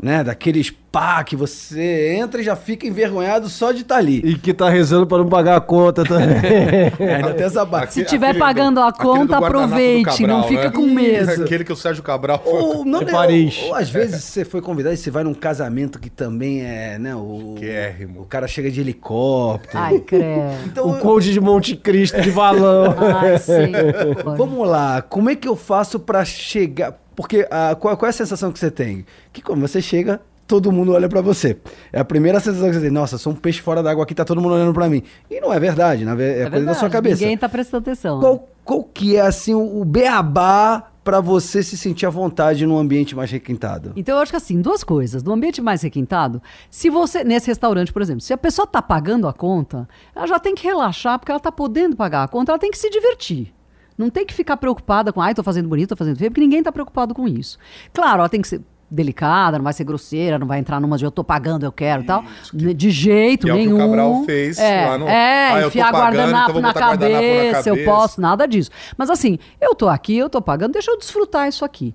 né, 0.00 0.24
daqueles 0.24 0.70
pá 0.70 1.24
que 1.24 1.34
você 1.34 2.14
entra 2.16 2.40
e 2.40 2.44
já 2.44 2.54
fica 2.54 2.86
envergonhado 2.86 3.48
só 3.48 3.72
de 3.72 3.80
estar 3.80 3.96
ali. 3.96 4.18
E 4.24 4.38
que 4.38 4.54
tá 4.54 4.68
rezando 4.70 5.06
pra 5.08 5.18
não 5.18 5.28
pagar 5.28 5.56
a 5.56 5.60
conta 5.60 6.04
também. 6.04 6.36
É, 6.36 6.92
ainda 7.16 7.34
tem 7.34 7.46
essa 7.46 7.66
parte. 7.66 7.94
Se 7.94 8.04
tiver 8.04 8.38
pagando 8.38 8.78
a 8.80 8.92
conta, 8.92 9.38
aproveite, 9.38 10.22
não 10.24 10.42
Cabral, 10.42 10.48
fica 10.48 10.64
né? 10.64 10.70
com 10.70 10.86
medo. 10.86 11.42
Aquele 11.42 11.64
que 11.64 11.72
o 11.72 11.76
Sérgio 11.76 12.02
Cabral 12.02 12.40
foi. 12.44 12.52
Ou, 12.52 12.84
não, 12.86 13.00
É 13.02 13.06
Paris. 13.06 13.58
ou- 13.62 13.68
ou 13.70 13.74
às 13.74 13.90
vezes 13.90 14.22
você 14.22 14.44
foi 14.44 14.60
convidado 14.62 14.94
e 14.94 14.96
você 14.98 15.10
vai 15.10 15.24
num 15.24 15.34
casamento 15.34 15.98
que 15.98 16.08
também 16.10 16.62
é, 16.62 16.96
né, 16.98 17.14
o, 17.16 17.54
Chiquérrimo. 17.56 18.20
o 18.20 18.24
cara 18.26 18.46
chega 18.46 18.70
de 18.70 18.80
helicóptero. 18.80 19.78
Ai, 19.82 19.98
credo. 19.98 20.24
Então, 20.66 20.90
o 20.90 20.98
Conde 20.98 21.32
de 21.32 21.40
Monte 21.40 21.74
Cristo 21.76 22.20
de 22.20 22.30
balão. 22.30 22.94
Ai, 23.20 23.36
sim. 23.38 23.72
Vamos 24.36 24.68
lá, 24.68 25.02
como 25.02 25.28
é 25.28 25.34
que 25.34 25.48
eu 25.48 25.56
faço 25.56 25.98
pra 25.98 26.24
chegar? 26.24 26.94
Porque 27.16 27.46
ah, 27.50 27.74
qual, 27.78 27.96
qual 27.96 28.06
é 28.06 28.10
a 28.10 28.12
sensação 28.12 28.50
que 28.52 28.58
você 28.58 28.70
tem? 28.70 29.04
Que 29.32 29.40
quando 29.42 29.60
você 29.60 29.80
chega, 29.80 30.20
todo 30.46 30.70
mundo 30.72 30.92
olha 30.92 31.08
pra 31.08 31.20
você. 31.20 31.56
É 31.92 32.00
a 32.00 32.04
primeira 32.04 32.40
sensação 32.40 32.68
que 32.68 32.74
você 32.74 32.80
tem. 32.82 32.90
Nossa, 32.90 33.16
sou 33.18 33.32
um 33.32 33.36
peixe 33.36 33.60
fora 33.60 33.82
d'água 33.82 34.04
aqui, 34.04 34.14
tá 34.14 34.24
todo 34.24 34.40
mundo 34.40 34.54
olhando 34.54 34.74
pra 34.74 34.88
mim. 34.88 35.02
E 35.30 35.40
não 35.40 35.52
é 35.52 35.58
verdade, 35.60 36.04
na 36.04 36.14
ve- 36.14 36.24
é, 36.24 36.42
É 36.42 36.50
coisa 36.50 36.66
da 36.66 36.74
sua 36.74 36.82
verdade, 36.88 36.92
cabeça. 36.92 37.20
Ninguém 37.22 37.38
tá 37.38 37.48
prestando 37.48 37.82
atenção. 37.82 38.20
Qual, 38.20 38.48
qual 38.64 38.84
que 38.84 39.16
é 39.16 39.20
assim 39.20 39.54
o 39.54 39.80
o 39.80 39.84
beabá 39.84 40.90
pra 41.04 41.20
você 41.20 41.62
se 41.62 41.76
sentir 41.76 42.06
à 42.06 42.10
vontade 42.10 42.66
num 42.66 42.78
ambiente 42.78 43.14
mais 43.14 43.30
requintado? 43.30 43.92
Então 43.94 44.16
eu 44.16 44.22
acho 44.22 44.32
que 44.32 44.36
assim, 44.36 44.60
duas 44.60 44.82
coisas. 44.82 45.22
No 45.22 45.32
ambiente 45.32 45.60
mais 45.60 45.82
requintado, 45.82 46.42
se 46.70 46.88
você, 46.90 47.22
nesse 47.22 47.46
restaurante, 47.46 47.92
por 47.92 48.00
exemplo, 48.02 48.20
se 48.22 48.32
a 48.32 48.38
pessoa 48.38 48.66
tá 48.66 48.80
pagando 48.82 49.28
a 49.28 49.32
conta, 49.32 49.88
ela 50.16 50.26
já 50.26 50.38
tem 50.38 50.54
que 50.54 50.64
relaxar, 50.66 51.18
porque 51.18 51.30
ela 51.30 51.40
tá 51.40 51.52
podendo 51.52 51.94
pagar 51.94 52.24
a 52.24 52.28
conta, 52.28 52.52
ela 52.52 52.58
tem 52.58 52.70
que 52.70 52.78
se 52.78 52.88
divertir. 52.90 53.53
Não 53.96 54.10
tem 54.10 54.26
que 54.26 54.34
ficar 54.34 54.56
preocupada 54.56 55.12
com, 55.12 55.20
ai, 55.20 55.34
tô 55.34 55.42
fazendo 55.42 55.68
bonito, 55.68 55.90
tô 55.90 55.96
fazendo 55.96 56.16
feio, 56.16 56.30
porque 56.30 56.40
ninguém 56.40 56.62
tá 56.62 56.72
preocupado 56.72 57.14
com 57.14 57.28
isso. 57.28 57.58
Claro, 57.92 58.20
ela 58.20 58.28
tem 58.28 58.40
que 58.42 58.48
ser 58.48 58.60
delicada, 58.90 59.56
não 59.58 59.64
vai 59.64 59.72
ser 59.72 59.82
grosseira, 59.84 60.38
não 60.38 60.46
vai 60.46 60.58
entrar 60.58 60.80
numa 60.80 60.96
de 60.96 61.04
eu 61.04 61.10
tô 61.10 61.24
pagando, 61.24 61.64
eu 61.64 61.72
quero 61.72 62.02
e 62.02 62.06
tal. 62.06 62.22
De 62.52 62.90
jeito 62.90 63.46
Que 63.46 63.50
é 63.50 63.54
o 63.54 63.56
que 63.56 63.64
nenhum. 63.66 63.76
o 63.76 63.78
Cabral 63.78 64.24
fez 64.24 64.58
é, 64.58 64.86
lá 64.86 64.98
no- 64.98 65.08
É, 65.08 65.50
Ah, 65.52 65.66
enfiar 65.66 65.90
pagando, 65.90 66.16
guardanapo, 66.16 66.50
então 66.50 66.62
na, 66.62 66.72
guardanapo 66.72 67.04
na 67.04 67.10
cabeça, 67.20 67.68
eu 67.70 67.74
cabeça. 67.76 67.90
posso, 67.90 68.20
nada 68.20 68.46
disso. 68.46 68.70
Mas 68.96 69.10
assim, 69.10 69.38
eu 69.60 69.74
tô 69.74 69.88
aqui, 69.88 70.16
eu 70.16 70.28
tô 70.28 70.40
pagando, 70.40 70.72
deixa 70.72 70.90
eu 70.90 70.98
desfrutar 70.98 71.48
isso 71.48 71.64
aqui. 71.64 71.94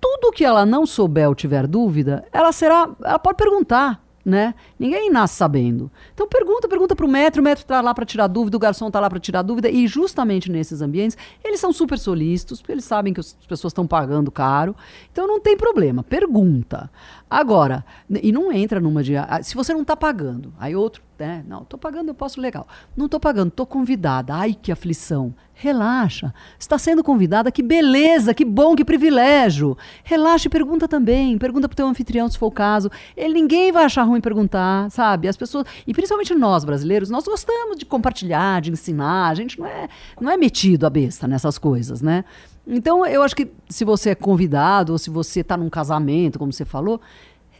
Tudo 0.00 0.32
que 0.32 0.44
ela 0.44 0.64
não 0.64 0.86
souber 0.86 1.28
ou 1.28 1.34
tiver 1.34 1.66
dúvida, 1.66 2.24
ela 2.32 2.52
será, 2.52 2.88
ela 3.04 3.18
pode 3.18 3.36
perguntar. 3.36 4.00
Né? 4.22 4.54
Ninguém 4.78 5.10
nasce 5.10 5.36
sabendo. 5.36 5.90
Então 6.12 6.28
pergunta, 6.28 6.68
pergunta 6.68 6.94
pro 6.94 7.08
metro, 7.08 7.40
o 7.40 7.44
metro 7.44 7.64
tá 7.64 7.80
lá 7.80 7.94
para 7.94 8.04
tirar 8.04 8.26
dúvida, 8.26 8.56
o 8.56 8.60
garçom 8.60 8.90
tá 8.90 9.00
lá 9.00 9.08
para 9.08 9.18
tirar 9.18 9.40
dúvida, 9.40 9.70
e 9.70 9.86
justamente 9.86 10.50
nesses 10.50 10.82
ambientes, 10.82 11.16
eles 11.42 11.58
são 11.58 11.72
super 11.72 11.98
solícitos, 11.98 12.60
porque 12.60 12.72
eles 12.72 12.84
sabem 12.84 13.14
que 13.14 13.20
as 13.20 13.32
pessoas 13.48 13.70
estão 13.70 13.86
pagando 13.86 14.30
caro. 14.30 14.76
Então 15.10 15.26
não 15.26 15.40
tem 15.40 15.56
problema, 15.56 16.02
pergunta. 16.02 16.90
Agora, 17.30 17.84
e 18.10 18.30
não 18.30 18.52
entra 18.52 18.78
numa 18.78 19.02
de, 19.02 19.16
ah, 19.16 19.40
se 19.42 19.54
você 19.54 19.72
não 19.72 19.84
tá 19.84 19.96
pagando, 19.96 20.52
aí 20.58 20.76
outro, 20.76 21.02
né? 21.20 21.44
Não, 21.46 21.64
tô 21.64 21.76
pagando, 21.76 22.08
eu 22.08 22.14
posso 22.14 22.40
legal. 22.40 22.66
Não 22.96 23.08
tô 23.08 23.20
pagando, 23.20 23.50
tô 23.50 23.66
convidada. 23.66 24.34
Ai, 24.34 24.54
que 24.54 24.72
aflição. 24.72 25.34
Relaxa. 25.52 26.32
Está 26.58 26.78
sendo 26.78 27.04
convidada, 27.04 27.52
que 27.52 27.62
beleza, 27.62 28.32
que 28.32 28.46
bom, 28.46 28.74
que 28.74 28.84
privilégio. 28.84 29.76
Relaxa 30.02 30.48
e 30.48 30.50
pergunta 30.50 30.88
também. 30.88 31.36
Pergunta 31.36 31.68
pro 31.68 31.76
teu 31.76 31.86
anfitrião 31.86 32.28
se 32.28 32.38
for 32.38 32.46
o 32.46 32.50
caso. 32.50 32.90
Ele 33.14 33.34
ninguém 33.34 33.70
vai 33.70 33.84
achar 33.84 34.02
ruim 34.04 34.22
perguntar, 34.22 34.90
sabe? 34.90 35.28
As 35.28 35.36
pessoas, 35.36 35.66
e 35.86 35.92
principalmente 35.92 36.34
nós 36.34 36.64
brasileiros, 36.64 37.10
nós 37.10 37.24
gostamos 37.24 37.76
de 37.76 37.84
compartilhar, 37.84 38.62
de 38.62 38.70
ensinar. 38.70 39.28
A 39.28 39.34
gente 39.34 39.58
não 39.58 39.66
é, 39.66 39.88
não 40.18 40.30
é 40.30 40.36
metido 40.38 40.86
a 40.86 40.90
besta 40.90 41.28
nessas 41.28 41.58
coisas, 41.58 42.00
né? 42.00 42.24
Então, 42.66 43.04
eu 43.04 43.22
acho 43.22 43.34
que 43.34 43.50
se 43.68 43.84
você 43.84 44.10
é 44.10 44.14
convidado 44.14 44.92
ou 44.92 44.98
se 44.98 45.10
você 45.10 45.40
está 45.40 45.56
num 45.56 45.68
casamento, 45.68 46.38
como 46.38 46.52
você 46.52 46.64
falou, 46.64 47.00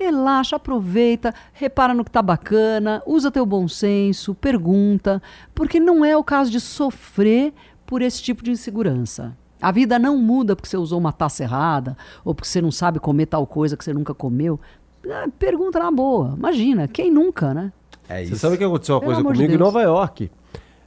Relaxa, 0.00 0.56
aproveita, 0.56 1.34
repara 1.52 1.92
no 1.92 2.02
que 2.02 2.10
tá 2.10 2.22
bacana, 2.22 3.02
usa 3.06 3.30
teu 3.30 3.44
bom 3.44 3.68
senso, 3.68 4.34
pergunta, 4.34 5.22
porque 5.54 5.78
não 5.78 6.02
é 6.02 6.16
o 6.16 6.24
caso 6.24 6.50
de 6.50 6.58
sofrer 6.58 7.52
por 7.84 8.00
esse 8.00 8.22
tipo 8.22 8.42
de 8.42 8.50
insegurança. 8.50 9.36
A 9.60 9.70
vida 9.70 9.98
não 9.98 10.16
muda 10.16 10.56
porque 10.56 10.70
você 10.70 10.78
usou 10.78 10.98
uma 10.98 11.12
taça 11.12 11.42
errada 11.42 11.98
ou 12.24 12.34
porque 12.34 12.48
você 12.48 12.62
não 12.62 12.70
sabe 12.72 12.98
comer 12.98 13.26
tal 13.26 13.46
coisa 13.46 13.76
que 13.76 13.84
você 13.84 13.92
nunca 13.92 14.14
comeu. 14.14 14.58
Ah, 15.06 15.28
Pergunta 15.38 15.78
na 15.78 15.90
boa. 15.90 16.32
Imagina, 16.34 16.88
quem 16.88 17.10
nunca, 17.10 17.52
né? 17.52 17.70
É 18.08 18.24
Você 18.24 18.36
sabe 18.36 18.56
que 18.56 18.64
aconteceu 18.64 18.94
uma 18.94 19.00
Pelo 19.02 19.12
coisa 19.12 19.20
amor 19.20 19.34
de 19.34 19.38
comigo 19.40 19.54
em. 19.54 19.58
Nova 19.58 19.82
York? 19.82 20.30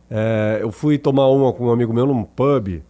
É, 0.10 0.58
eu 0.60 0.72
fui 0.72 0.98
tomar 0.98 1.28
uma 1.28 1.54
com 1.54 1.68
um 1.68 1.72
amigo 1.72 1.94
meu 1.94 2.08
num 2.08 2.24
pub, 2.24 2.82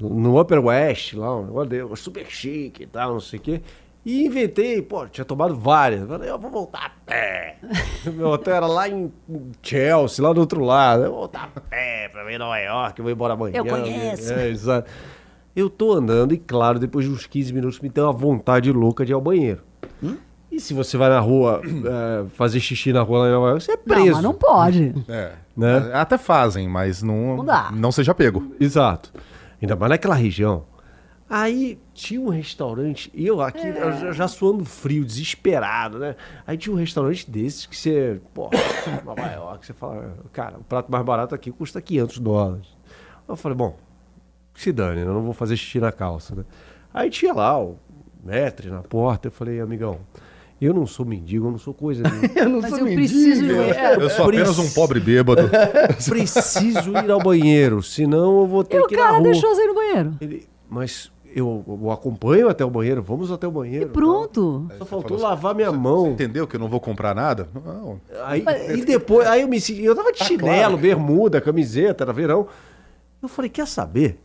no 0.00 0.40
Upper 0.40 0.64
West, 0.64 1.12
lá, 1.12 1.36
um 1.36 1.62
negócio 1.64 1.96
super 2.04 2.24
chique 2.26 2.84
e 2.84 2.86
tal, 2.86 3.12
não 3.12 3.20
sei 3.20 3.38
o 3.38 3.42
quê. 3.42 3.60
E 4.08 4.24
inventei, 4.24 4.80
pô, 4.80 5.06
tinha 5.06 5.22
tomado 5.22 5.54
várias. 5.54 6.08
Falei, 6.08 6.30
eu 6.30 6.38
vou 6.38 6.50
voltar 6.50 6.86
a 6.86 6.90
pé. 7.04 7.58
Meu 8.10 8.28
hotel 8.28 8.54
era 8.54 8.66
lá 8.66 8.88
em 8.88 9.12
Chelsea, 9.62 10.24
lá 10.24 10.32
do 10.32 10.40
outro 10.40 10.64
lado. 10.64 11.02
Eu 11.04 11.10
vou 11.10 11.18
voltar 11.18 11.50
a 11.54 11.60
pé 11.60 12.08
pra 12.08 12.24
ver 12.24 12.38
Nova 12.38 12.56
York, 12.56 12.98
eu 12.98 13.02
vou 13.02 13.12
embora 13.12 13.34
amanhã. 13.34 13.58
Eu 13.58 13.66
conheço. 13.66 14.32
É, 14.32 14.48
exato. 14.48 14.90
Eu 15.54 15.68
tô 15.68 15.92
andando 15.92 16.32
e, 16.32 16.38
claro, 16.38 16.78
depois 16.78 17.04
de 17.04 17.12
uns 17.12 17.26
15 17.26 17.52
minutos 17.52 17.80
me 17.80 17.90
deu 17.90 18.04
uma 18.04 18.12
vontade 18.14 18.72
louca 18.72 19.04
de 19.04 19.12
ir 19.12 19.14
ao 19.14 19.20
banheiro. 19.20 19.62
E 20.50 20.58
se 20.58 20.72
você 20.72 20.96
vai 20.96 21.10
na 21.10 21.20
rua 21.20 21.60
é, 21.62 22.26
fazer 22.32 22.60
xixi 22.60 22.94
na 22.94 23.02
rua 23.02 23.18
lá 23.18 23.28
em 23.28 23.32
Nova 23.32 23.48
York, 23.48 23.62
você 23.62 23.72
é 23.72 23.76
preso. 23.76 24.06
Não, 24.06 24.12
mas 24.14 24.22
não 24.22 24.34
pode. 24.34 24.94
É. 25.06 25.32
Né? 25.54 25.90
Até 25.92 26.16
fazem, 26.16 26.66
mas 26.66 27.02
não, 27.02 27.36
Não 27.36 27.44
dá. 27.44 27.70
não 27.74 27.92
seja 27.92 28.14
pego. 28.14 28.54
Exato. 28.58 29.12
Ainda 29.60 29.76
mais 29.76 29.90
naquela 29.90 30.14
região. 30.14 30.64
Aí 31.30 31.78
tinha 31.92 32.20
um 32.20 32.28
restaurante, 32.30 33.10
e 33.14 33.26
eu 33.26 33.40
aqui 33.42 33.66
eu 33.66 33.92
já, 33.92 34.12
já 34.12 34.28
suando 34.28 34.64
frio, 34.64 35.04
desesperado, 35.04 35.98
né? 35.98 36.16
Aí 36.46 36.56
tinha 36.56 36.74
um 36.74 36.78
restaurante 36.78 37.30
desses 37.30 37.66
que 37.66 37.76
você, 37.76 38.18
pô, 38.32 38.48
Nova 39.04 39.26
York, 39.32 39.66
você 39.66 39.74
fala, 39.74 40.14
cara, 40.32 40.56
o 40.58 40.64
prato 40.64 40.90
mais 40.90 41.04
barato 41.04 41.34
aqui 41.34 41.50
custa 41.52 41.82
500 41.82 42.18
dólares. 42.18 42.66
Eu 43.28 43.36
falei, 43.36 43.56
bom, 43.58 43.76
se 44.54 44.72
dane, 44.72 45.02
eu 45.02 45.12
não 45.12 45.20
vou 45.22 45.34
fazer 45.34 45.56
xixi 45.56 45.78
na 45.78 45.92
calça, 45.92 46.34
né? 46.34 46.44
Aí 46.94 47.10
tinha 47.10 47.34
lá 47.34 47.60
o 47.62 47.76
metre 48.24 48.70
na 48.70 48.80
porta, 48.82 49.28
eu 49.28 49.32
falei, 49.32 49.60
amigão, 49.60 49.98
eu 50.58 50.72
não 50.72 50.86
sou 50.86 51.04
mendigo, 51.04 51.46
eu 51.46 51.50
não 51.50 51.58
sou 51.58 51.74
coisa 51.74 52.02
nenhuma. 52.04 52.26
Eu 52.34 52.48
não 52.48 52.60
Mas 52.62 52.70
sou 52.70 52.78
eu 52.80 52.84
mendigo. 52.86 53.00
preciso 53.02 53.44
ir. 53.44 53.76
é, 53.76 53.94
Eu 53.96 54.08
sou 54.10 54.24
apenas 54.24 54.58
um 54.58 54.68
pobre 54.70 54.98
bêbado. 54.98 55.42
Preciso 56.08 56.90
ir 56.98 57.10
ao 57.10 57.20
banheiro, 57.20 57.82
senão 57.82 58.40
eu 58.40 58.46
vou 58.46 58.64
ter 58.64 58.76
E 58.78 58.80
o 58.80 58.86
que 58.86 58.94
ir 58.94 58.96
na 58.96 59.02
cara 59.04 59.18
rua. 59.18 59.22
deixou 59.30 59.54
você 59.54 59.62
ir 59.62 59.66
no 59.68 59.74
banheiro. 59.74 60.14
Ele, 60.20 60.48
mas 60.68 61.12
eu 61.38 61.64
o 61.66 61.90
acompanho 61.90 62.48
até 62.48 62.64
o 62.64 62.70
banheiro, 62.70 63.02
vamos 63.02 63.30
até 63.32 63.46
o 63.46 63.50
banheiro. 63.50 63.86
E 63.86 63.92
pronto. 63.92 64.68
Só 64.78 64.84
faltou 64.84 65.18
lavar 65.18 65.54
minha 65.54 65.72
mão. 65.72 66.08
Entendeu 66.08 66.46
que 66.46 66.56
eu 66.56 66.60
não 66.60 66.68
vou 66.68 66.80
comprar 66.80 67.14
nada? 67.14 67.48
Não. 67.54 68.00
Aí, 68.24 68.44
e 68.76 68.84
depois, 68.84 69.26
aí 69.26 69.42
eu 69.42 69.48
me 69.48 69.60
senti. 69.60 69.82
Eu 69.84 69.94
tava 69.94 70.12
de 70.12 70.24
chinelo, 70.24 70.48
claro. 70.48 70.76
bermuda, 70.76 71.40
camiseta, 71.40 72.04
era 72.04 72.12
verão. 72.12 72.46
Eu 73.22 73.28
falei, 73.28 73.48
quer 73.50 73.66
saber? 73.66 74.20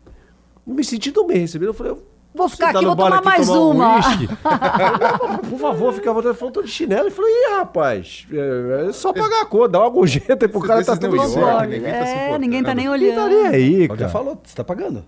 Eu 0.66 0.74
me 0.74 0.84
senti 0.84 1.10
tão 1.10 1.26
bem 1.26 1.38
recebido. 1.38 1.70
Eu 1.70 1.74
falei, 1.74 1.92
eu 1.92 2.02
Vou 2.34 2.48
ficar 2.48 2.70
aqui, 2.70 2.80
no 2.84 2.96
vou 2.96 2.96
tomar 2.96 3.22
mais 3.22 3.48
um 3.48 3.70
uma. 3.70 3.94
uísque. 3.94 4.26
Por 5.48 5.58
favor, 5.58 5.92
fica 5.92 6.10
à 6.10 6.12
vontade. 6.12 6.36
Falou, 6.36 6.52
tô 6.52 6.62
de 6.62 6.68
chinelo. 6.68 7.06
Eu 7.06 7.12
falei, 7.12 7.30
ih, 7.30 7.50
rapaz, 7.58 8.26
é, 8.32 8.88
é 8.88 8.92
só 8.92 9.12
pagar 9.12 9.42
a 9.42 9.46
cor, 9.46 9.68
dá 9.68 9.78
uma 9.78 9.88
gorjeta 9.88 10.44
aí 10.44 10.48
pro 10.48 10.60
cara 10.60 10.84
tá. 10.84 10.94
York, 10.94 11.38
Olha, 11.38 11.66
ninguém 11.68 11.92
tá 11.92 12.06
se 12.06 12.12
é, 12.12 12.14
importando. 12.16 12.38
ninguém 12.40 12.62
tá 12.64 12.74
nem 12.74 12.88
Ninguém 12.88 13.14
tá 13.14 13.24
olhando. 13.24 13.42
nem 13.42 13.46
aí, 13.46 13.82
Já 13.82 13.96
cara. 13.96 14.08
falou, 14.08 14.40
você 14.42 14.56
tá 14.56 14.64
pagando. 14.64 15.04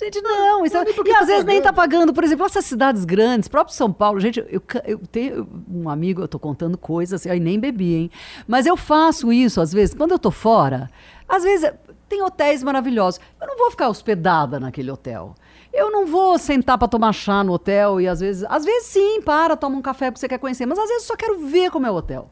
Gente, 0.00 0.20
não. 0.22 0.64
Isso, 0.64 0.76
e 1.04 1.12
às 1.12 1.26
vezes 1.26 1.44
nem 1.44 1.60
tá 1.60 1.72
pagando. 1.72 2.14
Por 2.14 2.24
exemplo, 2.24 2.46
essas 2.46 2.64
cidades 2.64 3.04
grandes, 3.04 3.48
próprio 3.48 3.76
São 3.76 3.92
Paulo. 3.92 4.18
Gente, 4.18 4.40
eu, 4.48 4.62
eu 4.86 4.98
tenho 5.10 5.46
um 5.70 5.90
amigo, 5.90 6.22
eu 6.22 6.28
tô 6.28 6.38
contando 6.38 6.78
coisas, 6.78 7.26
eu 7.26 7.38
nem 7.38 7.60
bebi, 7.60 7.94
hein? 7.94 8.10
Mas 8.48 8.64
eu 8.64 8.76
faço 8.76 9.30
isso, 9.30 9.60
às 9.60 9.72
vezes, 9.72 9.94
quando 9.94 10.12
eu 10.12 10.18
tô 10.18 10.30
fora. 10.30 10.88
Às 11.28 11.42
vezes, 11.42 11.70
tem 12.08 12.22
hotéis 12.22 12.62
maravilhosos. 12.62 13.20
Eu 13.40 13.46
não 13.46 13.58
vou 13.58 13.70
ficar 13.70 13.88
hospedada 13.88 14.58
naquele 14.58 14.90
hotel. 14.90 15.34
Eu 15.72 15.90
não 15.90 16.06
vou 16.06 16.38
sentar 16.38 16.78
pra 16.78 16.88
tomar 16.88 17.12
chá 17.12 17.44
no 17.44 17.52
hotel 17.52 18.00
e 18.00 18.08
às 18.08 18.20
vezes. 18.20 18.44
Às 18.48 18.64
vezes 18.64 18.88
sim, 18.88 19.20
para, 19.20 19.54
toma 19.56 19.76
um 19.76 19.82
café 19.82 20.10
porque 20.10 20.20
você 20.20 20.28
quer 20.28 20.38
conhecer. 20.38 20.64
Mas 20.64 20.78
às 20.78 20.88
vezes 20.88 21.04
eu 21.04 21.08
só 21.08 21.16
quero 21.16 21.46
ver 21.46 21.70
como 21.70 21.86
é 21.86 21.90
o 21.90 21.94
hotel. 21.94 22.30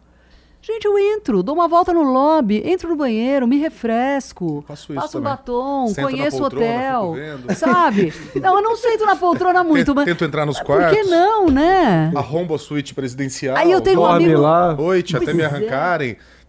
Gente, 0.61 0.85
eu 0.85 0.99
entro, 0.99 1.43
dou 1.43 1.55
uma 1.55 1.69
volta 1.69 1.93
no 1.95 2.03
lobby, 2.03 2.63
entro 2.65 2.91
no 2.91 2.97
banheiro, 2.97 3.47
me 3.47 3.59
refresco, 3.59 4.65
Faço 4.67 4.93
isso 4.93 5.01
passo 5.01 5.19
um 5.19 5.23
batom, 5.23 5.87
Sento 5.87 6.11
conheço 6.11 6.43
o 6.43 6.47
hotel, 6.47 7.15
sabe? 7.57 8.13
Não, 8.35 8.57
eu 8.57 8.63
não 8.63 8.77
sento 8.77 9.07
na 9.07 9.15
poltrona 9.17 9.63
muito, 9.63 9.87
Tento- 9.87 9.95
mas... 9.95 10.05
tento 10.05 10.25
entrar 10.25 10.45
nos 10.45 10.59
Por 10.59 10.67
que 10.67 10.73
quartos. 10.73 11.11
não, 11.11 11.47
né? 11.49 12.13
Arrombo 12.15 12.55
a 12.55 12.59
suíte 12.59 12.93
presidencial. 12.93 13.57
Aí 13.57 13.71
eu 13.71 13.81
tenho 13.81 14.01
um 14.01 14.07
amigo... 14.07 14.41
lá. 14.41 14.75
Noite, 14.75 15.17
até 15.17 15.33
me 15.33 15.43
é. 15.43 15.49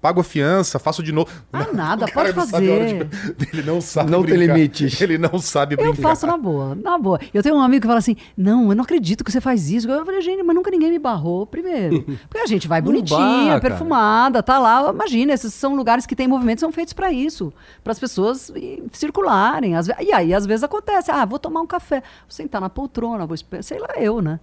Pago 0.01 0.21
a 0.21 0.23
fiança, 0.23 0.79
faço 0.79 1.03
de 1.03 1.11
novo. 1.11 1.29
Ah, 1.51 1.67
nada, 1.73 2.05
pode 2.07 2.33
não 2.33 2.45
sabe 2.45 2.69
a 2.69 2.73
hora 2.73 2.83
fazer. 2.85 3.05
de- 3.05 3.49
Ele 3.53 3.63
não 3.63 3.81
sabe 3.81 4.09
Não 4.11 4.23
tem 4.23 4.37
brincar. 4.37 4.53
limites. 4.55 5.01
Ele 5.01 5.17
não 5.17 5.39
sabe 5.39 5.73
Eu 5.75 5.77
brincar. 5.77 6.01
faço 6.09 6.25
na 6.25 6.37
boa, 6.37 6.73
na 6.75 6.97
boa. 6.97 7.19
Eu 7.33 7.43
tenho 7.43 7.55
um 7.55 7.61
amigo 7.61 7.81
que 7.81 7.87
fala 7.87 7.99
assim: 7.99 8.15
não, 8.37 8.69
eu 8.69 8.75
não 8.75 8.83
acredito 8.85 9.23
que 9.25 9.31
você 9.31 9.41
faz 9.41 9.69
isso. 9.69 9.89
Eu 9.91 10.05
falei, 10.05 10.21
gente, 10.21 10.41
mas 10.41 10.55
nunca 10.55 10.71
ninguém 10.71 10.89
me 10.89 10.99
barrou 10.99 11.45
primeiro. 11.45 12.01
Porque 12.29 12.37
a 12.39 12.45
gente 12.45 12.65
vai 12.67 12.81
bonitinha, 12.81 13.19
cara. 13.47 13.59
perfumada, 13.59 14.41
tá 14.41 14.57
lá. 14.57 14.89
Imagina, 14.89 15.33
esses 15.33 15.53
são 15.53 15.75
lugares 15.75 16.05
que 16.05 16.15
têm 16.15 16.27
movimentos, 16.29 16.61
são 16.61 16.71
feitos 16.71 16.93
pra 16.93 17.11
isso. 17.11 17.51
para 17.83 17.91
as 17.91 17.99
pessoas 17.99 18.51
circularem. 18.93 19.73
E 20.01 20.13
aí, 20.13 20.33
às 20.33 20.45
vezes 20.45 20.63
acontece: 20.63 21.11
ah, 21.11 21.25
vou 21.25 21.39
tomar 21.39 21.61
um 21.61 21.67
café, 21.67 21.99
vou 22.01 22.29
sentar 22.29 22.61
na 22.61 22.69
poltrona, 22.69 23.25
vou 23.25 23.35
esperar, 23.35 23.63
sei 23.63 23.79
lá 23.79 23.89
eu, 23.97 24.21
né? 24.21 24.39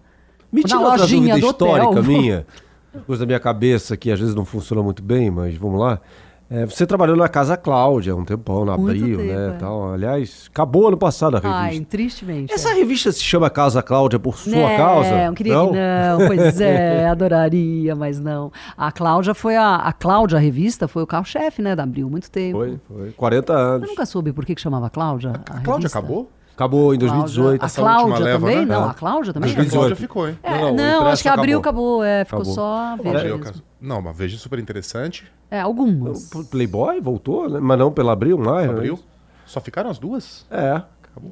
Me 0.53 0.63
Na 0.63 0.69
tira 0.69 0.81
outra 0.81 1.07
dúvida 1.07 1.39
do 1.39 1.47
hotel. 1.49 1.67
histórica 1.77 2.03
minha, 2.03 2.47
coisa 3.03 3.21
da 3.21 3.27
minha 3.27 3.41
cabeça 3.41 3.97
que 3.97 4.11
às 4.11 4.19
vezes 4.21 4.35
não 4.35 4.45
funciona 4.45 4.83
muito 4.83 5.03
bem, 5.03 5.31
mas 5.31 5.55
vamos 5.57 5.81
lá. 5.81 6.01
É, 6.49 6.65
você 6.65 6.87
trabalhou 6.87 7.17
na 7.17 7.29
Casa 7.29 7.57
Cláudia 7.57 8.15
um 8.15 8.25
tempão, 8.25 8.65
na 8.65 8.77
Muito 8.79 8.97
Abril, 8.97 9.19
tempo, 9.19 9.33
né? 9.33 9.49
é. 9.49 9.59
Tal. 9.59 9.93
Aliás, 9.95 10.49
acabou 10.49 10.87
ano 10.87 10.97
passado 10.97 11.37
a 11.37 11.41
revista. 11.41 11.61
Ai, 11.61 11.81
tristemente. 11.81 12.53
Essa 12.55 12.71
é. 12.71 12.75
revista 12.75 13.11
se 13.11 13.21
chama 13.21 13.51
Casa 13.51 13.83
Cláudia 13.83 14.17
por 14.21 14.39
sua 14.39 14.53
Não, 14.53 14.77
causa? 14.77 15.09
eu 15.25 15.33
queria 15.33 15.55
que 15.55 15.59
não. 15.59 16.27
Pois 16.29 16.61
é, 16.61 17.05
adoraria, 17.11 17.97
mas 17.97 18.21
não. 18.21 18.53
A 18.77 18.93
Cláudia 18.93 19.35
foi 19.35 19.57
a. 19.57 19.75
A 19.75 19.93
Cláudia, 19.93 20.39
a 20.39 20.41
revista, 20.41 20.87
foi 20.87 21.03
o 21.03 21.07
carro-chefe, 21.07 21.61
né, 21.63 21.75
da 21.75 21.83
Abril, 21.83 22.09
muito 22.09 22.31
tempo. 22.31 22.59
Foi, 22.59 22.79
foi. 22.87 23.11
40 23.11 23.53
Eu 23.53 23.59
anos. 23.59 23.89
nunca 23.89 24.07
soube 24.07 24.33
por 24.33 24.45
que, 24.47 24.55
que 24.55 24.61
chamava 24.61 24.89
Cláudia. 24.89 25.31
A, 25.31 25.33
A 25.33 25.61
Cláudia 25.63 25.89
revista. 25.89 25.99
acabou? 25.99 26.31
Acabou 26.57 26.95
em 26.95 26.99
Cláudia. 26.99 27.19
2018. 27.19 27.63
A 27.65 27.69
Cláudia 27.71 28.19
leva, 28.25 28.39
também? 28.41 28.57
né? 28.61 28.65
Não, 28.75 28.87
É. 28.87 28.91
a 28.91 28.95
Cláudia 28.95 29.33
também. 29.35 29.51
A 29.51 29.55
2018. 29.55 29.79
Cláudia 29.79 29.97
ficou, 29.97 30.29
hein? 30.29 30.39
É, 30.43 30.59
Não, 30.59 30.75
não, 30.75 31.07
acho 31.07 31.23
que 31.23 31.29
a 31.29 31.35
Abril 31.35 31.59
acabou. 31.59 32.01
acabou, 32.01 32.05
é, 32.05 32.25
ficou 32.25 32.39
Acabou. 32.41 32.55
só 32.55 32.77
a 32.77 32.97
Veja. 32.97 33.53
Não, 33.79 33.99
uma 33.99 34.13
veja 34.15 34.39
super 34.39 34.59
interessante. 34.59 35.31
É, 35.51 35.61
algumas. 35.61 36.33
O 36.35 36.45
Playboy 36.47 36.99
voltou, 37.01 37.49
né? 37.49 37.61
mas 37.61 37.79
não 37.79 37.93
pela 37.93 38.13
Abril 38.15 38.39
mais. 38.39 38.67
né? 38.67 38.73
Abriu. 38.73 38.99
Só 39.45 39.61
ficaram 39.61 39.91
as 39.91 39.99
duas? 39.99 40.47
É. 40.51 40.81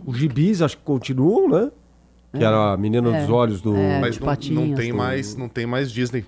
Os 0.04 0.18
gibis 0.18 0.60
acho 0.60 0.76
que 0.76 0.82
continuam, 0.84 1.48
né? 1.48 1.70
Que 2.36 2.44
era 2.44 2.72
a 2.72 2.76
menina 2.76 3.16
É. 3.16 3.20
dos 3.22 3.30
olhos 3.30 3.60
do, 3.62 3.74
É. 3.74 4.00
Mas 4.00 4.18
não, 4.20 4.66
não 4.66 4.74
tem 4.74 4.92
mais, 4.92 5.34
não 5.36 5.48
tem 5.48 5.64
mais 5.66 5.90
Disney. 5.90 6.26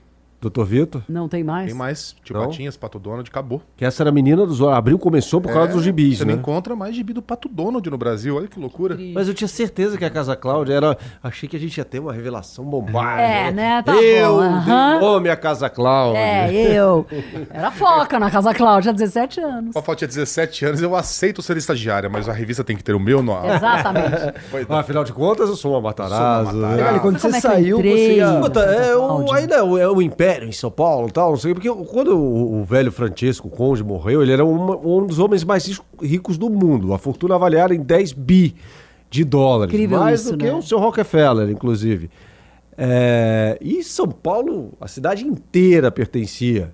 Do 0.48 0.62
Dr. 0.62 0.64
Vitor. 0.64 1.02
Não 1.08 1.28
tem 1.28 1.42
mais? 1.44 1.66
Tem 1.66 1.74
mais, 1.74 2.16
tio 2.24 2.34
Não? 2.36 2.46
Patinhas, 2.46 2.76
Pato 2.76 2.98
Donald, 2.98 3.28
acabou. 3.28 3.62
Que 3.76 3.84
essa 3.84 4.02
era 4.02 4.10
a 4.10 4.12
menina 4.12 4.46
dos. 4.46 4.60
Abril 4.62 4.98
começou 4.98 5.40
por 5.40 5.52
causa 5.52 5.70
É, 5.70 5.72
dos 5.74 5.82
gibis, 5.84 6.18
Você 6.18 6.24
né? 6.24 6.32
não 6.32 6.40
encontra 6.40 6.74
mais 6.74 6.94
gibi 6.94 7.12
do 7.12 7.22
Pato 7.22 7.48
Donald 7.48 7.88
no 7.88 7.98
Brasil, 7.98 8.36
olha 8.36 8.48
que 8.48 8.58
loucura. 8.58 8.96
Mas 9.14 9.28
eu 9.28 9.34
tinha 9.34 9.48
certeza 9.48 9.96
que 9.96 10.04
a 10.04 10.10
Casa 10.10 10.34
Cláudia 10.36 10.74
era. 10.74 10.98
Achei 11.22 11.48
que 11.48 11.56
a 11.56 11.60
gente 11.60 11.76
ia 11.78 11.84
ter 11.84 11.98
uma 11.98 12.12
revelação 12.12 12.64
bombástica. 12.64 13.22
É, 13.22 13.52
né? 13.52 13.82
Tá 13.82 13.94
eu 13.96 14.36
bom, 14.36 15.00
nome 15.00 15.28
à 15.28 15.36
Casa 15.36 15.68
Cláudia. 15.68 16.18
É, 16.18 16.72
eu. 16.78 17.06
Era 17.50 17.70
foca 17.70 18.18
na 18.18 18.30
Casa 18.30 18.54
Cláudia, 18.54 18.92
17 18.92 19.40
anos. 19.40 19.72
Com 19.72 19.78
a 19.78 19.82
falta 19.82 20.06
de 20.06 20.14
17 20.14 20.64
anos, 20.64 20.82
eu 20.82 20.94
aceito 20.96 21.42
ser 21.42 21.56
estagiária, 21.56 22.08
mas 22.08 22.28
a 22.28 22.32
revista 22.32 22.62
tem 22.64 22.76
que 22.76 22.84
ter 22.84 22.94
o 22.94 23.00
meu 23.00 23.22
nome. 23.22 23.48
Exatamente. 23.48 24.06
Ah, 24.68 24.80
afinal 24.80 25.04
de 25.04 25.12
contas, 25.12 25.48
eu 25.48 25.56
sou 25.56 25.72
uma 25.72 25.80
Matarazzo. 25.80 26.50
Sou 26.50 26.58
uma 26.60 26.68
né? 26.68 26.76
Matarazzo. 26.76 27.00
Quando 27.00 27.20
Como 27.20 27.32
você 27.32 27.38
é 27.38 27.40
saiu, 27.40 27.78
entrei? 27.78 27.92
você 27.92 28.16
ia... 28.16 28.40
Puta, 28.40 28.60
é, 28.60 29.38
ainda 29.38 29.54
é 29.56 29.62
o, 29.62 29.78
é 29.78 29.88
o 29.88 30.02
Império 30.36 30.48
em 30.48 30.52
São 30.52 30.70
Paulo 30.70 31.08
e 31.08 31.10
tal, 31.12 31.30
não 31.30 31.36
sei, 31.36 31.54
porque 31.54 31.68
quando 31.68 32.16
o, 32.18 32.60
o 32.60 32.64
velho 32.64 32.92
Francisco 32.92 33.48
Conde 33.48 33.82
morreu, 33.82 34.22
ele 34.22 34.32
era 34.32 34.44
uma- 34.44 34.76
um 34.76 35.06
dos 35.06 35.18
homens 35.18 35.42
mais 35.44 35.80
ricos 36.02 36.36
do 36.36 36.50
mundo. 36.50 36.92
A 36.92 36.98
fortuna 36.98 37.34
avaliada 37.36 37.74
em 37.74 37.80
10 37.80 38.12
bi 38.12 38.54
de 39.10 39.24
dólares. 39.24 39.72
Incrível 39.72 40.00
mais 40.00 40.20
isso, 40.20 40.32
do 40.32 40.38
que 40.38 40.44
né? 40.44 40.52
o 40.54 40.62
seu 40.62 40.78
Rockefeller, 40.78 41.48
inclusive. 41.50 42.10
É, 42.76 43.56
e 43.60 43.82
São 43.82 44.08
Paulo, 44.08 44.72
a 44.80 44.86
cidade 44.88 45.24
inteira 45.24 45.90
pertencia. 45.90 46.72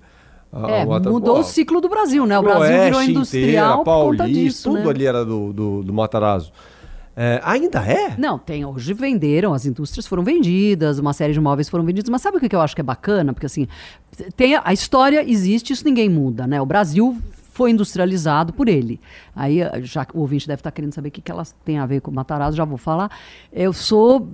a- 0.51 0.69
É, 0.69 0.81
ao 0.81 0.87
Mata- 0.89 1.09
mudou 1.09 1.39
o 1.39 1.43
ciclo 1.43 1.79
do 1.81 1.89
Brasil, 1.89 2.25
né? 2.27 2.37
O 2.37 2.43
Brasil 2.43 2.83
virou 2.83 3.01
industrial 3.01 3.45
inteira, 3.45 3.67
por 3.69 3.77
conta 3.85 4.17
Paulista, 4.17 4.27
disso, 4.29 4.69
tudo 4.69 4.83
né? 4.83 4.89
ali 4.89 5.05
era 5.07 5.25
do, 5.25 5.51
do, 5.53 5.83
do 5.83 5.91
Matarazzo. 5.93 6.51
É, 7.15 7.39
ainda 7.43 7.79
é? 7.79 8.15
Não, 8.17 8.39
tem. 8.39 8.65
Hoje 8.65 8.93
venderam, 8.93 9.53
as 9.53 9.65
indústrias 9.65 10.07
foram 10.07 10.23
vendidas, 10.23 10.97
uma 10.99 11.13
série 11.13 11.33
de 11.33 11.39
imóveis 11.39 11.69
foram 11.69 11.83
vendidos. 11.83 12.09
Mas 12.09 12.21
sabe 12.21 12.37
o 12.37 12.39
que 12.39 12.55
eu 12.55 12.61
acho 12.61 12.73
que 12.75 12.81
é 12.81 12.83
bacana? 12.83 13.33
Porque 13.33 13.45
assim, 13.45 13.67
tem 14.35 14.55
a, 14.55 14.61
a 14.65 14.73
história 14.73 15.23
existe, 15.29 15.73
isso 15.73 15.85
ninguém 15.85 16.09
muda, 16.09 16.47
né? 16.47 16.59
O 16.61 16.65
Brasil 16.65 17.17
foi 17.53 17.69
industrializado 17.69 18.51
por 18.51 18.67
ele. 18.67 18.99
Aí, 19.35 19.59
já 19.83 20.03
que 20.05 20.17
o 20.17 20.21
ouvinte 20.21 20.47
deve 20.47 20.59
estar 20.59 20.71
querendo 20.71 20.93
saber 20.93 21.09
o 21.09 21.11
que, 21.11 21.21
que 21.21 21.31
elas 21.31 21.55
têm 21.63 21.77
a 21.77 21.85
ver 21.85 22.01
com 22.01 22.09
o 22.09 22.13
Matarazzo, 22.13 22.57
já 22.57 22.65
vou 22.65 22.79
falar. 22.79 23.11
Eu 23.51 23.71
sou 23.71 24.27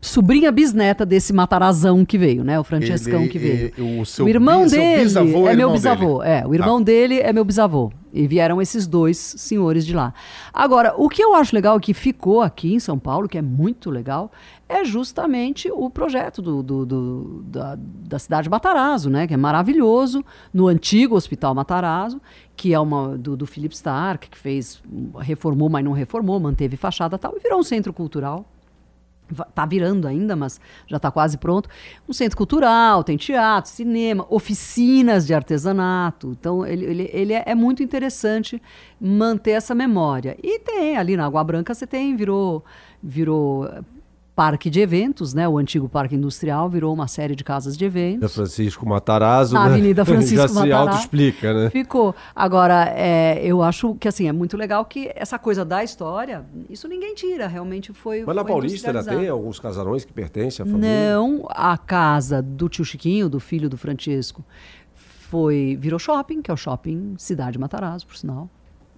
sobrinha 0.00 0.52
bisneta 0.52 1.04
desse 1.04 1.32
Matarazão 1.32 2.04
que 2.04 2.16
veio, 2.16 2.44
né? 2.44 2.58
O 2.58 2.64
Francescão 2.64 3.22
Ele- 3.22 3.28
que 3.28 3.38
veio. 3.38 3.72
e- 3.76 4.00
o 4.00 4.04
seu 4.06 4.26
o 4.26 4.28
irmão 4.28 4.62
bi- 4.62 4.70
seu 4.70 4.80
dele 4.80 5.02
bisavô 5.04 5.38
é 5.38 5.42
meu 5.42 5.50
irmão 5.52 5.72
bisavô. 5.72 6.18
dele. 6.20 6.30
É, 6.30 6.46
o 6.46 6.54
irmão 6.54 6.82
dele 6.82 7.18
é 7.20 7.32
meu 7.32 7.44
bisavô. 7.44 7.90
E 8.12 8.26
vieram 8.26 8.62
esses 8.62 8.86
dois 8.86 9.18
senhores 9.18 9.84
de 9.84 9.94
lá. 9.94 10.14
Agora, 10.54 10.94
o 10.96 11.08
que 11.08 11.22
eu 11.22 11.34
acho 11.34 11.54
legal 11.54 11.78
que 11.78 11.92
ficou 11.92 12.40
aqui 12.40 12.72
em 12.72 12.78
São 12.80 12.98
Paulo, 12.98 13.28
que 13.28 13.36
é 13.36 13.42
muito 13.42 13.90
legal, 13.90 14.30
é 14.68 14.82
justamente 14.84 15.70
o 15.70 15.90
projeto 15.90 16.40
do, 16.40 16.62
do- 16.62 16.86
do- 16.86 17.42
da, 17.46 17.76
da 17.76 18.18
cidade 18.18 18.44
de 18.44 18.50
Matarazzo, 18.50 19.10
né? 19.10 19.26
Que 19.26 19.34
é 19.34 19.36
maravilhoso, 19.36 20.24
no 20.54 20.68
antigo 20.68 21.16
Hospital 21.16 21.54
Matarazzo, 21.54 22.20
que 22.56 22.72
é 22.72 22.80
uma 22.80 23.18
do, 23.18 23.36
do 23.36 23.46
Philip 23.46 23.74
Stark, 23.74 24.30
que 24.30 24.38
fez, 24.38 24.80
reformou, 25.18 25.68
mas 25.68 25.84
não 25.84 25.92
reformou, 25.92 26.38
manteve 26.40 26.76
fachada 26.76 27.16
e 27.16 27.18
tal, 27.18 27.34
e 27.36 27.40
virou 27.40 27.58
um 27.60 27.62
centro 27.64 27.92
cultural 27.92 28.46
Tá 29.54 29.66
virando 29.66 30.08
ainda, 30.08 30.34
mas 30.34 30.60
já 30.86 30.96
está 30.96 31.10
quase 31.10 31.36
pronto. 31.38 31.68
Um 32.08 32.12
centro 32.12 32.36
cultural, 32.36 33.04
tem 33.04 33.16
teatro, 33.16 33.70
cinema, 33.70 34.26
oficinas 34.30 35.26
de 35.26 35.34
artesanato. 35.34 36.36
Então, 36.38 36.64
ele, 36.66 36.84
ele, 36.84 37.10
ele 37.12 37.32
é, 37.32 37.44
é 37.46 37.54
muito 37.54 37.82
interessante 37.82 38.60
manter 39.00 39.52
essa 39.52 39.74
memória. 39.74 40.36
E 40.42 40.58
tem 40.60 40.96
ali 40.96 41.16
na 41.16 41.26
Água 41.26 41.44
Branca, 41.44 41.74
você 41.74 41.86
tem, 41.86 42.16
virou, 42.16 42.64
virou 43.02 43.68
parque 44.38 44.70
de 44.70 44.78
eventos, 44.80 45.34
né? 45.34 45.48
O 45.48 45.58
antigo 45.58 45.88
parque 45.88 46.14
industrial 46.14 46.70
virou 46.70 46.94
uma 46.94 47.08
série 47.08 47.34
de 47.34 47.42
casas 47.42 47.76
de 47.76 47.84
Da 47.84 47.86
eventos. 47.88 48.32
Francisco 48.32 48.88
Matarazzo, 48.88 49.54
Na 49.54 49.64
né? 49.66 49.72
Avenida 49.72 50.04
Francisco 50.06 50.36
Já 50.36 50.46
se 50.46 50.54
Matarazzo. 50.54 50.90
auto-explica, 50.90 51.52
né? 51.52 51.70
Ficou. 51.70 52.14
Agora, 52.36 52.84
é, 52.94 53.44
eu 53.44 53.60
acho 53.64 53.96
que 53.96 54.06
assim, 54.06 54.28
é 54.28 54.32
muito 54.32 54.56
legal 54.56 54.84
que 54.84 55.10
essa 55.16 55.40
coisa 55.40 55.64
da 55.64 55.82
história, 55.82 56.46
isso 56.70 56.86
ninguém 56.86 57.16
tira, 57.16 57.48
realmente 57.48 57.92
foi. 57.92 58.22
Mas 58.24 58.36
na 58.36 58.42
foi 58.42 58.52
Paulista 58.52 58.90
ainda 58.90 59.02
tem 59.02 59.28
alguns 59.28 59.58
casarões 59.58 60.04
que 60.04 60.12
pertencem 60.12 60.62
à 60.62 60.66
família? 60.66 61.14
Não, 61.14 61.44
a 61.50 61.76
casa 61.76 62.40
do 62.40 62.68
tio 62.68 62.84
Chiquinho, 62.84 63.28
do 63.28 63.40
filho 63.40 63.68
do 63.68 63.76
Francisco, 63.76 64.44
foi 64.94 65.76
virou 65.80 65.98
shopping, 65.98 66.42
que 66.42 66.50
é 66.52 66.54
o 66.54 66.56
shopping 66.56 67.16
Cidade 67.18 67.58
Matarazzo, 67.58 68.06
por 68.06 68.16
sinal. 68.16 68.48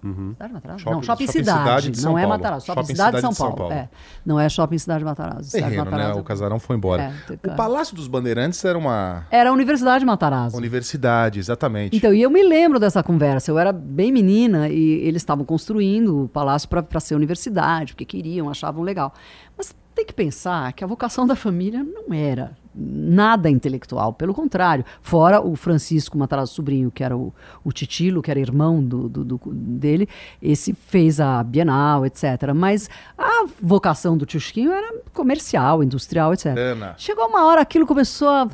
Cidade 0.01 0.53
Matarazzo? 0.53 0.79
Shopping- 0.79 0.95
não, 0.95 1.03
shopping, 1.03 1.25
Shopping 1.25 1.39
Cidade, 1.39 1.59
Cidade 1.59 1.89
de 1.91 1.97
São 1.99 2.11
não 2.11 2.17
é 2.17 2.21
Paulo. 2.23 2.37
Matarazzo, 2.37 2.65
shopping, 2.65 2.81
Shopping 2.81 2.93
Cidade, 2.95 3.11
de 3.11 3.17
Cidade 3.17 3.21
São 3.21 3.29
de 3.31 3.35
São 3.37 3.45
Paulo. 3.55 3.57
Paulo. 3.69 3.73
É, 3.73 3.89
não 4.25 4.39
é 4.39 4.49
shopping 4.49 4.77
Cidade 4.77 5.03
Matarazzo. 5.05 5.43
Cidade 5.51 5.69
Terreno, 5.71 5.85
né? 5.85 5.91
Matarazzo. 5.97 6.19
O 6.19 6.23
casarão 6.23 6.59
foi 6.59 6.75
embora. 6.75 7.13
É, 7.29 7.33
o. 7.51 7.55
Palácio 7.55 7.95
dos 7.95 8.07
Bandeirantes 8.07 8.63
era 8.65 8.77
uma 8.77 9.25
Era 9.29 9.49
a 9.49 9.53
Universidade 9.53 10.03
Matarazzo. 10.05 10.57
universidade, 10.57 11.39
exatamente. 11.39 11.95
Então, 11.95 12.13
e 12.13 12.21
eu 12.21 12.29
me 12.29 12.41
lembro 12.43 12.79
dessa 12.79 13.03
conversa. 13.03 13.51
Eu 13.51 13.59
era 13.59 13.71
bem 13.71 14.11
menina 14.11 14.67
e 14.69 14.93
eles 15.07 15.21
estavam 15.21 15.45
construindo 15.45 16.23
o 16.23 16.27
palácio 16.29 16.67
para 16.69 16.99
ser 16.99 17.15
universidade, 17.15 17.93
porque 17.93 18.05
queriam, 18.05 18.49
achavam 18.49 18.83
legal. 18.83 19.13
Mas 19.57 19.75
tem 19.95 20.05
que 20.05 20.13
pensar 20.13 20.71
que 20.73 20.83
a 20.83 20.87
vocação 20.87 21.25
da 21.27 21.35
família 21.35 21.83
não 21.83 22.13
era 22.13 22.51
nada 22.73 23.49
intelectual, 23.49 24.13
pelo 24.13 24.33
contrário. 24.33 24.85
Fora 25.01 25.41
o 25.41 25.57
Francisco 25.57 26.17
Matarazzo 26.17 26.53
Sobrinho, 26.53 26.89
que 26.89 27.03
era 27.03 27.17
o, 27.17 27.33
o 27.65 27.71
Titilo, 27.73 28.21
que 28.21 28.31
era 28.31 28.39
irmão 28.39 28.81
do, 28.81 29.09
do- 29.09 29.25
do- 29.25 29.41
dele, 29.53 30.07
esse 30.41 30.73
fez 30.73 31.19
a 31.19 31.43
Bienal, 31.43 32.05
etc. 32.05 32.23
Mas 32.55 32.89
a 33.17 33.45
vocação 33.61 34.17
do 34.17 34.25
tio 34.25 34.39
Chiquinho 34.39 34.71
era 34.71 34.93
comercial, 35.13 35.83
industrial, 35.83 36.33
etc. 36.33 36.53
Grana. 36.53 36.95
Chegou 36.97 37.27
uma 37.27 37.45
hora, 37.45 37.59
aquilo 37.61 37.85
começou 37.85 38.29
a. 38.29 38.47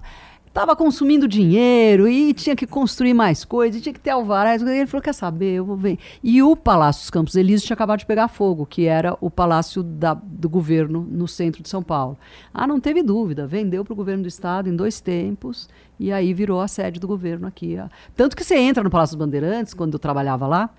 Tava 0.58 0.76
consumindo 0.76 1.28
dinheiro 1.28 2.08
e 2.08 2.34
tinha 2.34 2.56
que 2.56 2.66
construir 2.66 3.14
mais 3.14 3.46
coisas, 3.46 3.80
tinha 3.80 3.94
que 3.94 4.00
ter 4.00 4.10
alvará. 4.10 4.56
e 4.56 4.60
Ele 4.60 4.88
falou: 4.88 5.04
quer 5.04 5.14
saber, 5.14 5.54
eu 5.54 5.64
vou 5.64 5.78
ver. 5.78 6.00
E 6.24 6.42
o 6.42 6.56
Palácio 6.56 7.04
dos 7.04 7.12
Campos 7.12 7.36
Elíseos 7.36 7.62
tinha 7.62 7.76
acabado 7.76 8.00
de 8.00 8.08
pegar 8.08 8.28
fogo, 8.28 8.66
que 8.66 8.88
era 8.88 9.16
o 9.22 9.30
palácio 9.30 9.84
da- 9.84 10.16
do 10.16 10.50
governo 10.50 11.08
no 11.12 11.28
centro 11.28 11.62
de 11.62 11.70
São 11.70 11.84
Paulo. 11.84 12.18
Ah, 12.52 12.66
não 12.66 12.80
teve 12.80 13.04
dúvida, 13.04 13.46
vendeu 13.46 13.86
para 13.86 13.94
o 13.94 13.96
governo 13.96 14.24
do 14.24 14.28
estado 14.28 14.68
em 14.68 14.76
dois 14.76 15.00
tempos, 15.00 15.70
e 16.00 16.12
aí 16.12 16.34
virou 16.34 16.60
a 16.60 16.68
sede 16.68 17.00
do 17.00 17.06
governo 17.08 17.46
aqui. 17.46 17.78
Tanto 18.16 18.36
que 18.36 18.44
você 18.44 18.58
entra 18.58 18.84
no 18.84 18.90
Palácio 18.90 19.16
dos 19.16 19.24
Bandeirantes, 19.28 19.76
quando 19.76 19.94
eu 19.94 20.00
trabalhava 20.00 20.48
lá, 20.48 20.72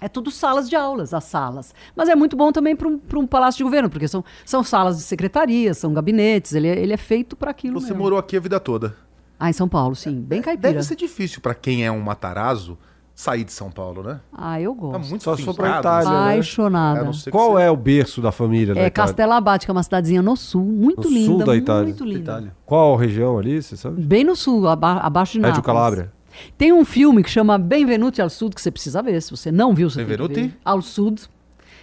é 0.00 0.08
tudo 0.08 0.30
salas 0.30 0.68
de 0.68 0.76
aulas, 0.76 1.12
as 1.14 1.24
salas. 1.24 1.74
Mas 1.96 2.08
é 2.08 2.14
muito 2.14 2.36
bom 2.36 2.52
também 2.52 2.74
para 2.76 2.88
um, 2.88 3.00
um 3.16 3.26
palácio 3.26 3.58
de 3.58 3.64
governo, 3.64 3.90
porque 3.90 4.06
são, 4.08 4.24
são 4.44 4.62
salas 4.62 4.96
de 4.96 5.02
secretaria, 5.02 5.74
são 5.74 5.92
gabinetes, 5.92 6.52
ele, 6.54 6.68
é- 6.68 6.78
ele 6.78 6.92
é 6.92 6.96
feito 6.96 7.34
para 7.36 7.50
aquilo 7.50 7.80
Você 7.80 7.88
mesmo. 7.88 8.02
morou 8.02 8.18
aqui 8.18 8.36
a 8.36 8.40
vida 8.40 8.58
toda. 8.60 8.94
Ah, 9.40 9.48
em 9.50 9.52
São 9.52 9.68
Paulo, 9.68 9.94
sim. 9.94 10.20
Bem 10.20 10.42
caipira. 10.42 10.72
Deve 10.72 10.82
ser 10.84 10.96
difícil 10.96 11.40
pra 11.40 11.54
quem 11.54 11.84
é 11.86 11.90
um 11.92 12.00
Matarazzo 12.00 12.76
sair 13.14 13.42
de 13.44 13.52
São 13.52 13.68
Paulo, 13.70 14.02
né? 14.02 14.20
Ah, 14.32 14.60
eu 14.60 14.72
Tá 14.74 14.80
gosto. 14.80 15.08
muito 15.10 15.24
Só 15.24 15.36
se 15.36 15.42
for 15.44 15.54
pra 15.54 15.78
Itália, 15.80 16.08
né? 16.10 16.32
Apaixonada. 16.34 17.10
Que 17.10 17.30
Qual 17.30 17.52
você- 17.52 17.62
é 17.62 17.70
o 17.70 17.76
berço 17.76 18.20
da 18.20 18.30
família? 18.32 18.74
da 18.74 18.80
É 18.80 18.86
Itália? 18.86 18.90
Castelo 18.92 19.32
Abate, 19.32 19.64
que 19.66 19.70
é 19.70 19.74
uma 19.74 19.82
cidadezinha 19.82 20.22
no 20.22 20.36
sul, 20.36 20.64
muito 20.64 21.08
No 21.08 21.14
linda. 21.14 21.26
sul 21.26 21.44
da 21.44 21.56
Itália. 21.56 21.84
Muito 21.84 22.04
linda. 22.04 22.18
Itália. 22.20 22.52
Qual 22.64 22.94
região 22.96 23.38
ali, 23.38 23.60
você 23.62 23.76
sabe? 23.76 24.00
Bem 24.02 24.22
no 24.24 24.36
sul, 24.36 24.68
aba- 24.68 24.98
abaixo 25.00 25.32
de 25.34 25.38
Nápoles. 25.40 25.56
Reggio 25.58 25.64
Calabria. 25.64 26.12
Tem 26.56 26.72
um 26.72 26.84
filme 26.84 27.22
que 27.22 27.30
chama 27.30 27.56
Benvenuti 27.58 28.20
al 28.22 28.30
Sud, 28.30 28.54
que 28.54 28.60
você 28.62 28.70
precisa 28.70 29.02
ver. 29.02 29.20
Se 29.22 29.30
você 29.30 29.50
não 29.52 29.74
viu, 29.74 29.88
você 29.90 29.96
tem 29.98 30.06
que 30.06 30.10
Benvenuti? 30.12 30.40
ver. 30.48 30.58
Al 30.64 30.82
Sud. 30.82 31.22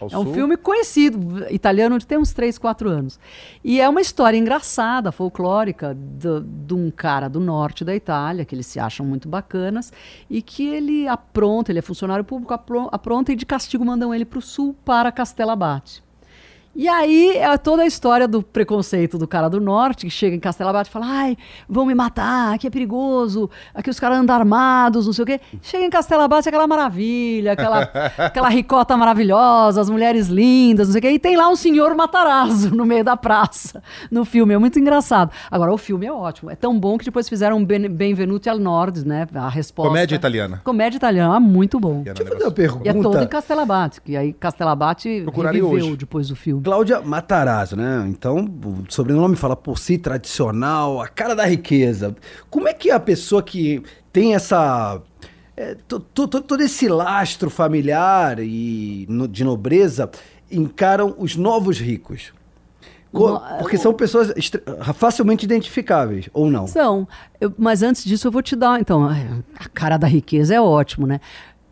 Ao 0.02 0.10
É 0.12 0.18
um 0.18 0.24
sul? 0.26 0.34
filme 0.34 0.58
conhecido, 0.58 1.46
italiano, 1.50 1.98
de 1.98 2.06
tem 2.06 2.18
uns 2.18 2.34
3, 2.34 2.58
4 2.58 2.90
anos. 2.90 3.18
E 3.64 3.80
é 3.80 3.88
uma 3.88 4.02
história 4.02 4.36
engraçada, 4.38 5.10
folclórica, 5.10 5.96
de 5.98 6.74
um 6.74 6.92
cara 6.92 7.30
do 7.30 7.40
norte 7.40 7.86
da 7.86 7.96
Itália, 7.96 8.44
que 8.44 8.54
eles 8.54 8.66
se 8.66 8.78
acham 8.78 9.06
muito 9.06 9.30
bacanas, 9.30 9.94
e 10.30 10.42
que 10.42 10.68
ele 10.68 11.08
apronta, 11.08 11.72
ele 11.72 11.80
é 11.80 11.82
funcionário 11.82 12.26
público, 12.26 12.54
apro- 12.54 12.90
apronta 12.92 13.32
e 13.32 13.38
de 13.38 13.46
castigo 13.46 13.86
mandam 13.86 14.14
ele 14.14 14.26
para 14.26 14.40
o 14.40 14.42
sul, 14.42 14.76
para 14.84 15.10
Castelabate. 15.14 16.04
E 16.76 16.88
aí 16.90 17.38
é 17.38 17.58
toda 17.58 17.84
a 17.84 17.86
história 17.86 18.28
do 18.28 18.44
preconceito 18.44 19.18
do 19.18 19.26
cara 19.28 19.48
do 19.50 19.62
norte, 19.62 20.06
que 20.06 20.10
chega 20.12 20.36
em 20.36 20.40
Castelabate 20.40 20.90
e 20.90 20.92
fala, 20.92 21.06
ai, 21.08 21.38
vão 21.70 21.86
me 21.86 21.96
matar, 21.96 22.54
aqui 22.54 22.68
é 22.68 22.70
perigoso, 22.70 23.50
aqui 23.74 23.90
os 23.90 24.00
caras 24.00 24.18
andam 24.20 24.36
armados, 24.36 25.06
não 25.06 25.14
sei 25.14 25.24
o 25.24 25.26
quê. 25.26 25.40
Chega 25.62 25.86
em 25.86 25.90
Castelabate, 25.90 26.50
aquela 26.50 26.68
maravilha, 26.68 27.54
aquela, 27.54 27.82
aquela 28.18 28.50
ricota 28.50 28.98
maravilhosa, 28.98 29.80
as 29.80 29.90
mulheres 29.90 30.28
lindas, 30.28 30.88
não 30.88 30.92
sei 30.94 31.00
o 31.00 31.02
quê. 31.04 31.12
E 31.12 31.20
tem 31.20 31.38
lá 31.38 31.48
um 31.50 31.56
senhor 31.56 31.96
Matarazzo 31.96 32.76
no 32.76 32.86
meio 32.86 33.04
da 33.06 33.16
praça, 33.16 33.82
no 34.12 34.26
filme. 34.26 34.54
É 34.54 34.58
muito 34.58 34.78
engraçado. 34.78 35.32
Agora, 35.50 35.72
o 35.74 35.78
filme 35.78 36.06
é 36.06 36.12
ótimo. 36.12 36.52
É 36.52 36.56
tão 36.56 36.78
bom 36.78 36.98
que 36.98 37.06
depois 37.06 37.30
fizeram 37.30 37.64
Ben- 37.64 37.88
Benvenuti 37.90 38.50
al 38.50 38.60
Nord, 38.60 39.08
né? 39.08 39.26
A 39.34 39.48
resposta. 39.48 39.90
Comédia 39.90 40.16
italiana. 40.16 40.62
Comédia 40.64 40.98
italiana, 40.98 41.40
muito 41.40 41.80
bom. 41.80 42.04
Eu 42.06 42.14
fazer 42.16 42.30
uma 42.34 42.50
negócio- 42.50 42.82
E 42.84 42.90
é 42.90 42.94
todo 42.94 43.00
em 43.00 43.04
pergunta. 43.12 43.28
Castelabate, 43.28 44.02
que 44.02 44.18
aí 44.18 44.34
Castelabate 44.34 45.24
reviveu 45.70 45.86
hoje. 45.88 45.98
depois 45.98 46.28
do 46.28 46.36
filme. 46.36 46.65
Cláudia 46.66 47.00
Matarazzo, 47.00 47.76
né? 47.76 48.04
Então, 48.08 48.38
o 48.44 48.84
sobrenome 48.92 49.36
fala 49.36 49.56
por 49.56 49.78
si, 49.78 50.00
tradicional, 50.00 51.00
a 51.00 51.08
cara 51.08 51.36
da 51.36 51.46
riqueza. 51.46 52.16
Como 52.50 52.68
é 52.68 52.74
que 52.74 52.90
a 52.90 53.00
pessoa 53.00 53.44
que 53.44 53.84
tem 54.12 54.34
essa. 54.34 55.00
é, 55.56 55.76
to- 55.88 56.00
to- 56.00 56.28
to- 56.28 56.42
todo 56.42 56.62
esse 56.62 56.88
lastro 56.90 57.50
familiar 57.52 58.40
e 58.40 59.06
no- 59.08 59.28
de 59.28 59.44
nobreza 59.44 60.10
encaram 60.52 61.14
os 61.20 61.36
novos 61.38 61.80
ricos? 61.80 62.34
Co- 63.14 63.40
Porque 63.60 63.78
são 63.78 63.94
pessoas 63.94 64.34
facilmente 64.96 65.46
identificáveis, 65.46 66.28
ou 66.34 66.50
não? 66.52 66.68
São. 66.68 67.08
Eu- 67.40 67.54
mas 67.58 67.82
antes 67.84 68.04
disso, 68.04 68.28
eu 68.28 68.32
vou 68.32 68.42
te 68.42 68.56
dar. 68.56 68.82
Então, 68.82 69.08
a 69.08 69.70
cara 69.74 69.96
da 69.98 70.08
riqueza 70.08 70.54
é 70.56 70.60
ótimo, 70.60 71.06
né? 71.08 71.22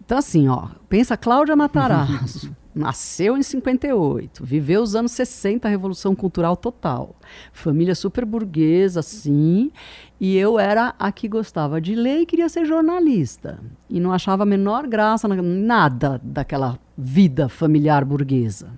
Então, 0.05 0.17
assim, 0.19 0.47
ó, 0.47 0.67
pensa 0.87 1.17
Cláudia 1.17 1.55
Matarazzo. 1.55 2.55
Nasceu 2.76 3.38
em 3.38 3.43
58, 3.43 4.43
viveu 4.43 4.82
os 4.82 4.95
anos 4.95 5.11
60, 5.11 5.67
a 5.67 5.71
Revolução 5.71 6.15
Cultural 6.15 6.55
total. 6.57 7.15
Família 7.51 7.93
super 7.93 8.26
burguesa, 8.26 8.99
assim. 9.01 9.71
E 10.19 10.36
eu 10.38 10.57
era 10.57 10.95
a 10.97 11.11
que 11.11 11.28
gostava 11.28 11.80
de 11.80 11.93
ler 11.93 12.21
e 12.21 12.26
queria 12.26 12.49
ser 12.49 12.65
jornalista. 12.65 13.59
E 13.89 13.99
não 13.99 14.11
achava 14.11 14.41
a 14.43 14.45
menor 14.45 14.88
graça, 14.88 15.28
na- 15.28 15.39
nada 15.41 16.19
daquela 16.24 16.80
vida 16.97 17.47
familiar 17.47 18.03
burguesa. 18.03 18.71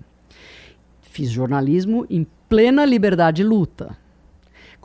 Fiz 1.00 1.30
jornalismo 1.30 2.04
em 2.10 2.26
plena 2.48 2.84
liberdade 2.84 3.40
e 3.42 3.44
luta. 3.44 3.96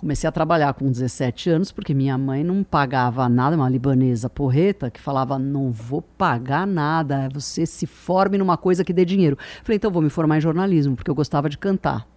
Comecei 0.02 0.28
a 0.28 0.32
trabalhar 0.32 0.74
com 0.74 0.90
17 0.92 1.50
anos 1.52 1.72
porque 1.72 1.94
minha 1.94 2.18
mãe 2.18 2.44
não 2.44 2.64
pagava 2.64 3.30
nada, 3.30 3.56
uma 3.56 3.70
libanesa 3.70 4.28
porreta 4.30 4.90
que 4.90 5.00
falava: 5.00 5.38
não 5.38 5.72
vou 5.72 6.02
pagar 6.02 6.66
nada, 6.66 7.30
você 7.32 7.68
se 7.68 7.86
forme 7.86 8.36
numa 8.38 8.58
coisa 8.58 8.84
que 8.84 8.92
dê 8.92 9.06
dinheiro. 9.06 9.38
Falei: 9.64 9.78
então 9.78 9.92
vou 9.92 10.02
me 10.02 10.10
formar 10.10 10.38
em 10.40 10.42
jornalismo 10.42 10.96
porque 10.96 11.10
eu 11.12 11.16
gostava 11.16 11.48
de 11.48 11.58
cantar. 11.58 12.08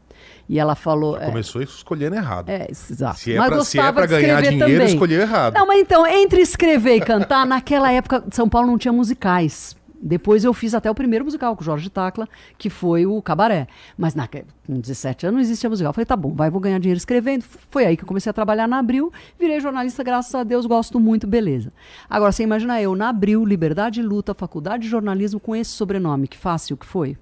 E 0.49 0.59
ela 0.59 0.75
falou: 0.75 1.19
é, 1.19 1.27
Começou 1.27 1.61
escolhendo 1.63 2.17
errado. 2.17 2.49
é, 2.49 2.67
exato. 2.71 3.19
Se 3.21 3.35
é 3.35 3.39
Mas 3.39 3.49
pra- 3.51 3.65
se 3.65 3.79
é 3.79 3.93
pra 3.93 4.07
ganhar 4.07 4.41
dinheiro, 4.41 4.67
também. 4.73 4.87
escolheu 4.87 5.21
errado. 5.21 5.53
Não, 5.55 5.67
mas 5.67 5.79
então, 5.81 6.07
entre 6.07 6.41
escrever 6.41 6.97
e 6.97 7.01
cantar, 7.01 7.45
naquela 7.47 7.93
época, 7.93 8.25
São 8.31 8.49
Paulo 8.49 8.67
não 8.69 8.79
tinha 8.79 8.93
musicais. 8.93 9.77
Depois 10.07 10.45
eu 10.45 10.53
fiz 10.53 10.75
até 10.75 10.91
o 10.91 10.95
primeiro 10.95 11.25
musical 11.25 11.57
com 11.57 11.63
o 11.63 11.65
Jorge 11.65 11.89
Tacla, 11.89 12.29
que 12.59 12.69
foi 12.69 13.07
o 13.07 13.23
Cabaré. 13.23 13.67
Mas 13.97 14.15
na, 14.15 14.29
com 14.29 14.79
17 14.79 15.25
anos 15.27 15.37
não 15.37 15.41
existia 15.41 15.71
musical. 15.71 15.89
Eu 15.89 15.95
falei, 15.95 16.05
tá 16.05 16.15
bom, 16.15 16.35
vai, 16.35 16.51
vou 16.51 16.61
ganhar 16.61 16.79
dinheiro 16.79 16.99
escrevendo. 16.99 17.43
Foi 17.71 17.87
aí 17.87 17.97
que 17.97 18.03
eu 18.03 18.07
comecei 18.07 18.29
a 18.29 18.33
trabalhar 18.35 18.69
na 18.69 18.79
Abril. 18.79 19.11
Virei 19.41 19.59
jornalista, 19.61 20.05
graças 20.05 20.35
a 20.35 20.45
Deus, 20.45 20.67
gosto 20.67 21.01
muito, 21.01 21.27
beleza. 21.27 21.73
Agora, 22.09 22.33
você 22.33 22.43
imagina 22.43 22.83
eu, 22.83 22.95
na 22.95 23.09
Abril, 23.09 23.47
Liberdade 23.47 24.01
e 24.01 24.03
Luta, 24.03 24.35
Faculdade 24.35 24.83
de 24.83 24.91
Jornalismo, 24.91 25.41
com 25.41 25.57
esse 25.57 25.71
sobrenome, 25.71 26.29
que 26.29 26.37
fácil 26.37 26.77
que 26.77 26.85
foi. 26.85 27.17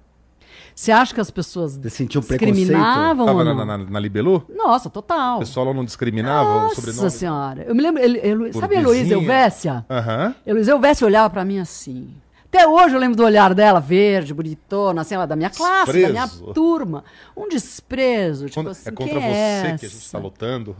Você 0.75 0.91
acha 0.91 1.13
que 1.13 1.21
as 1.21 1.31
pessoas 1.31 1.77
Você 1.77 1.89
sentiu 1.89 2.19
um 2.19 2.23
preconceito? 2.23 2.55
discriminavam? 2.55 3.25
Tava 3.25 3.43
na, 3.43 3.65
na, 3.65 3.77
na 3.77 3.99
Libelu? 3.99 4.45
Nossa, 4.53 4.89
total. 4.89 5.37
O 5.37 5.39
pessoal 5.39 5.67
lá 5.67 5.73
não 5.73 5.85
discriminava 5.85 6.49
o 6.49 6.61
Nossa 6.63 6.75
sobrenome? 6.75 7.09
senhora. 7.11 7.63
Eu 7.63 7.75
me 7.75 7.81
lembro, 7.81 8.03
ele, 8.03 8.19
ele, 8.21 8.53
sabe 8.53 8.75
a. 8.75 8.79
Heloísa 8.79 9.13
Elvésia? 9.13 9.85
Aham. 9.89 10.35
Heloísa 10.45 10.71
Elvésia 10.71 11.05
olhava 11.07 11.29
pra 11.29 11.45
mim 11.45 11.59
assim. 11.59 12.13
Até 12.53 12.67
hoje 12.67 12.93
eu 12.93 12.99
lembro 12.99 13.17
do 13.17 13.23
olhar 13.23 13.51
dela, 13.55 13.79
verde, 13.79 14.31
bonitona, 14.31 15.01
assim, 15.01 15.15
ela 15.15 15.25
da 15.25 15.35
minha 15.35 15.49
classe, 15.49 15.91
da 16.03 16.09
minha 16.09 16.25
Desprezo. 16.27 16.53
turma. 16.53 17.03
Um 17.35 17.49
desprezo, 17.49 18.45
tipo 18.45 18.59
Quando- 18.59 18.69
assim, 18.69 18.89
é 18.89 18.91
contra 18.91 19.19
você 19.19 19.25
é 19.25 19.61
que 19.79 19.85
a 19.87 19.89
gente 19.89 19.97
essa? 19.97 20.11
tá 20.19 20.23
lutando. 20.23 20.75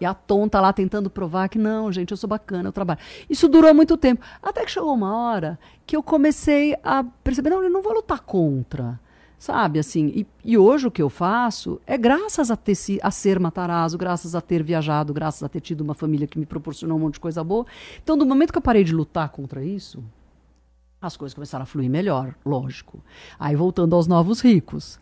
E 0.00 0.06
a 0.06 0.14
tonta 0.14 0.60
lá 0.60 0.72
tentando 0.72 1.10
provar 1.10 1.48
que 1.48 1.58
não, 1.58 1.90
gente, 1.90 2.12
eu 2.12 2.16
sou 2.16 2.28
bacana, 2.30 2.68
eu 2.68 2.72
trabalho. 2.72 3.00
Isso 3.28 3.48
durou 3.48 3.74
muito 3.74 3.96
tempo. 3.96 4.24
Até 4.40 4.64
que 4.64 4.70
chegou 4.70 4.94
uma 4.94 5.16
hora 5.16 5.58
que 5.84 5.96
eu 5.96 6.02
comecei 6.02 6.76
a 6.84 7.02
perceber, 7.24 7.50
não, 7.50 7.60
eu 7.60 7.70
não 7.70 7.82
vou 7.82 7.92
lutar 7.94 8.20
contra. 8.20 9.00
Sabe, 9.36 9.80
assim, 9.80 10.06
e, 10.14 10.26
e 10.44 10.56
hoje 10.56 10.86
o 10.86 10.90
que 10.92 11.02
eu 11.02 11.10
faço 11.10 11.80
é 11.88 11.98
graças 11.98 12.52
a, 12.52 12.56
ter, 12.56 12.76
a 13.02 13.10
ser 13.10 13.40
Matarazzo, 13.40 13.98
graças 13.98 14.36
a 14.36 14.40
ter 14.40 14.62
viajado, 14.62 15.12
graças 15.12 15.42
a 15.42 15.48
ter 15.48 15.60
tido 15.60 15.80
uma 15.80 15.92
família 15.92 16.26
que 16.28 16.38
me 16.38 16.46
proporcionou 16.46 16.96
um 16.96 17.00
monte 17.00 17.14
de 17.14 17.20
coisa 17.20 17.42
boa. 17.42 17.66
Então, 18.00 18.16
do 18.16 18.24
momento 18.24 18.52
que 18.52 18.58
eu 18.58 18.62
parei 18.62 18.84
de 18.84 18.94
lutar 18.94 19.28
contra 19.30 19.64
isso, 19.64 20.04
as 21.06 21.16
coisas 21.16 21.34
começaram 21.34 21.62
a 21.62 21.66
fluir 21.66 21.88
melhor, 21.90 22.34
lógico. 22.44 23.02
Aí 23.38 23.54
voltando 23.56 23.94
aos 23.94 24.06
novos 24.06 24.40
ricos. 24.40 24.98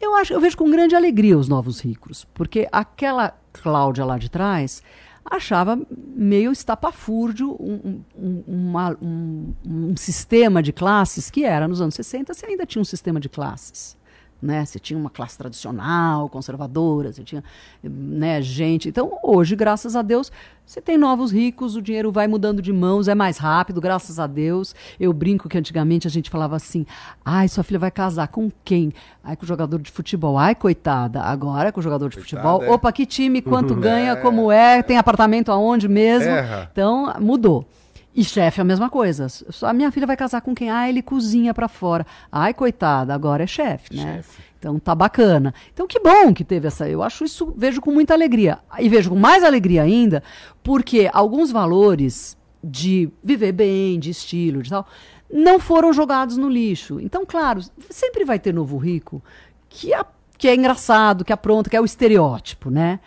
Eu 0.00 0.14
acho, 0.14 0.32
eu 0.32 0.40
vejo 0.40 0.56
com 0.56 0.70
grande 0.70 0.94
alegria 0.94 1.36
os 1.36 1.48
novos 1.48 1.80
ricos, 1.80 2.24
porque 2.32 2.68
aquela 2.70 3.34
Cláudia 3.52 4.04
lá 4.04 4.16
de 4.16 4.30
trás 4.30 4.80
achava 5.24 5.78
meio 6.14 6.52
estapafúrdio 6.52 7.50
um, 7.60 8.00
um, 8.16 8.44
uma- 8.46 8.96
um- 9.02 9.52
um 9.66 9.96
sistema 9.96 10.62
de 10.62 10.72
classes 10.72 11.28
que 11.30 11.44
era 11.44 11.66
nos 11.66 11.80
anos 11.82 11.94
60, 11.96 12.32
você 12.32 12.46
ainda 12.46 12.64
tinha 12.64 12.80
um 12.80 12.84
sistema 12.84 13.18
de 13.18 13.28
classes. 13.28 13.97
Né? 14.40 14.64
Você 14.64 14.78
tinha 14.78 14.98
uma 14.98 15.10
classe 15.10 15.36
tradicional, 15.36 16.28
conservadora, 16.28 17.12
você 17.12 17.24
tinha 17.24 17.42
né, 17.82 18.40
gente. 18.40 18.88
Então, 18.88 19.18
hoje, 19.22 19.56
graças 19.56 19.96
a 19.96 20.02
Deus, 20.02 20.30
você 20.64 20.80
tem 20.80 20.98
novos 20.98 21.32
ricos, 21.32 21.74
o 21.76 21.82
dinheiro 21.82 22.12
vai 22.12 22.28
mudando 22.28 22.60
de 22.60 22.72
mãos, 22.72 23.08
é 23.08 23.14
mais 23.14 23.38
rápido, 23.38 23.80
graças 23.80 24.18
a 24.20 24.26
Deus. 24.26 24.74
Eu 25.00 25.12
brinco 25.12 25.48
que 25.48 25.56
antigamente 25.56 26.06
a 26.06 26.10
gente 26.10 26.28
falava 26.28 26.54
assim: 26.54 26.84
ai, 27.24 27.48
sua 27.48 27.64
filha 27.64 27.78
vai 27.78 27.90
casar 27.90 28.28
com 28.28 28.50
quem? 28.64 28.92
Ai, 29.24 29.34
com 29.34 29.44
o 29.44 29.48
jogador 29.48 29.80
de 29.80 29.90
futebol. 29.90 30.38
Ai, 30.38 30.54
coitada. 30.54 31.22
Agora 31.22 31.70
é 31.70 31.72
com 31.72 31.80
o 31.80 31.82
jogador 31.82 32.08
de 32.10 32.16
Coitada, 32.16 32.42
futebol. 32.42 32.62
é. 32.62 32.70
Opa, 32.70 32.92
que 32.92 33.06
time, 33.06 33.40
quanto 33.40 33.74
ganha, 33.80 34.14
como 34.16 34.52
é, 34.52 34.82
tem 34.82 34.98
apartamento 34.98 35.50
aonde 35.50 35.88
mesmo. 35.88 36.30
Erra. 36.30 36.68
Então, 36.70 37.14
mudou. 37.18 37.66
E 38.14 38.24
chefe 38.24 38.60
é 38.60 38.62
a 38.62 38.64
mesma 38.64 38.90
coisa. 38.90 39.28
Só 39.28 39.66
A 39.66 39.72
minha 39.72 39.92
filha 39.92 40.06
vai 40.06 40.16
casar 40.16 40.40
com 40.40 40.54
quem? 40.54 40.70
Ah, 40.70 40.88
ele 40.88 41.02
cozinha 41.02 41.54
pra 41.54 41.68
fora. 41.68 42.06
Ai, 42.32 42.52
coitada, 42.52 43.14
agora 43.14 43.44
é 43.44 43.46
chefe, 43.46 43.94
né? 43.96 44.22
Então 44.58 44.78
tá 44.78 44.94
bacana. 44.94 45.54
Então 45.72 45.86
que 45.86 46.00
bom 46.00 46.34
que 46.34 46.42
teve 46.42 46.66
essa. 46.66 46.88
Eu 46.88 47.02
acho 47.02 47.24
isso, 47.24 47.54
vejo 47.56 47.80
com 47.80 47.92
muita 47.92 48.14
alegria. 48.14 48.58
E 48.78 48.88
vejo 48.88 49.10
com 49.10 49.16
mais 49.16 49.44
alegria 49.44 49.82
ainda, 49.82 50.22
porque 50.62 51.08
alguns 51.12 51.52
valores 51.52 52.36
de 52.62 53.08
viver 53.22 53.52
bem, 53.52 54.00
de 54.00 54.10
estilo, 54.10 54.62
de 54.62 54.70
tal, 54.70 54.86
não 55.32 55.60
foram 55.60 55.92
jogados 55.92 56.36
no 56.36 56.48
lixo. 56.48 56.98
Então, 57.00 57.24
claro, 57.24 57.60
sempre 57.88 58.24
vai 58.24 58.38
ter 58.38 58.52
novo 58.52 58.76
rico 58.78 59.22
que 59.68 59.94
é, 59.94 60.04
que 60.36 60.48
é 60.48 60.54
engraçado, 60.54 61.24
que 61.24 61.32
apronta, 61.32 61.70
que 61.70 61.76
é 61.76 61.80
o 61.80 61.84
estereótipo, 61.84 62.70
né? 62.70 62.98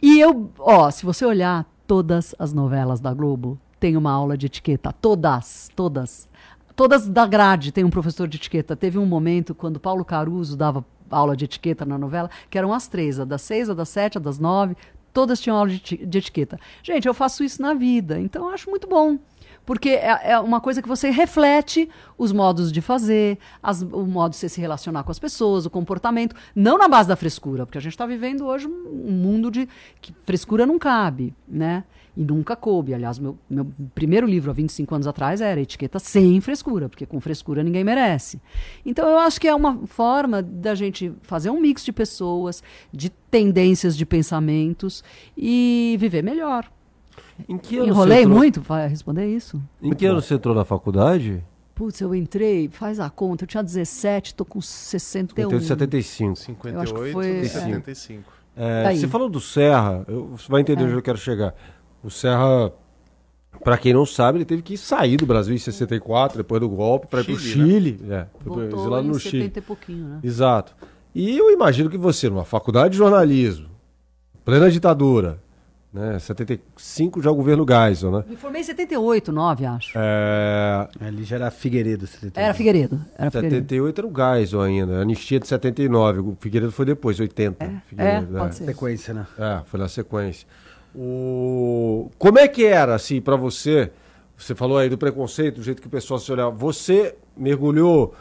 E 0.00 0.20
eu, 0.20 0.50
ó, 0.58 0.90
se 0.90 1.06
você 1.06 1.24
olhar 1.24 1.66
todas 1.86 2.34
as 2.38 2.52
novelas 2.52 3.00
da 3.00 3.14
Globo, 3.14 3.58
tem 3.78 3.96
uma 3.96 4.10
aula 4.10 4.36
de 4.36 4.46
etiqueta. 4.46 4.92
Todas, 4.92 5.70
todas. 5.74 6.28
Todas 6.74 7.08
da 7.08 7.26
grade 7.26 7.72
tem 7.72 7.84
um 7.84 7.90
professor 7.90 8.28
de 8.28 8.36
etiqueta. 8.36 8.76
Teve 8.76 8.98
um 8.98 9.06
momento 9.06 9.54
quando 9.54 9.80
Paulo 9.80 10.04
Caruso 10.04 10.56
dava 10.56 10.84
aula 11.10 11.36
de 11.36 11.44
etiqueta 11.44 11.84
na 11.84 11.98
novela, 11.98 12.30
que 12.50 12.58
eram 12.58 12.72
as 12.72 12.86
três, 12.86 13.18
a 13.18 13.24
das 13.24 13.42
seis, 13.42 13.70
a 13.70 13.74
das 13.74 13.88
sete, 13.88 14.18
a 14.18 14.20
das 14.20 14.38
nove, 14.38 14.76
todas 15.12 15.40
tinham 15.40 15.56
aula 15.56 15.70
de, 15.70 15.80
de 15.80 16.18
etiqueta. 16.18 16.58
Gente, 16.82 17.08
eu 17.08 17.14
faço 17.14 17.42
isso 17.42 17.60
na 17.62 17.74
vida, 17.74 18.20
então 18.20 18.46
eu 18.46 18.54
acho 18.54 18.70
muito 18.70 18.86
bom. 18.86 19.18
Porque 19.68 19.90
é, 19.90 20.30
é 20.32 20.38
uma 20.40 20.62
coisa 20.62 20.80
que 20.80 20.88
você 20.88 21.10
reflete 21.10 21.90
os 22.16 22.32
modos 22.32 22.72
de 22.72 22.80
fazer, 22.80 23.36
as- 23.62 23.82
o 23.82 24.06
modo 24.06 24.30
de 24.30 24.38
você 24.38 24.48
se 24.48 24.58
relacionar 24.62 25.02
com 25.02 25.10
as 25.10 25.18
pessoas, 25.18 25.66
o 25.66 25.70
comportamento, 25.70 26.34
não 26.56 26.78
na 26.78 26.88
base 26.88 27.06
da 27.06 27.16
frescura, 27.16 27.66
porque 27.66 27.76
a 27.76 27.80
gente 27.82 27.92
está 27.92 28.06
vivendo 28.06 28.46
hoje 28.46 28.66
um 28.66 29.12
mundo 29.12 29.50
de 29.50 29.68
que 30.00 30.14
frescura 30.24 30.64
não 30.64 30.78
cabe, 30.78 31.34
né? 31.46 31.84
E 32.16 32.24
nunca 32.24 32.56
coube. 32.56 32.94
Aliás, 32.94 33.18
meu, 33.18 33.36
meu 33.48 33.66
primeiro 33.94 34.26
livro, 34.26 34.50
há 34.50 34.54
25 34.54 34.94
anos 34.94 35.06
atrás, 35.06 35.42
era 35.42 35.60
Etiqueta 35.60 35.98
Sem 35.98 36.40
Frescura, 36.40 36.88
porque 36.88 37.04
com 37.04 37.20
frescura 37.20 37.62
ninguém 37.62 37.84
merece. 37.84 38.40
Então, 38.86 39.06
eu 39.06 39.18
acho 39.18 39.38
que 39.38 39.46
é 39.48 39.54
uma 39.54 39.86
forma 39.86 40.40
da 40.42 40.74
gente 40.74 41.12
fazer 41.20 41.50
um 41.50 41.60
mix 41.60 41.84
de 41.84 41.92
pessoas, 41.92 42.62
de 42.90 43.10
tendências 43.10 43.94
de 43.94 44.06
pensamentos 44.06 45.04
e 45.36 45.94
viver 46.00 46.22
melhor. 46.24 46.68
Em 47.48 47.58
que 47.58 47.76
ano 47.78 47.88
Enrolei 47.88 48.18
você 48.18 48.22
entrou- 48.24 48.38
muito 48.38 48.60
para 48.62 48.86
responder 48.86 49.26
isso? 49.26 49.62
Em 49.82 49.92
que 49.92 50.06
ano 50.06 50.20
você 50.20 50.34
entrou 50.34 50.54
na 50.54 50.64
faculdade? 50.64 51.44
Putz, 51.74 52.00
eu 52.00 52.14
entrei, 52.14 52.68
faz 52.68 52.98
a 52.98 53.08
conta, 53.08 53.44
eu 53.44 53.46
tinha 53.48 53.62
17, 53.62 54.34
tô 54.34 54.44
com 54.44 54.60
61. 54.60 55.42
Eu 55.44 55.48
tenho 55.50 55.62
75. 55.62 56.36
58, 56.36 56.80
acho 56.82 56.94
que 56.94 57.12
foi- 57.12 57.44
75. 57.44 58.32
É, 58.56 58.82
Tá 58.82 58.88
aí. 58.88 58.98
você 58.98 59.06
falou 59.06 59.28
do 59.28 59.40
Serra, 59.40 60.04
eu- 60.08 60.26
você 60.36 60.50
vai 60.50 60.60
entender 60.62 60.82
onde 60.84 60.94
eu 60.94 61.02
quero 61.02 61.16
chegar. 61.18 61.54
O 62.02 62.10
Serra, 62.10 62.72
pra 63.62 63.78
quem 63.78 63.92
não 63.92 64.04
sabe, 64.04 64.38
ele 64.38 64.44
teve 64.44 64.62
que 64.62 64.76
sair 64.76 65.16
do 65.16 65.24
Brasil 65.26 65.54
em 65.54 65.58
64, 65.58 66.36
depois 66.38 66.60
do 66.60 66.68
golpe, 66.68 67.06
para 67.06 67.20
ir 67.20 67.24
pro 67.26 67.38
Chile, 67.38 67.92
Chile. 67.98 68.00
É, 68.10 68.26
Voltou 68.44 68.64
exilado 68.80 69.04
em 69.06 69.08
no 69.10 69.14
70 69.20 69.30
Chile. 69.30 69.52
e 69.56 69.60
pouquinho, 69.60 70.08
né? 70.08 70.18
Exato. 70.24 70.74
E 71.14 71.38
eu 71.38 71.50
imagino 71.52 71.88
que 71.88 71.96
você, 71.96 72.28
numa 72.28 72.44
faculdade 72.44 72.90
de 72.92 72.98
jornalismo, 72.98 73.68
plena 74.44 74.68
ditadura, 74.70 75.40
né? 75.92 76.18
75 76.18 77.22
já 77.22 77.30
o 77.30 77.34
governo 77.34 77.64
Geisel, 77.66 78.10
né? 78.10 78.24
Me 78.28 78.36
formei 78.36 78.60
em 78.60 78.64
78, 78.64 79.32
9, 79.32 79.66
acho. 79.66 79.92
É, 79.96 80.88
Ali 81.00 81.24
já 81.24 81.36
era 81.36 81.50
Figueiredo. 81.50 82.06
71. 82.06 82.44
Era 82.44 82.54
Figueiredo. 82.54 83.00
Era 83.16 83.30
Figueiredo. 83.30 83.54
78 83.62 84.00
era 84.00 84.06
o 84.06 84.12
Geisel 84.14 84.60
ainda, 84.60 84.98
a 84.98 85.02
anistia 85.02 85.40
de 85.40 85.48
79, 85.48 86.20
o 86.20 86.36
Figueiredo 86.38 86.72
foi 86.72 86.84
depois, 86.84 87.18
80. 87.18 87.64
É, 87.64 87.80
Figueiredo, 87.86 88.38
pode 88.38 88.54
ser. 88.54 88.64
Sequência, 88.64 89.14
né? 89.14 89.26
É, 89.38 89.60
foi 89.64 89.80
na 89.80 89.88
sequência. 89.88 90.46
O... 90.94 92.10
Como 92.18 92.38
é 92.38 92.48
que 92.48 92.64
era, 92.64 92.94
assim, 92.94 93.20
pra 93.20 93.36
você? 93.36 93.90
Você 94.36 94.54
falou 94.54 94.78
aí 94.78 94.88
do 94.88 94.96
preconceito, 94.96 95.56
do 95.56 95.62
jeito 95.62 95.82
que 95.82 95.88
o 95.88 95.90
pessoal 95.90 96.20
se 96.20 96.30
olhava. 96.30 96.50
Você 96.50 97.16
mergulhou 97.36 98.14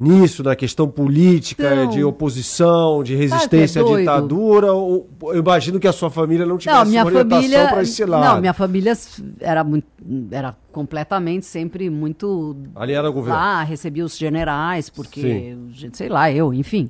nisso, 0.00 0.42
na 0.42 0.56
questão 0.56 0.88
política, 0.88 1.74
Então- 1.74 1.88
de 1.90 2.02
oposição, 2.02 3.02
de 3.04 3.14
resistência 3.14 3.82
à 3.82 3.84
ditadura? 3.84 4.72
Ou, 4.72 5.06
eu 5.24 5.38
imagino 5.40 5.78
que 5.78 5.86
a 5.86 5.92
sua 5.92 6.10
família 6.10 6.46
não 6.46 6.56
tivesse 6.56 6.78
Não, 6.78 6.86
minha 6.86 7.04
orientação 7.04 7.66
para 7.68 7.82
esse 7.82 8.04
lado. 8.06 8.24
Não, 8.34 8.40
minha 8.40 8.54
família 8.54 8.96
era 9.40 9.62
muito, 9.62 9.86
era 10.30 10.56
completamente 10.72 11.44
sempre 11.44 11.90
muito 11.90 12.56
Ali 12.74 12.94
era 12.94 13.10
o 13.10 13.12
governo. 13.12 13.38
lá, 13.38 13.62
recebia 13.62 14.04
os 14.04 14.16
generais, 14.16 14.88
porque, 14.88 15.54
sei 15.92 16.08
lá, 16.08 16.32
eu, 16.32 16.54
enfim. 16.54 16.88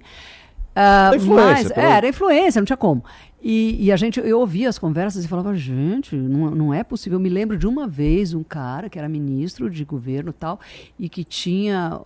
Influência, 1.17 1.53
mas, 1.65 1.73
pelo- 1.73 1.87
é, 1.87 1.91
era 1.91 2.09
influência, 2.09 2.61
não 2.61 2.65
tinha 2.67 2.77
como. 2.77 3.05
E, 3.43 3.87
e 3.87 3.91
a 3.91 3.97
gente, 3.97 4.21
eu 4.21 4.39
ouvia 4.39 4.69
as 4.69 4.79
conversas 4.79 5.25
e 5.25 5.29
falava, 5.29 5.55
gente, 5.55 6.15
não, 6.15 6.51
não 6.51 6.75
é 6.75 6.85
possível. 6.85 7.17
Eu 7.17 7.23
me 7.23 7.31
lembro 7.31 7.57
de 7.57 7.67
uma 7.67 7.89
vez 7.89 8.35
um 8.35 8.43
cara 8.43 8.91
que 8.91 8.99
era 8.99 9.09
ministro 9.09 9.71
de 9.71 9.83
governo 9.85 10.33
tal, 10.33 10.61
e 10.99 11.09
que 11.09 11.25
tinha. 11.25 12.01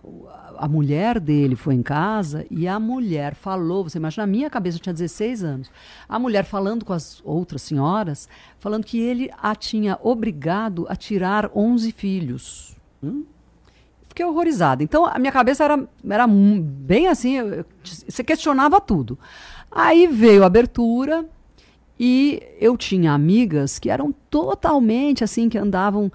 A 0.57 0.67
mulher 0.67 1.19
dele 1.19 1.57
foi 1.57 1.75
em 1.75 1.83
casa 1.83 2.45
e 2.49 2.65
a 2.65 2.79
mulher 2.79 3.35
falou, 3.35 3.83
você 3.83 3.97
imagina, 3.97 4.25
na 4.25 4.31
minha 4.31 4.49
cabeça, 4.49 4.77
eu 4.77 4.81
tinha 4.81 4.93
16 4.93 5.43
anos. 5.43 5.71
A 6.07 6.17
mulher 6.17 6.45
falando 6.45 6.85
com 6.85 6.93
as 6.93 7.21
outras 7.25 7.61
senhoras, 7.61 8.29
falando 8.57 8.85
que 8.85 8.97
ele 8.97 9.29
a 9.41 9.53
tinha 9.53 9.99
obrigado 10.01 10.85
a 10.87 10.95
tirar 10.95 11.51
11 11.53 11.91
filhos. 11.91 12.75
Fiquei 14.07 14.25
horrorizada. 14.25 14.81
Então, 14.81 15.05
a 15.05 15.19
minha 15.19 15.31
cabeça 15.31 15.65
era, 15.65 15.89
era 16.09 16.25
bem 16.25 17.07
assim, 17.07 17.35
você 17.83 18.23
questionava 18.23 18.79
tudo. 18.79 19.19
Aí 19.71 20.07
veio 20.07 20.43
a 20.43 20.47
abertura 20.47 21.25
e 21.99 22.41
eu 22.59 22.75
tinha 22.77 23.11
amigas 23.13 23.79
que 23.79 23.89
eram 23.89 24.13
totalmente 24.29 25.23
assim, 25.23 25.47
que 25.49 25.57
andavam 25.57 26.11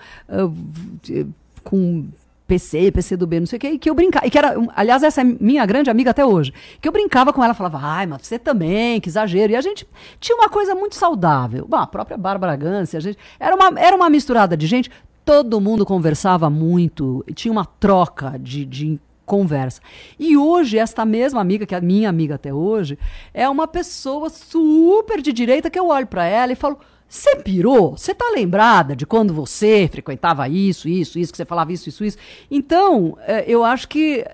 v- 1.03 1.27
com 1.65 2.07
PC, 2.47 2.91
PC 2.91 3.17
do 3.17 3.27
B, 3.29 3.39
não 3.41 3.47
sei 3.47 3.57
o 3.59 3.61
quê, 3.61 3.69
e 3.71 3.79
que 3.79 3.89
eu 3.89 3.95
brincava, 3.95 4.27
e 4.27 4.31
que 4.31 4.37
era, 4.37 4.57
aliás, 4.75 5.03
essa 5.05 5.21
é 5.21 5.25
minha 5.25 5.65
grande 5.65 5.89
amiga 5.89 6.11
até 6.11 6.27
hoje, 6.27 6.53
que 6.81 6.89
eu 6.89 6.93
brincava 6.93 7.33
com 7.33 7.45
ela, 7.45 7.55
falava, 7.55 7.79
ai, 7.81 8.07
mas 8.07 8.23
você 8.27 8.41
também, 8.41 9.01
que 9.01 9.09
exagero, 9.09 9.53
e 9.53 9.57
a 9.57 9.61
gente 9.61 9.87
tinha 10.19 10.37
uma 10.37 10.49
coisa 10.49 10.75
muito 10.75 10.97
saudável, 10.97 11.65
Bom, 11.69 11.77
a 11.77 11.87
própria 11.87 12.17
Bárbara 12.19 12.57
Gance, 12.57 12.97
a 12.97 13.01
gente, 13.01 13.17
era 13.39 13.55
uma, 13.55 13.79
era 13.81 13.95
uma 13.95 14.11
misturada 14.11 14.57
de 14.57 14.67
gente, 14.67 14.91
todo 15.25 15.61
mundo 15.61 15.87
conversava 15.87 16.51
muito, 16.51 17.25
tinha 17.37 17.53
uma 17.53 17.65
troca 17.65 18.37
de, 18.37 18.65
de 18.65 18.99
conversa. 19.31 19.81
E 20.19 20.37
hoje, 20.37 20.77
esta 20.77 21.05
mesma 21.05 21.41
amiga, 21.41 21.65
que 21.65 21.75
é 21.75 21.81
minha 21.81 22.09
amiga 22.09 22.35
até 22.35 22.53
hoje, 22.53 22.99
é 23.33 23.49
uma 23.49 23.69
pessoa 23.69 24.29
super 24.29 25.23
de 25.23 25.33
direita 25.33 25.71
que 25.71 25.79
eu 25.79 25.87
olho 25.87 26.09
para 26.09 26.25
ela 26.25 26.53
e 26.53 26.57
falo: 26.57 26.81
você 27.09 27.37
pirou? 27.37 27.97
Você 27.97 28.13
tá 28.13 28.29
lembrada 28.35 28.97
de 28.97 29.07
quando 29.07 29.33
você 29.33 29.89
frequentava 29.91 30.49
isso, 30.49 30.89
isso, 30.89 31.17
isso, 31.17 31.33
que 31.33 31.37
você 31.37 31.45
falava 31.45 31.73
isso, 31.73 31.89
isso, 31.89 32.05
isso? 32.05 32.19
Então, 32.51 33.17
eh, 33.21 33.45
eu 33.47 33.63
acho 33.65 33.87
que, 33.87 34.25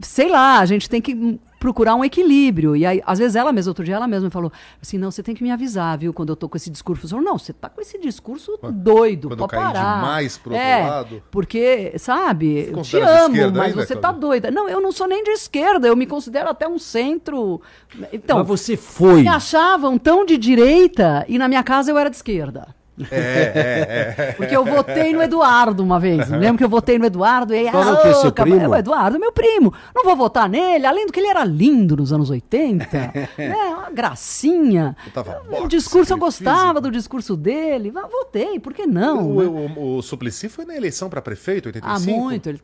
sei 0.00 0.28
lá, 0.28 0.60
a 0.60 0.66
gente 0.66 0.88
tem 0.88 1.00
que 1.00 1.40
procurar 1.62 1.94
um 1.94 2.04
equilíbrio. 2.04 2.74
E 2.74 2.84
aí, 2.84 3.00
às 3.06 3.20
vezes 3.20 3.36
ela 3.36 3.52
mesma, 3.52 3.70
outro 3.70 3.84
dia 3.84 3.94
ela 3.94 4.08
mesma 4.08 4.24
me 4.24 4.32
falou 4.32 4.50
assim, 4.80 4.98
não, 4.98 5.12
você 5.12 5.22
tem 5.22 5.32
que 5.32 5.44
me 5.44 5.50
avisar, 5.52 5.96
viu, 5.96 6.12
quando 6.12 6.30
eu 6.30 6.36
tô 6.36 6.48
com 6.48 6.56
esse 6.56 6.68
discurso. 6.68 7.06
Eu 7.06 7.10
falo, 7.10 7.22
não, 7.22 7.38
você 7.38 7.52
tá 7.52 7.68
com 7.68 7.80
esse 7.80 8.00
discurso 8.00 8.58
doido, 8.72 9.28
quando 9.28 9.38
pode 9.38 9.54
parar. 9.54 9.94
demais 10.00 10.36
pro 10.36 10.54
outro 10.54 10.66
é, 10.66 10.84
lado. 10.84 11.22
Porque, 11.30 11.96
sabe, 12.00 12.68
eu 12.68 12.82
te 12.82 12.96
amo, 12.96 13.36
mas 13.52 13.70
ainda, 13.70 13.86
você 13.86 13.94
tá 13.94 14.10
doida. 14.10 14.50
Não, 14.50 14.68
eu 14.68 14.80
não 14.80 14.90
sou 14.90 15.06
nem 15.06 15.22
de 15.22 15.30
esquerda, 15.30 15.86
eu 15.86 15.94
me 15.94 16.04
considero 16.04 16.50
até 16.50 16.66
um 16.66 16.80
centro. 16.80 17.60
Então, 18.12 18.38
Mas 18.38 18.48
você 18.48 18.76
foi. 18.76 19.22
me 19.22 19.28
achavam 19.28 19.96
tão 19.96 20.26
de 20.26 20.36
direita 20.36 21.24
e 21.28 21.38
na 21.38 21.46
minha 21.46 21.62
casa 21.62 21.92
eu 21.92 21.96
era 21.96 22.10
de 22.10 22.16
esquerda. 22.16 22.74
É, 23.10 24.34
Porque 24.36 24.54
eu 24.56 24.64
votei 24.64 25.12
no 25.12 25.22
Eduardo 25.22 25.82
uma 25.82 25.98
vez. 25.98 26.28
Lembro 26.28 26.58
que 26.58 26.64
eu 26.64 26.68
votei 26.68 26.98
no 26.98 27.06
Eduardo 27.06 27.54
e 27.54 27.58
aí, 27.58 27.68
Eduardo 27.68 27.90
é 27.90 27.92
o 27.94 28.02
quê, 28.02 28.14
seu 28.14 28.28
acaba- 28.28 28.50
primo? 28.50 28.68
O 28.70 28.76
Eduardo 28.76 29.16
é 29.16 29.18
meu 29.18 29.32
primo. 29.32 29.72
Não 29.94 30.04
vou 30.04 30.16
votar 30.16 30.48
nele, 30.48 30.86
além 30.86 31.06
do 31.06 31.12
que 31.12 31.20
ele 31.20 31.28
era 31.28 31.44
lindo 31.44 31.96
nos 31.96 32.12
anos 32.12 32.30
80. 32.30 32.96
é, 33.38 33.54
uma 33.74 33.90
gracinha. 33.90 34.96
O 35.16 35.50
boxe, 35.50 35.68
discurso 35.68 36.12
eu 36.12 36.18
gostava 36.18 36.60
físico. 36.68 36.80
do 36.82 36.90
discurso 36.90 37.36
dele. 37.36 37.90
Votei, 37.90 38.58
por 38.60 38.72
que 38.74 38.86
não? 38.86 39.30
O, 39.30 39.42
né? 39.42 39.70
o, 39.76 39.96
o 39.98 40.02
Suplicy 40.02 40.48
foi 40.48 40.64
na 40.64 40.76
eleição 40.76 41.08
para 41.08 41.22
prefeito, 41.22 41.68
Ah, 41.82 41.94
85? 41.96 42.18
muito. 42.20 42.48
Ele, 42.48 42.60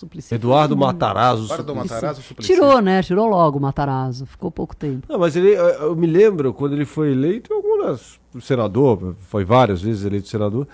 Suplicy. 0.00 0.34
Eduardo 0.34 0.76
Matarazzo. 0.76 1.44
Eduardo. 1.44 1.74
Matarazzo, 1.74 2.22
Suplicy. 2.22 2.52
Tirou, 2.52 2.80
né? 2.80 3.02
Tirou 3.02 3.28
logo 3.28 3.58
o 3.58 3.60
Matarazzo. 3.60 4.26
Ficou 4.26 4.50
pouco 4.50 4.74
tempo. 4.74 5.06
Não, 5.08 5.18
mas 5.18 5.36
ele, 5.36 5.50
eu 5.50 5.90
eu 5.90 5.96
me 5.96 6.06
lembro 6.06 6.52
quando 6.52 6.72
ele 6.72 6.84
foi 6.84 7.12
eleito, 7.12 7.52
algumas 7.52 8.18
senador, 8.40 9.14
foi 9.28 9.44
várias 9.44 9.82
vezes 9.82 10.04
eleito 10.04 10.28
senador. 10.28 10.66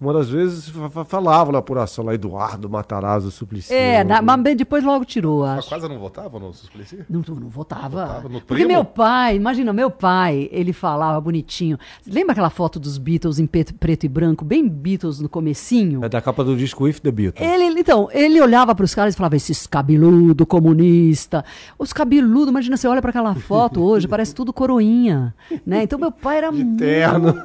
Uma 0.00 0.12
das 0.12 0.28
vezes 0.28 0.68
fa- 0.68 0.90
fa- 0.90 1.04
falava 1.04 1.52
na 1.52 1.58
apuração 1.58 2.04
lá, 2.04 2.14
Eduardo 2.14 2.68
Matarazzo 2.68 3.30
Suplicy. 3.30 3.72
É, 3.72 4.02
na- 4.04 4.20
mas 4.20 4.40
bem- 4.42 4.56
depois 4.56 4.82
logo 4.84 5.04
tirou, 5.04 5.40
Mas 5.46 5.60
acho. 5.60 5.68
quase 5.68 5.88
não 5.88 5.98
votava 5.98 6.38
no 6.38 6.52
Suplicy? 6.52 7.04
Não, 7.08 7.22
não 7.26 7.48
votava. 7.48 7.88
Votava 8.06 8.28
no 8.28 8.40
Porque 8.40 8.64
primo? 8.64 8.68
meu 8.72 8.84
pai, 8.84 9.36
imagina, 9.36 9.72
meu 9.72 9.90
pai, 9.90 10.48
ele 10.52 10.72
falava 10.72 11.20
bonitinho. 11.20 11.78
Lembra 12.06 12.32
aquela 12.32 12.50
foto 12.50 12.78
dos 12.80 12.98
Beatles 12.98 13.38
em 13.38 13.46
preto, 13.46 13.72
preto 13.74 14.04
e 14.04 14.08
branco, 14.08 14.44
bem 14.44 14.68
Beatles 14.68 15.20
no 15.20 15.28
comecinho? 15.28 16.04
É 16.04 16.08
da 16.08 16.20
capa 16.20 16.42
do 16.44 16.56
disco 16.56 16.86
If 16.88 17.00
the 17.00 17.10
Beatles. 17.10 17.48
Ele, 17.48 17.80
então, 17.80 18.08
ele 18.12 18.40
olhava 18.40 18.74
para 18.74 18.84
os 18.84 18.94
caras 18.94 19.14
e 19.14 19.16
falava, 19.16 19.36
esses 19.36 19.66
cabeludo 19.66 20.44
comunista. 20.44 21.44
Os 21.78 21.92
cabeludos, 21.92 22.48
imagina, 22.48 22.76
você 22.76 22.86
olha 22.88 23.00
para 23.00 23.10
aquela 23.10 23.34
foto 23.34 23.80
hoje, 23.84 24.06
parece 24.08 24.34
tudo 24.34 24.52
coroinha, 24.52 25.34
né? 25.64 25.82
Então 25.84 25.98
meu 25.98 26.12
pai 26.12 26.38
era 26.38 26.52
muito... 26.52 26.76
terno. 26.78 27.34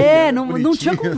É, 0.00 0.32
não, 0.32 0.46
não 0.46 0.72
tinha 0.76 0.94
Bonitinho. 0.94 1.16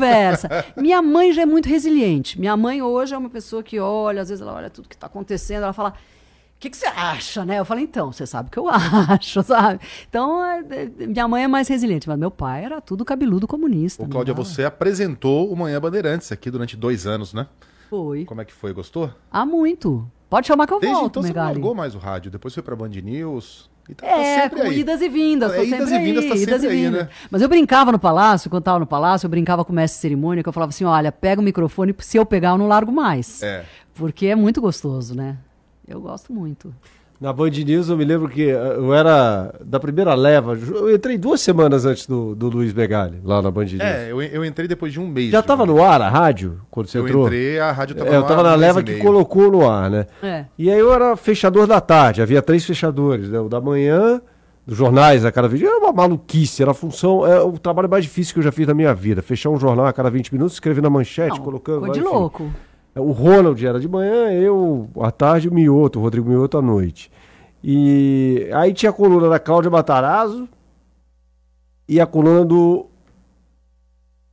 Conversa. 0.49 0.80
Minha 0.80 1.03
mãe 1.03 1.32
já 1.32 1.43
é 1.43 1.47
muito 1.47 1.68
resiliente. 1.68 2.38
Minha 2.38 2.57
mãe 2.57 2.82
hoje 2.82 3.14
é 3.14 3.18
uma 3.18 3.30
pessoa 3.30 3.62
que 3.62 3.78
olha, 3.78 4.22
às 4.22 4.28
vezes 4.28 4.43
ela 4.43 4.55
olha 4.55 4.70
tudo 4.70 4.88
que 4.88 4.95
está 4.95 5.07
acontecendo, 5.07 5.62
ela 5.64 5.72
fala, 5.72 5.90
o 5.90 5.95
que, 6.59 6.70
que 6.70 6.76
você 6.76 6.86
acha, 6.86 7.45
né? 7.45 7.59
Eu 7.59 7.64
falei, 7.64 7.84
então, 7.84 8.12
você 8.12 8.26
sabe 8.26 8.49
o 8.49 8.53
que 8.53 8.59
eu 8.59 8.68
acho, 8.70 9.43
sabe? 9.43 9.80
Então, 10.09 10.45
é, 10.45 10.61
é, 10.70 11.07
minha 11.07 11.26
mãe 11.26 11.45
é 11.45 11.49
mais 11.49 11.66
resiliente, 11.68 12.09
mas 12.09 12.18
meu 12.18 12.30
pai 12.30 12.64
era 12.64 12.80
tudo 12.80 13.05
cabeludo 13.05 13.49
comunista. 13.49 14.03
Ô, 14.05 14.09
Cláudia, 14.09 14.32
você 14.34 14.64
apresentou 14.64 15.53
o 15.53 15.57
Manhã 15.57 15.80
Bandeirantes 15.80 16.30
aqui 16.30 16.51
durante 16.51 16.76
dois 16.76 17.07
anos, 17.07 17.34
né? 17.34 17.47
Foi. 17.90 18.24
Como 18.24 18.40
é 18.40 18.45
que 18.45 18.53
foi? 18.53 18.72
Gostou? 18.72 19.11
Há 19.30 19.45
muito. 19.45 20.09
Pode 20.30 20.47
chamar 20.47 20.66
que 20.66 20.72
eu 20.72 20.80
Desde 20.80 20.97
volto, 20.97 21.11
então 21.11 21.22
você 21.22 21.28
não 21.28 21.34
Megali. 21.34 21.55
largou 21.55 21.74
mais 21.74 21.95
o 21.95 21.99
rádio. 21.99 22.30
Depois 22.30 22.55
foi 22.55 22.62
pra 22.62 22.74
Band 22.74 22.88
News. 22.88 23.68
Tá, 23.97 24.07
tá 24.07 24.07
É, 24.07 24.43
sempre 24.43 24.61
com 24.61 24.66
aí. 24.68 24.78
idas 24.80 25.03
e 25.03 25.09
vindas. 25.09 25.53
É, 25.53 25.64
idas 25.64 25.91
e 25.91 25.99
vindas, 25.99 26.24
aí, 26.24 26.30
tá 26.30 26.37
idas 26.37 26.62
e 26.62 26.66
aí, 26.68 26.76
vindas. 26.76 27.03
né? 27.05 27.09
Mas 27.30 27.43
eu 27.43 27.49
brincava 27.49 27.91
no 27.93 27.99
palácio, 27.99 28.49
quando 28.49 28.62
tava 28.62 28.78
no 28.78 28.87
palácio, 28.87 29.26
eu 29.26 29.30
brincava 29.30 29.64
com 29.64 29.72
o 29.72 29.76
mestre 29.76 29.97
de 29.99 30.01
cerimônia, 30.03 30.43
que 30.43 30.49
eu 30.49 30.53
falava 30.53 30.70
assim, 30.70 30.85
olha, 30.85 31.11
pega 31.11 31.41
o 31.41 31.45
microfone, 31.45 31.95
se 31.99 32.16
eu 32.16 32.24
pegar, 32.24 32.51
eu 32.51 32.59
não 32.59 32.68
largo 32.68 32.93
mais. 32.93 33.43
É. 33.43 33.64
Porque 33.95 34.26
é 34.26 34.35
muito 34.35 34.61
gostoso, 34.61 35.14
né? 35.14 35.37
Eu 35.87 36.01
gosto 36.01 36.33
muito. 36.33 36.72
Na 37.22 37.32
Band 37.32 37.50
News 37.50 37.88
eu 37.88 37.96
me 37.96 38.04
lembro 38.04 38.28
que 38.28 38.50
eh, 38.50 38.74
eu 38.76 38.92
era 38.92 39.54
da 39.64 39.78
primeira 39.78 40.12
leva. 40.12 40.54
Eu 40.54 40.92
entrei 40.92 41.16
duas 41.16 41.40
semanas 41.40 41.84
antes 41.86 42.04
do, 42.04 42.34
do 42.34 42.48
Luiz 42.48 42.72
Begali, 42.72 43.20
lá 43.22 43.40
na 43.40 43.48
Band 43.48 43.66
News. 43.66 43.78
É, 43.78 44.10
eu, 44.10 44.20
eu 44.20 44.44
entrei 44.44 44.66
depois 44.66 44.92
de 44.92 44.98
um 44.98 45.06
mês. 45.06 45.30
Já 45.30 45.38
estava 45.38 45.64
no 45.64 45.80
ar 45.80 46.02
a 46.02 46.08
rádio, 46.08 46.58
quando 46.68 46.88
você 46.88 46.98
Eu 46.98 47.06
entrou? 47.06 47.26
entrei, 47.26 47.60
a 47.60 47.70
rádio 47.70 47.94
tava 47.94 48.10
É, 48.10 48.16
eu 48.16 48.22
no 48.22 48.26
tava 48.26 48.40
ar 48.40 48.42
na 48.42 48.48
um 48.48 48.58
mês 48.58 48.60
leva 48.74 48.82
que 48.82 48.96
colocou 48.96 49.52
no 49.52 49.70
ar, 49.70 49.88
né? 49.88 50.06
É. 50.20 50.46
E 50.58 50.68
aí 50.68 50.76
eu 50.76 50.92
era 50.92 51.14
fechador 51.14 51.68
da 51.68 51.80
tarde, 51.80 52.20
havia 52.20 52.42
três 52.42 52.64
fechadores, 52.64 53.28
né? 53.28 53.38
O 53.38 53.48
da 53.48 53.60
manhã, 53.60 54.20
dos 54.66 54.76
jornais 54.76 55.24
a 55.24 55.30
cada 55.30 55.46
20 55.46 55.64
Era 55.64 55.78
uma 55.78 55.92
maluquice, 55.92 56.60
era 56.60 56.72
a 56.72 56.74
função, 56.74 57.24
é 57.24 57.40
o 57.40 57.52
trabalho 57.52 57.88
mais 57.88 58.02
difícil 58.02 58.34
que 58.34 58.40
eu 58.40 58.44
já 58.44 58.50
fiz 58.50 58.66
na 58.66 58.74
minha 58.74 58.92
vida. 58.92 59.22
Fechar 59.22 59.50
um 59.50 59.60
jornal 59.60 59.86
a 59.86 59.92
cada 59.92 60.10
20 60.10 60.32
minutos, 60.32 60.54
escrever 60.54 60.82
na 60.82 60.90
manchete, 60.90 61.36
Não, 61.36 61.44
colocando. 61.44 61.82
Ficou 61.82 61.92
de 61.92 62.00
enfim. 62.00 62.08
louco. 62.08 62.50
O 62.95 63.12
Ronald 63.12 63.64
era 63.64 63.80
de 63.80 63.88
manhã, 63.88 64.30
eu 64.32 64.88
à 65.01 65.11
tarde, 65.11 65.49
o 65.49 65.55
Mioto, 65.55 65.99
o 65.99 66.03
Rodrigo 66.03 66.28
Mioto 66.28 66.59
à 66.59 66.62
noite. 66.62 67.11
E 67.64 68.51
aí 68.53 68.74
tinha 68.74 68.90
a 68.90 68.93
coluna 68.93 69.28
da 69.28 69.38
Cláudia 69.38 69.70
Matarazzo 69.70 70.49
e 71.88 72.01
a 72.01 72.07
coluna 72.07 72.45
do 72.45 72.86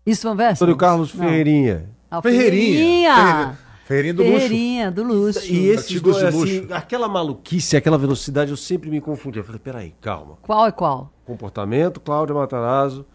Isso, 0.05 0.27
Van 0.27 0.35
Vessa? 0.35 0.63
Antônio 0.63 0.75
Carlos 0.75 1.13
Não. 1.13 1.23
Ferreirinha. 1.23 1.89
Ah, 2.11 2.21
Ferreirinha. 2.21 3.15
Ferreirinha. 3.15 3.59
Ferreirinha 3.85 4.13
do 4.13 4.23
luxo. 4.23 4.33
Ferreirinha, 4.39 4.91
do 4.91 5.03
luxo. 5.03 5.51
E 5.51 5.67
esses 5.67 6.01
dois, 6.01 6.23
assim, 6.23 6.59
luxo. 6.59 6.73
aquela 6.73 7.07
maluquice, 7.07 7.77
aquela 7.77 7.97
velocidade, 7.97 8.51
eu 8.51 8.57
sempre 8.57 8.89
me 8.89 8.99
confundia. 8.99 9.39
Eu 9.41 9.45
falei, 9.45 9.59
peraí, 9.59 9.95
calma. 10.01 10.37
Qual 10.41 10.67
é 10.67 10.71
qual? 10.71 11.11
Comportamento, 11.25 11.99
Cláudia 11.99 12.35
Matarazzo, 12.35 13.05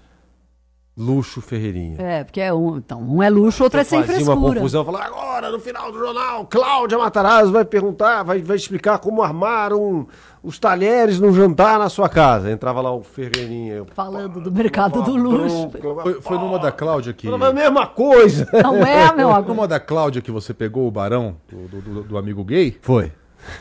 luxo, 0.97 1.40
Ferreirinha. 1.40 1.97
É, 2.01 2.22
porque 2.24 2.40
é 2.40 2.53
um, 2.55 2.76
então, 2.76 3.01
um 3.03 3.22
é 3.22 3.28
luxo, 3.28 3.64
outro 3.64 3.80
é 3.80 3.82
Eu 3.82 3.84
sem 3.84 4.01
fazia 4.05 4.22
uma 4.22 4.32
frescura. 4.32 4.55
confusão, 4.61 4.80
eu 4.80 4.84
falava, 4.84 5.05
agora, 5.07 5.51
no 5.51 5.59
final 5.59 5.90
do 5.90 5.99
jornal, 5.99 6.47
Cláudia 6.47 6.97
Matarazzo 6.99 7.51
vai 7.53 7.64
perguntar, 7.64 8.22
vai, 8.22 8.40
vai 8.40 8.57
explicar 8.57 8.99
como 8.99 9.22
armaram 9.22 10.07
os 10.42 10.59
talheres 10.59 11.18
no 11.18 11.32
jantar 11.32 11.78
na 11.78 11.88
sua 11.88 12.09
casa. 12.09 12.51
Entrava 12.51 12.80
lá 12.80 12.92
o 12.95 13.03
Ferreirinha. 13.03 13.74
eu, 13.74 13.86
Falando 13.95 14.40
do 14.40 14.53
mercado 14.53 15.03
do 15.03 15.16
luxo. 15.16 15.70
Foi, 16.03 16.20
foi 16.20 16.38
numa 16.38 16.59
da 16.59 16.70
Cláudia 16.70 17.12
que. 17.12 17.26
Falava 17.26 17.49
a 17.49 17.53
mesma 17.53 17.86
coisa. 17.86 18.49
Não 18.62 18.76
é, 18.86 19.12
meu 19.16 19.30
amigo? 19.30 19.49
Numa 19.49 19.66
da 19.66 19.80
Cláudia 19.80 20.22
que 20.22 20.30
você 20.30 20.55
pegou 20.55 20.86
o 20.86 20.90
barão 20.90 21.36
do, 21.51 21.57
do, 21.68 21.80
do- 21.80 22.03
do 22.05 22.18
amigo 22.18 22.45
gay? 22.45 22.78
Foi. 22.82 23.11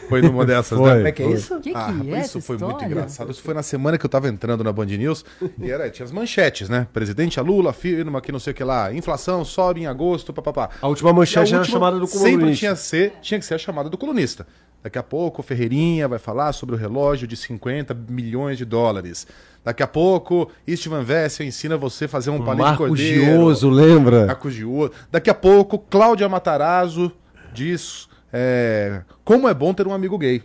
Foi 0.09 0.21
numa 0.21 0.45
dessas, 0.47 0.77
Foi. 0.77 0.89
né? 0.89 0.95
Como 0.95 1.07
é 1.07 1.11
que 1.11 1.23
é 1.23 1.31
isso? 1.31 1.55
O 1.55 1.61
que, 1.61 1.71
que 1.71 1.77
Ah, 1.77 1.93
é 2.05 2.19
isso 2.21 2.41
foi 2.41 2.57
muito 2.57 2.83
engraçado. 2.83 3.31
Isso 3.31 3.41
foi 3.41 3.53
na 3.53 3.63
semana 3.63 3.97
que 3.97 4.05
eu 4.05 4.09
tava 4.09 4.27
entrando 4.27 4.63
na 4.63 4.71
Band 4.71 4.85
News 4.85 5.23
e 5.59 5.71
era, 5.71 5.89
tinha 5.89 6.05
as 6.05 6.11
manchetes, 6.11 6.69
né? 6.69 6.87
Presidente 6.93 7.39
Lula 7.39 7.71
afirma 7.71 8.21
que 8.21 8.31
não 8.31 8.39
sei 8.39 8.51
o 8.51 8.55
que 8.55 8.63
lá, 8.63 8.93
inflação 8.93 9.43
sobe 9.43 9.81
em 9.81 9.85
agosto, 9.87 10.33
papapá. 10.33 10.69
A 10.81 10.87
última 10.87 11.09
E 11.09 11.11
a 11.11 11.13
manchete 11.13 11.53
era 11.53 11.61
a 11.61 11.65
chamada 11.65 11.99
do 11.99 12.07
Sempre 12.07 12.31
colunista. 12.31 12.59
tinha, 12.59 12.75
ser, 12.75 13.13
tinha 13.21 13.39
que 13.39 13.45
ser 13.45 13.55
a 13.55 13.57
chamada 13.57 13.89
do 13.89 13.97
colunista. 13.97 14.45
Daqui 14.81 14.97
a 14.97 15.03
pouco 15.03 15.39
o 15.41 15.43
Ferreirinha 15.43 16.09
vai 16.09 16.19
falar 16.19 16.51
sobre 16.51 16.75
o 16.75 16.77
relógio 16.77 17.25
de 17.25 17.37
50 17.37 17.93
milhões 18.09 18.57
de 18.57 18.65
dólares. 18.65 19.25
Daqui 19.63 19.81
a 19.81 19.87
pouco, 19.87 20.49
Istvan 20.67 21.03
Vessel 21.03 21.45
ensina 21.45 21.77
você 21.77 22.03
a 22.03 22.09
fazer 22.09 22.29
um 22.31 22.43
palito 22.43 22.69
de 22.71 22.77
cordeiro. 22.77 23.23
Gioso, 23.23 23.69
lembra? 23.69 24.25
Marco 24.25 24.51
Gioso. 24.51 24.91
Daqui 25.09 25.29
a 25.29 25.33
pouco, 25.33 25.79
Cláudia 25.79 26.27
Matarazzo 26.27 27.13
diz 27.53 28.09
é, 28.33 29.01
como 29.23 29.47
é 29.47 29.53
bom 29.53 29.73
ter 29.73 29.87
um 29.87 29.93
amigo 29.93 30.17
gay. 30.17 30.43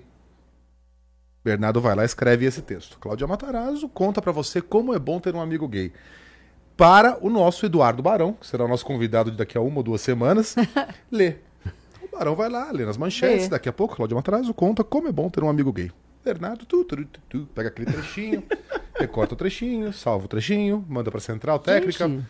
Bernardo 1.45 1.81
vai 1.81 1.95
lá 1.95 2.03
e 2.03 2.07
escreve 2.07 2.45
esse 2.45 2.63
texto. 2.63 2.99
Cláudia 2.99 3.27
Matarazzo 3.27 3.89
conta 3.89 4.21
pra 4.21 4.33
você 4.33 4.61
como 4.61 4.95
é 4.95 4.99
bom 4.99 5.19
ter 5.19 5.35
um 5.35 5.41
amigo 5.41 5.67
gay. 5.67 5.93
Para 6.77 7.19
o 7.21 7.29
nosso 7.29 7.67
Eduardo 7.67 8.03
Barão, 8.03 8.35
que 8.35 8.47
será 8.47 8.65
o 8.65 8.69
nosso 8.69 8.85
convidado 8.85 9.31
de 9.31 9.37
daqui 9.37 9.59
a 9.59 9.61
uma 9.61 9.79
ou 9.79 9.83
duas 9.83 10.01
semanas, 10.01 10.55
ler. 11.11 11.43
O 12.03 12.17
Barão 12.17 12.37
vai 12.37 12.49
lá, 12.49 12.71
lê 12.71 12.85
nas 12.85 12.97
manchetes. 12.97 13.45
Lê. 13.45 13.49
Daqui 13.51 13.69
a 13.69 13.73
pouco, 13.73 13.97
Cláudia 13.97 14.15
Matarazzo 14.15 14.55
conta 14.55 14.85
como 14.85 15.09
é 15.09 15.13
bom 15.13 15.29
ter 15.29 15.43
um 15.43 15.49
amigo 15.49 15.73
gay. 15.73 15.91
Bernardo, 16.25 16.67
tu, 16.67 16.85
tu, 16.85 17.05
tu, 17.05 17.21
tu, 17.29 17.49
pega 17.55 17.69
aquele 17.69 17.91
trechinho, 17.91 18.45
recorta 18.95 19.35
o 19.35 19.37
trechinho, 19.37 19.93
salva 19.93 20.27
o 20.27 20.29
trechinho, 20.29 20.85
manda 20.89 21.11
pra 21.11 21.21
central 21.21 21.59
técnica. 21.59 22.07
Gente. 22.07 22.27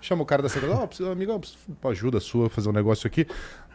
Chama 0.00 0.22
o 0.22 0.26
cara 0.26 0.42
da 0.42 0.48
central, 0.48 0.82
ó, 0.82 0.86
preciso, 0.86 1.10
amigo, 1.10 1.38
preciso 1.38 1.60
ajuda 1.84 2.20
sua 2.20 2.46
a 2.46 2.50
fazer 2.50 2.68
um 2.68 2.72
negócio 2.72 3.06
aqui. 3.06 3.26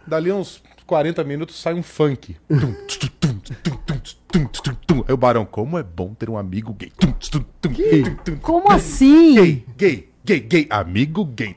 Dali 0.08 0.32
uns 0.32 0.62
40 0.86 1.24
minutos 1.24 1.60
sai 1.60 1.74
um 1.74 1.84
funk. 1.84 2.36
Aí 5.08 5.14
o 5.14 5.18
Barão, 5.18 5.46
como 5.46 5.78
é 5.78 5.84
bom 5.84 6.14
ter 6.14 6.30
um 6.30 6.38
amigo 6.38 6.74
gay. 6.74 6.92
Como 8.42 8.72
assim? 8.72 9.36
Gay, 9.36 9.66
gay, 9.78 10.10
gay, 10.26 10.40
gay, 10.40 10.68
amigo 10.70 11.24
gay. 11.26 11.56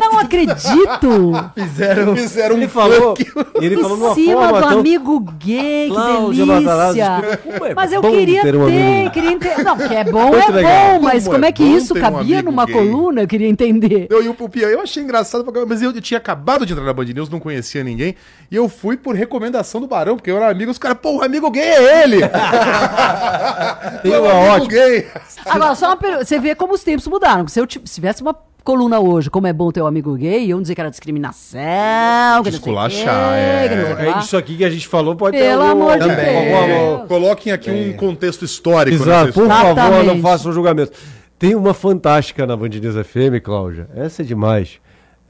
Não 0.00 0.18
acredito! 0.18 1.32
Fizeram. 1.54 2.16
Fizeram 2.16 2.56
Ele 2.56 2.66
um 2.66 2.68
falou, 2.68 3.16
funk. 3.16 3.26
ele 3.60 3.76
falou 3.76 3.96
Em 3.96 4.00
uma 4.00 4.14
cima 4.14 4.32
forma 4.42 4.60
do 4.60 4.68
tão... 4.68 4.78
amigo 4.80 5.20
gay, 5.38 5.88
que 5.88 5.94
Cláudia 5.94 6.46
delícia! 6.46 7.40
é 7.70 7.74
Mas 7.74 7.92
eu 7.92 8.00
queria 8.02 8.42
ter 8.42 8.52
ter, 8.52 8.56
um 8.56 8.66
amigo. 8.66 9.10
queria 9.10 9.32
entender. 9.32 9.64
Não, 9.64 9.76
que 9.76 9.94
é 9.94 10.04
bom, 10.04 10.28
Muito 10.30 10.50
é 10.50 10.54
legal. 10.54 10.72
bom, 10.94 11.00
mas 11.02 11.24
Como 11.24 11.34
como 11.40 11.44
é 11.44 11.48
é 11.48 11.52
que 11.52 11.64
isso 11.64 11.94
ter 11.94 12.00
um 12.00 12.02
cabia 12.02 12.36
amigo 12.36 12.50
numa 12.50 12.64
gay. 12.66 12.74
coluna? 12.74 13.20
Eu 13.22 13.26
queria 13.28 13.48
entender. 13.48 14.06
Eu, 14.10 14.22
e 14.22 14.28
o, 14.28 14.34
pior, 14.48 14.68
eu 14.70 14.80
achei 14.80 15.02
engraçado, 15.02 15.44
mas 15.68 15.82
eu, 15.82 15.90
eu 15.92 16.00
tinha 16.00 16.18
acabado 16.18 16.64
de 16.64 16.72
entrar 16.72 16.84
na 16.84 16.92
Band 16.92 17.04
News, 17.06 17.28
não 17.28 17.40
conhecia 17.40 17.82
ninguém, 17.82 18.14
e 18.50 18.56
eu 18.56 18.68
fui 18.68 18.96
por 18.96 19.14
recomendação 19.14 19.80
do 19.80 19.86
Barão, 19.86 20.16
porque 20.16 20.30
eu 20.30 20.36
era 20.36 20.48
amigo, 20.50 20.70
os 20.70 20.78
caras, 20.78 20.98
pô, 21.00 21.16
o 21.18 21.22
amigo 21.24 21.50
gay 21.50 21.62
é 21.62 22.02
ele! 22.04 22.18
Tem 24.02 24.12
uma 24.16 24.30
amigo 24.30 24.52
ótima. 24.54 24.68
gay! 24.68 25.06
Agora, 25.46 25.74
só 25.74 25.86
uma 25.86 25.96
pergunta. 25.96 26.24
Você 26.24 26.38
vê 26.38 26.54
como 26.54 26.74
os 26.74 26.82
tempos 26.84 27.06
mudaram. 27.06 27.48
Se 27.48 27.58
eu 27.60 27.66
se 27.84 27.94
tivesse 27.96 28.22
uma 28.22 28.34
coluna 28.62 29.00
hoje, 29.00 29.30
como 29.30 29.46
é 29.46 29.52
bom 29.52 29.70
ter 29.72 29.80
um 29.82 29.86
amigo 29.86 30.14
gay, 30.16 30.46
iam 30.46 30.60
dizer 30.60 30.74
que 30.74 30.80
era 30.80 30.90
discriminação, 30.90 31.60
que 31.62 31.64
não 31.64 32.42
sei 32.44 32.50
o 32.50 32.52
quê, 32.52 32.58
Esculachar, 32.58 33.34
é. 33.34 33.68
que 33.68 34.02
É 34.02 34.18
isso 34.18 34.36
aqui 34.36 34.56
que 34.56 34.64
a 34.64 34.70
gente 34.70 34.86
falou 34.86 35.16
pode 35.16 35.36
Pelo 35.36 35.62
ter 35.62 35.68
algum- 35.68 35.82
amor 35.82 35.98
de 35.98 36.06
também. 36.08 36.66
Deus. 36.66 37.08
Coloquem 37.08 37.52
aqui 37.52 37.70
um 37.70 37.92
contexto 37.96 38.44
histórico. 38.44 38.96
Exato, 39.02 39.26
nessa 39.26 39.40
por 39.40 39.48
favor, 39.48 40.04
não 40.04 40.20
façam 40.20 40.52
julgamento. 40.52 40.92
Tem 41.38 41.54
uma 41.54 41.72
fantástica 41.72 42.46
na 42.46 42.54
Band 42.56 42.68
News 42.68 42.94
FM, 43.06 43.40
Cláudia. 43.42 43.88
Essa 43.94 44.22
é 44.22 44.24
demais. 44.24 44.78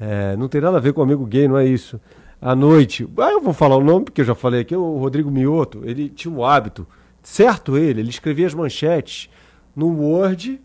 É, 0.01 0.35
não 0.37 0.49
tem 0.49 0.61
nada 0.61 0.79
a 0.79 0.81
ver 0.81 0.93
com 0.93 1.01
amigo 1.03 1.25
gay, 1.25 1.47
não 1.47 1.57
é 1.57 1.65
isso. 1.65 2.01
À 2.43 2.55
noite, 2.57 3.07
ah, 3.19 3.31
eu 3.31 3.41
vou 3.41 3.53
falar 3.53 3.77
o 3.77 3.85
nome, 3.85 4.07
porque 4.07 4.23
eu 4.23 4.25
já 4.25 4.35
falei 4.35 4.63
aqui, 4.63 4.75
o 4.75 4.97
Rodrigo 4.99 5.31
Mioto, 5.31 5.83
ele 5.85 6.09
tinha 6.09 6.33
um 6.35 6.45
hábito, 6.45 6.87
certo 7.23 7.77
ele, 7.77 8.01
ele 8.01 8.09
escrevia 8.11 8.47
as 8.47 8.55
manchetes 8.55 9.29
no 9.77 9.89
Word 10.03 10.59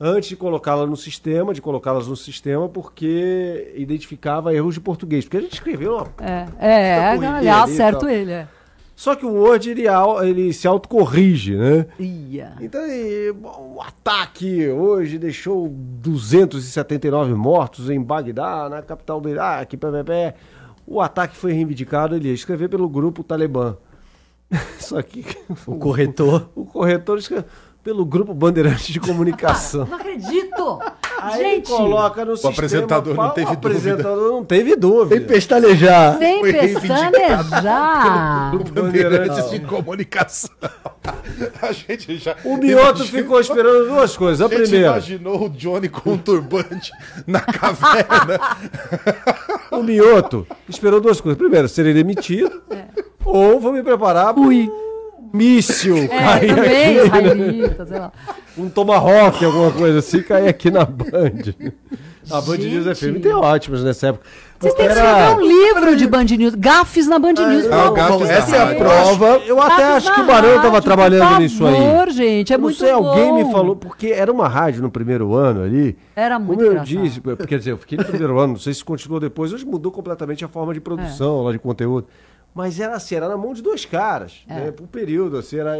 antes 0.00 0.28
de 0.28 0.36
colocá-la 0.36 0.86
no 0.86 0.96
sistema, 0.96 1.54
de 1.54 1.62
colocá-las 1.62 2.06
no 2.06 2.16
sistema, 2.16 2.68
porque 2.68 3.72
identificava 3.76 4.54
erros 4.54 4.74
de 4.74 4.80
português. 4.80 5.24
Porque 5.24 5.38
a 5.38 5.40
gente 5.40 5.54
escreveu 5.54 5.94
uma 5.94 6.06
É, 6.20 6.46
é, 6.58 7.42
e 7.42 7.48
certo 7.68 8.08
ele, 8.08 8.32
é. 8.32 8.48
Só 8.94 9.14
que 9.14 9.26
o 9.26 9.34
Word 9.34 9.68
ele, 9.68 9.82
ele 10.22 10.52
se 10.54 10.66
autocorrige, 10.66 11.54
né? 11.54 11.86
Ia. 11.98 12.54
Então, 12.62 12.80
e, 12.80 13.30
bom, 13.30 13.74
o 13.76 13.82
ataque 13.82 14.68
hoje 14.68 15.18
deixou 15.18 15.68
279 15.68 17.34
mortos 17.34 17.90
em 17.90 18.02
Bagdá, 18.02 18.70
na 18.70 18.80
capital 18.80 19.20
do 19.20 19.28
Iraque, 19.28 19.76
PPP. 19.76 20.34
O 20.86 21.02
ataque 21.02 21.36
foi 21.36 21.52
reivindicado, 21.52 22.16
ele 22.16 22.28
ia 22.28 22.34
escrever 22.34 22.70
pelo 22.70 22.88
grupo 22.88 23.22
Talibã. 23.22 23.76
Só 24.78 25.02
que 25.02 25.26
O 25.66 25.76
corretor. 25.76 26.48
o 26.56 26.64
corretor 26.64 27.18
escreveu 27.18 27.44
pelo 27.86 28.04
grupo 28.04 28.34
Bandeirantes 28.34 28.88
de 28.88 28.98
Comunicação. 28.98 29.86
Não 29.88 29.96
acredito! 29.96 30.80
Aí 31.22 31.38
Gente, 31.40 31.68
coloca 31.70 32.24
no 32.24 32.32
sistema, 32.36 32.52
apresentador 32.52 33.32
teve 33.32 33.46
o 33.48 33.52
apresentador 33.52 34.32
não 34.32 34.44
teve 34.44 34.76
dúvida. 34.76 35.16
Sem 35.16 35.24
pestanejar. 35.26 36.18
sem 36.18 36.40
Foi 36.40 36.52
pestanejar. 36.52 38.52
Bandeirantes 38.72 39.50
de 39.50 39.60
comunicação. 39.60 40.50
A 41.62 41.72
gente 41.72 42.16
já. 42.18 42.34
O 42.44 42.56
Mioto 42.56 42.98
imagina- 43.02 43.22
ficou 43.22 43.40
esperando 43.40 43.88
duas 43.88 44.16
coisas. 44.16 44.40
A 44.40 44.46
A 44.46 44.48
gente 44.48 44.62
primeira, 44.62 44.86
imaginou 44.88 45.46
o 45.46 45.48
Johnny 45.48 45.88
com 45.88 46.12
um 46.14 46.18
turbante 46.18 46.90
na 47.24 47.40
caverna. 47.40 48.40
o 49.70 49.82
Mioto 49.82 50.44
esperou 50.68 51.00
duas 51.00 51.20
coisas. 51.20 51.38
Primeiro, 51.38 51.68
serem 51.68 51.94
demitido. 51.94 52.62
Ou 53.24 53.60
vou 53.60 53.72
me 53.72 53.82
preparar 53.82 54.34
para 54.34 54.42
Ui. 54.42 54.68
Míssil 55.32 55.96
É, 55.96 56.08
cair 56.08 56.54
também, 56.54 56.98
aqui, 56.98 57.06
israelita, 57.06 57.86
sei 57.86 57.98
lá. 57.98 58.12
um 58.56 58.68
tomahawk, 58.68 59.44
alguma 59.44 59.70
coisa 59.70 59.98
assim, 59.98 60.22
cair 60.22 60.48
aqui 60.48 60.70
na 60.70 60.84
Band. 60.84 61.54
A 62.30 62.40
Band 62.40 62.56
News 62.56 62.84
Gente. 62.84 63.18
FM 63.18 63.22
tem 63.22 63.32
ótimos 63.32 63.84
nessa 63.84 64.08
época. 64.08 64.24
Vocês 64.58 64.74
têm 64.74 64.86
que 64.86 64.92
escrever 64.92 65.36
um 65.36 65.40
livro 65.46 65.96
de 65.96 66.06
Band 66.08 66.24
News. 66.24 66.54
Gafes 66.54 67.06
na 67.06 67.18
Band 67.18 67.34
News. 67.34 67.62
de 67.64 67.68
da 67.68 68.28
essa 68.32 68.56
é 68.56 68.62
a 68.62 68.74
prova. 68.74 69.26
Eu 69.46 69.60
até 69.60 69.76
Gafes 69.82 69.96
acho 70.08 70.14
que 70.14 70.20
o 70.22 70.26
Barão 70.26 70.56
estava 70.56 70.82
trabalhando 70.82 71.28
por 71.28 71.40
nisso 71.40 71.64
aí. 71.66 71.74
Por 71.74 71.82
favor, 71.82 72.10
gente, 72.10 72.52
é 72.52 72.56
Eu 72.56 72.60
muito 72.60 72.80
não 72.80 72.86
sei, 72.86 72.90
alguém 72.90 73.28
bom. 73.28 73.44
me 73.44 73.52
falou, 73.52 73.76
porque 73.76 74.08
era 74.08 74.32
uma 74.32 74.48
rádio 74.48 74.82
no 74.82 74.90
primeiro 74.90 75.34
ano 75.34 75.62
ali. 75.62 75.96
Era 76.16 76.38
muito 76.38 76.64
Como 76.64 76.76
eu 76.78 76.82
disse, 76.82 77.20
quer 77.46 77.58
dizer, 77.58 77.72
eu 77.72 77.78
fiquei 77.78 77.98
no 77.98 78.04
primeiro 78.04 78.38
ano, 78.40 78.54
não 78.54 78.60
sei 78.60 78.74
se 78.74 78.84
continuou 78.84 79.20
depois, 79.20 79.52
hoje 79.52 79.64
mudou 79.64 79.92
completamente 79.92 80.44
a 80.44 80.48
forma 80.48 80.72
de 80.74 80.80
produção 80.80 81.42
lá 81.42 81.52
de 81.52 81.58
conteúdo. 81.58 82.06
Mas 82.56 82.80
era 82.80 82.96
assim, 82.96 83.14
era 83.14 83.28
na 83.28 83.36
mão 83.36 83.52
de 83.52 83.60
dois 83.62 83.84
caras, 83.84 84.32
né? 84.48 84.70
Por 84.74 84.86
período, 84.88 85.36
assim, 85.36 85.58
era, 85.58 85.76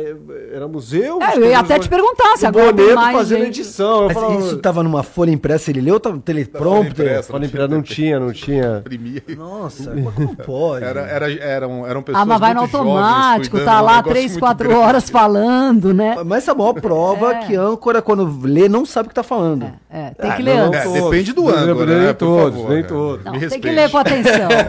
era 0.52 0.68
museu. 0.68 1.18
É, 1.22 1.34
eu 1.38 1.46
ia 1.48 1.58
até 1.60 1.78
te 1.78 1.88
perguntar 1.88 2.36
se 2.36 2.44
o 2.44 2.48
agora 2.48 2.66
tem 2.66 2.74
Boneto 2.74 2.94
mais 2.96 3.16
fazendo 3.16 3.44
gente. 3.46 3.60
edição. 3.60 4.00
Eu 4.02 4.04
Mas 4.08 4.12
falava, 4.14 4.40
isso 4.40 4.56
tava 4.58 4.82
numa 4.82 5.02
folha 5.02 5.30
impressa, 5.30 5.70
ele 5.70 5.80
leu, 5.80 5.98
tava 5.98 6.16
no 6.16 6.20
teleprompter. 6.22 6.92
impressa. 6.92 7.32
Olha, 7.32 7.40
Olimpíada 7.40 7.74
não 7.74 7.82
tinha, 7.82 8.20
não 8.20 8.30
tinha. 8.30 8.78
Imprimia. 8.80 9.22
Nossa, 9.38 9.90
como 9.90 10.36
pode? 10.44 10.84
Era, 10.84 11.00
era, 11.00 11.32
eram, 11.32 11.86
eram 11.86 12.02
pessoas 12.02 12.22
Ah, 12.22 12.26
mas 12.26 12.40
vai 12.40 12.52
no 12.52 12.60
automático, 12.60 13.58
tá 13.60 13.80
lá 13.80 14.02
três, 14.02 14.36
quatro 14.36 14.68
grande. 14.68 14.84
horas 14.84 15.08
falando, 15.08 15.94
né? 15.94 16.16
Mas 16.26 16.42
essa 16.42 16.50
é 16.50 16.54
a 16.54 16.58
maior 16.58 16.74
prova 16.74 17.32
É. 17.36 17.38
que 17.46 17.56
âncora, 17.56 18.02
quando 18.02 18.38
lê, 18.42 18.68
não 18.68 18.84
sabe 18.84 19.06
o 19.06 19.08
que 19.08 19.14
tá 19.14 19.22
falando. 19.22 19.72
É, 19.90 20.10
tem 20.10 20.30
Ah, 20.30 20.36
que 20.36 20.42
ler 20.42 20.56
não, 20.56 20.66
antes. 20.66 20.80
É, 20.94 21.00
depende 21.00 21.32
do 21.32 21.48
ângulo, 21.48 21.86
nem 21.86 21.96
né? 21.96 22.12
Todos, 22.12 22.64
nem 22.68 22.78
é. 22.80 22.82
todos. 22.82 23.24
Tem 23.48 23.60
que 23.60 23.70
ler 23.70 23.90
com 23.90 23.96
atenção. 23.96 24.26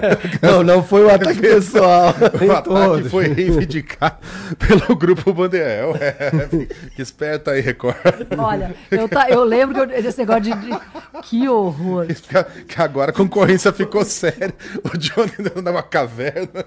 Não, 0.41 0.63
não 0.63 0.83
foi 0.83 1.03
o 1.03 1.13
ataque 1.13 1.39
pessoal. 1.41 1.96
O 2.47 2.51
ataque 2.51 2.63
todos. 2.69 3.11
foi 3.11 3.27
reivindicado 3.27 4.17
pelo 4.59 4.95
grupo 4.95 5.33
Bandeirão. 5.33 5.93
É, 5.95 6.47
que 6.95 7.01
esperta 7.01 7.51
aí, 7.51 7.61
Record. 7.61 7.95
Olha, 8.37 8.75
eu, 8.91 9.07
tá, 9.09 9.29
eu 9.29 9.43
lembro 9.43 9.75
que 9.75 9.81
eu, 9.81 10.01
desse 10.03 10.19
negócio 10.19 10.41
de, 10.43 10.51
de- 10.53 10.79
Que 11.23 11.47
horror. 11.49 12.07
Que 12.67 12.81
agora 12.81 13.11
a 13.11 13.13
concorrência 13.13 13.71
ficou 13.73 14.03
séria. 14.05 14.53
O 14.83 14.97
Johnny 14.97 15.31
andando 15.39 15.61
numa 15.63 15.83
caverna. 15.83 16.65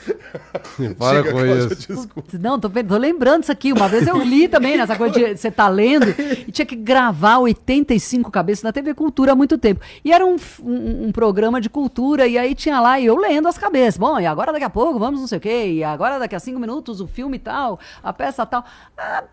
Para 0.98 1.22
Diga, 1.22 1.32
com 1.32 1.38
Cláudia, 1.38 1.54
isso. 1.66 1.88
desculpa. 1.94 2.38
Não, 2.38 2.58
tô, 2.58 2.68
tô 2.70 2.96
lembrando 2.96 3.42
isso 3.42 3.52
aqui. 3.52 3.72
Uma 3.72 3.88
vez 3.88 4.06
eu 4.06 4.18
li 4.22 4.48
também 4.48 4.76
nessa 4.76 4.96
coisa 4.96 5.14
de 5.14 5.36
você 5.36 5.50
tá 5.50 5.68
lendo 5.68 6.06
e 6.46 6.50
tinha 6.52 6.66
que 6.66 6.76
gravar 6.76 7.38
85 7.38 8.30
cabeças 8.30 8.62
na 8.62 8.72
TV 8.72 8.94
Cultura 8.94 9.32
há 9.32 9.36
muito 9.36 9.58
tempo. 9.58 9.80
E 10.04 10.12
era 10.12 10.24
um, 10.24 10.36
um- 10.62 11.06
um 11.08 11.12
programa 11.12 11.60
de 11.60 11.68
cultura, 11.68 12.26
e 12.26 12.36
aí 12.38 12.54
tinha 12.54 12.80
lá 12.80 12.98
e 12.98 13.06
eu 13.06 13.16
lendo 13.16 13.48
as 13.48 13.58
cabeças. 13.58 13.96
Bom, 13.98 14.18
e 14.18 14.26
agora 14.26 14.52
daqui 14.52 14.64
a 14.64 14.70
pouco 14.70 14.98
vamos 14.98 15.20
não 15.20 15.26
sei 15.26 15.38
o 15.38 15.40
quê, 15.40 15.66
e 15.72 15.84
agora 15.84 16.18
daqui 16.18 16.34
a 16.34 16.40
cinco 16.40 16.58
minutos 16.58 17.00
o 17.00 17.06
filme 17.06 17.38
tal, 17.38 17.78
a 18.02 18.12
peça 18.12 18.44
tal. 18.46 18.64
A 18.96 19.24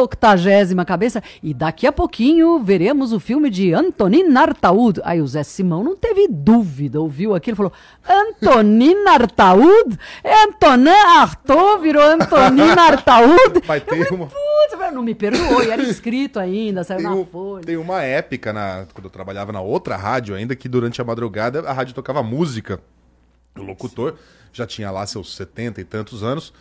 octagésima 0.00 0.84
cabeça. 0.84 1.22
E 1.42 1.52
daqui 1.54 1.86
a 1.86 1.92
pouquinho 1.92 2.58
veremos 2.60 3.12
o 3.12 3.20
filme 3.20 3.50
de 3.50 3.72
Antonin 3.72 4.34
Artaud. 4.36 5.00
Aí 5.04 5.20
o 5.20 5.26
Zé 5.26 5.42
Simão 5.42 5.82
não 5.84 5.96
teve 5.96 6.28
dúvida, 6.28 7.00
ouviu 7.00 7.34
aquilo 7.34 7.54
e 7.54 7.56
falou: 7.56 7.72
Antonin 8.08 9.06
Artaud? 9.06 9.98
É 10.22 10.44
Antonin 10.44 10.88
Artaud, 10.90 11.82
virou 11.82 12.02
Antonin 12.02 12.70
Artaud? 12.78 13.60
Vai 13.66 13.80
ter 13.80 14.12
uma. 14.12 14.26
Putz, 14.26 14.92
não 14.92 15.02
me 15.02 15.14
perdoou, 15.14 15.62
e 15.62 15.70
era 15.70 15.82
escrito 15.82 16.38
ainda, 16.38 16.84
saiu 16.84 16.98
Tem, 16.98 17.06
na 17.06 17.14
um- 17.14 17.24
folha. 17.26 17.64
tem 17.64 17.76
uma 17.76 18.02
época, 18.02 18.52
na, 18.52 18.86
quando 18.92 19.06
eu 19.06 19.10
trabalhava 19.10 19.50
na 19.52 19.60
outra 19.60 19.96
rádio 19.96 20.34
ainda, 20.34 20.54
que 20.54 20.68
durante 20.68 21.00
a 21.00 21.04
madrugada 21.04 21.60
a 21.68 21.72
rádio 21.72 21.94
tocava 21.94 22.22
música. 22.22 22.78
O 23.58 23.62
locutor 23.62 24.16
já 24.52 24.66
tinha 24.66 24.90
lá 24.90 25.06
seus 25.06 25.34
70 25.36 25.80
e 25.80 25.84
tantos 25.84 26.22
anos. 26.22 26.52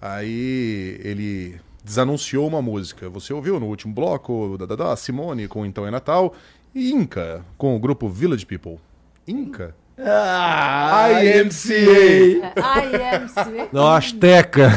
Aí 0.00 1.00
ele 1.02 1.60
desanunciou 1.84 2.46
uma 2.46 2.62
música. 2.62 3.08
Você 3.10 3.32
ouviu 3.32 3.58
no 3.60 3.66
último 3.66 3.92
bloco 3.94 4.56
da, 4.58 4.66
da, 4.66 4.76
da 4.76 4.96
Simone 4.96 5.48
com 5.48 5.64
Então 5.64 5.86
é 5.86 5.90
Natal 5.90 6.34
e 6.74 6.92
Inca 6.92 7.44
com 7.56 7.74
o 7.76 7.78
grupo 7.78 8.08
Village 8.08 8.46
People. 8.46 8.78
Inca? 9.26 9.74
Ah, 10.04 11.08
IMCA. 11.22 11.74
IMC. 11.74 13.68
Não, 13.72 13.86
Azteca. 13.88 14.70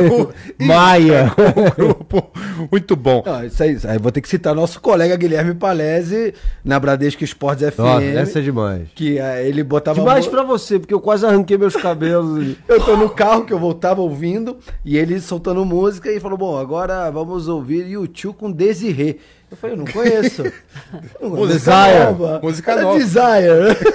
Maia. 0.58 1.32
grupo. 1.76 2.30
Muito 2.70 2.96
bom. 2.96 3.22
Não, 3.24 3.44
isso 3.44 3.62
aí, 3.62 3.72
isso 3.74 3.86
aí 3.88 3.98
vou 3.98 4.10
ter 4.12 4.20
que 4.20 4.28
citar 4.28 4.54
nosso 4.54 4.80
colega 4.80 5.16
Guilherme 5.16 5.54
Palese 5.54 6.34
na 6.64 6.78
Bradesco 6.80 7.22
Esportes 7.24 7.68
FM. 7.74 7.78
Nossa, 7.78 8.04
essa 8.04 8.38
é 8.38 8.42
demais. 8.42 8.88
Que 8.94 9.18
eh, 9.18 9.48
ele 9.48 9.62
botava. 9.62 9.98
Demais 9.98 10.24
mo- 10.26 10.30
pra 10.30 10.42
você, 10.42 10.78
porque 10.78 10.94
eu 10.94 11.00
quase 11.00 11.24
arranquei 11.26 11.56
meus 11.58 11.76
cabelos. 11.76 12.56
Eu 12.68 12.80
tô 12.84 12.96
no 12.96 13.08
carro 13.08 13.44
que 13.44 13.52
eu 13.52 13.58
voltava 13.58 14.00
ouvindo 14.00 14.58
e 14.84 14.96
ele 14.98 15.20
soltando 15.20 15.64
música 15.64 16.10
e 16.10 16.18
falou: 16.20 16.36
Bom, 16.36 16.58
agora 16.58 17.10
vamos 17.10 17.48
ouvir 17.48 17.86
YouTube 17.88 18.36
com 18.36 18.50
Desirê. 18.50 19.18
Eu 19.56 19.60
falei: 19.60 19.74
Eu 19.74 19.78
não 19.78 19.86
conheço. 19.86 20.42
Eu 21.20 21.30
não 21.30 21.36
conheço. 21.36 21.70
Música 21.70 22.04
nova. 22.04 22.40
Música 22.42 22.82
nova. 22.82 22.98
Desire. 22.98 23.76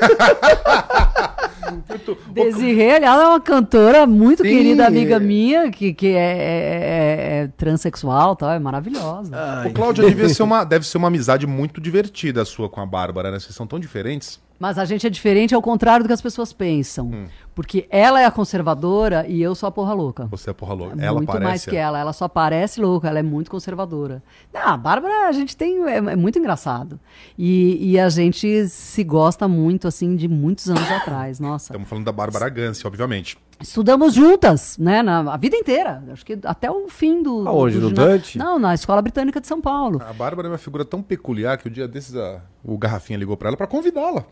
Desirê, 2.34 2.91
aliás, 2.95 3.22
é 3.22 3.26
uma 3.28 3.39
cantora 3.39 4.05
muito 4.05 4.43
Sim. 4.43 4.49
querida, 4.49 4.88
amiga 4.88 5.20
minha, 5.20 5.70
que, 5.72 5.93
que 5.93 6.07
é, 6.07 6.12
é- 6.12 6.24
é- 6.24 7.43
é 7.43 7.47
transexual, 7.55 8.36
tal, 8.36 8.51
é 8.51 8.59
maravilhosa. 8.59 9.32
Ai, 9.34 9.70
O 9.70 9.74
Cláudio 9.74 10.05
devia 10.07 10.28
ser 10.30 10.43
uma, 10.43 10.64
deve 10.64 10.86
ser 10.86 10.97
uma 10.97 11.07
amizade 11.07 11.45
muito 11.47 11.80
divertida 11.80 12.41
a 12.41 12.45
sua 12.45 12.68
com 12.68 12.82
a 12.82 12.86
Bárbara, 12.86 13.32
né? 13.32 13.39
Vocês 13.39 13.55
são 13.55 13.68
tão 13.68 13.80
diferentes. 13.80 14.39
Mas 14.62 14.78
a 14.78 14.86
gente 14.86 15.07
é 15.07 15.09
diferente 15.09 15.55
ao 15.55 15.62
contrário 15.62 16.03
do 16.03 16.07
que 16.07 16.14
as 16.14 16.22
pessoas 16.22 16.53
pensam. 16.53 17.07
Hum. 17.07 17.26
Porque 17.55 17.88
ela 17.89 18.22
é 18.22 18.26
a 18.26 18.32
conservadora 18.32 19.26
e 19.28 19.41
eu 19.41 19.55
sou 19.55 19.66
a 19.66 19.72
porra 19.72 19.91
louca. 19.91 20.28
Você 20.28 20.51
é 20.51 20.53
porra 20.53 20.76
louca. 20.76 21.01
É 21.01 21.05
Ela 21.07 21.18
muito 21.18 21.28
parece. 21.32 21.43
mais 21.43 21.66
que 21.66 21.76
ela. 21.76 21.97
Ela 21.97 22.14
só 22.14 22.28
parece 22.28 22.80
louca, 22.80 23.07
ela 23.07 23.18
é 23.18 23.24
muito 23.24 23.49
conservadora. 23.49 24.22
Não, 24.53 24.62
a 24.62 24.78
Bárbara, 24.78 25.28
a 25.28 25.32
gente 25.32 25.57
tem. 25.57 25.84
É, 25.86 25.97
é 25.97 26.16
muito 26.16 26.38
engraçado. 26.38 26.99
E, 27.36 27.91
e 27.93 27.99
a 27.99 28.07
gente 28.09 28.68
se 28.70 29.03
gosta 29.03 29.47
muito, 29.47 29.88
assim, 29.88 30.16
de 30.16 30.28
muitos 30.28 30.70
anos 30.70 30.89
atrás. 30.91 31.39
Nossa. 31.39 31.74
Estamos 31.74 31.89
falando 31.89 32.05
da 32.05 32.12
Bárbara 32.12 32.47
Gance, 32.47 32.86
obviamente. 32.86 33.39
Estudamos 33.59 34.14
juntas, 34.14 34.78
né? 34.78 35.01
Na, 35.01 35.34
a 35.34 35.38
vida 35.38 35.57
inteira. 35.57 36.03
Acho 36.12 36.24
que 36.24 36.38
até 36.43 36.70
o 36.70 36.88
fim 36.88 37.24
do. 37.24 37.47
Aonde, 37.47 37.78
do 37.80 37.82
no 37.82 37.89
ginásio. 37.89 38.12
Dante? 38.12 38.38
Não, 38.38 38.59
na 38.59 38.76
Escola 38.76 39.01
Britânica 39.01 39.41
de 39.41 39.47
São 39.47 39.59
Paulo. 39.59 39.99
A 40.07 40.14
Bárbara 40.14 40.47
é 40.47 40.51
uma 40.51 40.57
figura 40.59 40.86
tão 40.86 41.01
peculiar 41.01 41.57
que 41.57 41.68
o 41.68 41.72
dia 41.72 41.88
desses 41.88 42.16
a- 42.16 42.41
o 42.64 42.78
Garrafinha 42.78 43.18
ligou 43.18 43.36
pra 43.36 43.47
ela 43.49 43.57
pra 43.57 43.66
convidá-la. 43.66 44.24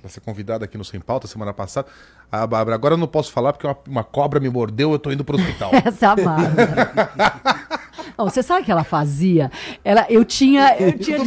Pra 0.00 0.10
ser 0.10 0.20
convidada 0.20 0.64
aqui 0.64 0.76
no 0.76 0.84
Sem 0.84 1.00
Pauta 1.00 1.26
semana 1.26 1.52
passada. 1.52 1.88
A 2.30 2.46
Bárbara, 2.46 2.74
agora 2.74 2.94
eu 2.94 2.98
não 2.98 3.06
posso 3.06 3.32
falar 3.32 3.52
porque 3.52 3.66
uma, 3.66 3.76
uma 3.88 4.04
cobra 4.04 4.40
me 4.40 4.48
mordeu, 4.48 4.92
eu 4.92 4.98
tô 4.98 5.10
indo 5.10 5.24
pro 5.24 5.36
hospital. 5.36 5.70
Essa 5.84 6.14
Bárbara. 6.16 7.63
Não, 8.16 8.28
você 8.28 8.42
sabe 8.42 8.62
o 8.62 8.64
que 8.64 8.70
ela 8.70 8.84
fazia? 8.84 9.50
Ela, 9.84 10.06
eu 10.08 10.24
tinha. 10.24 10.76
Eu 10.78 10.98
tinha 10.98 11.18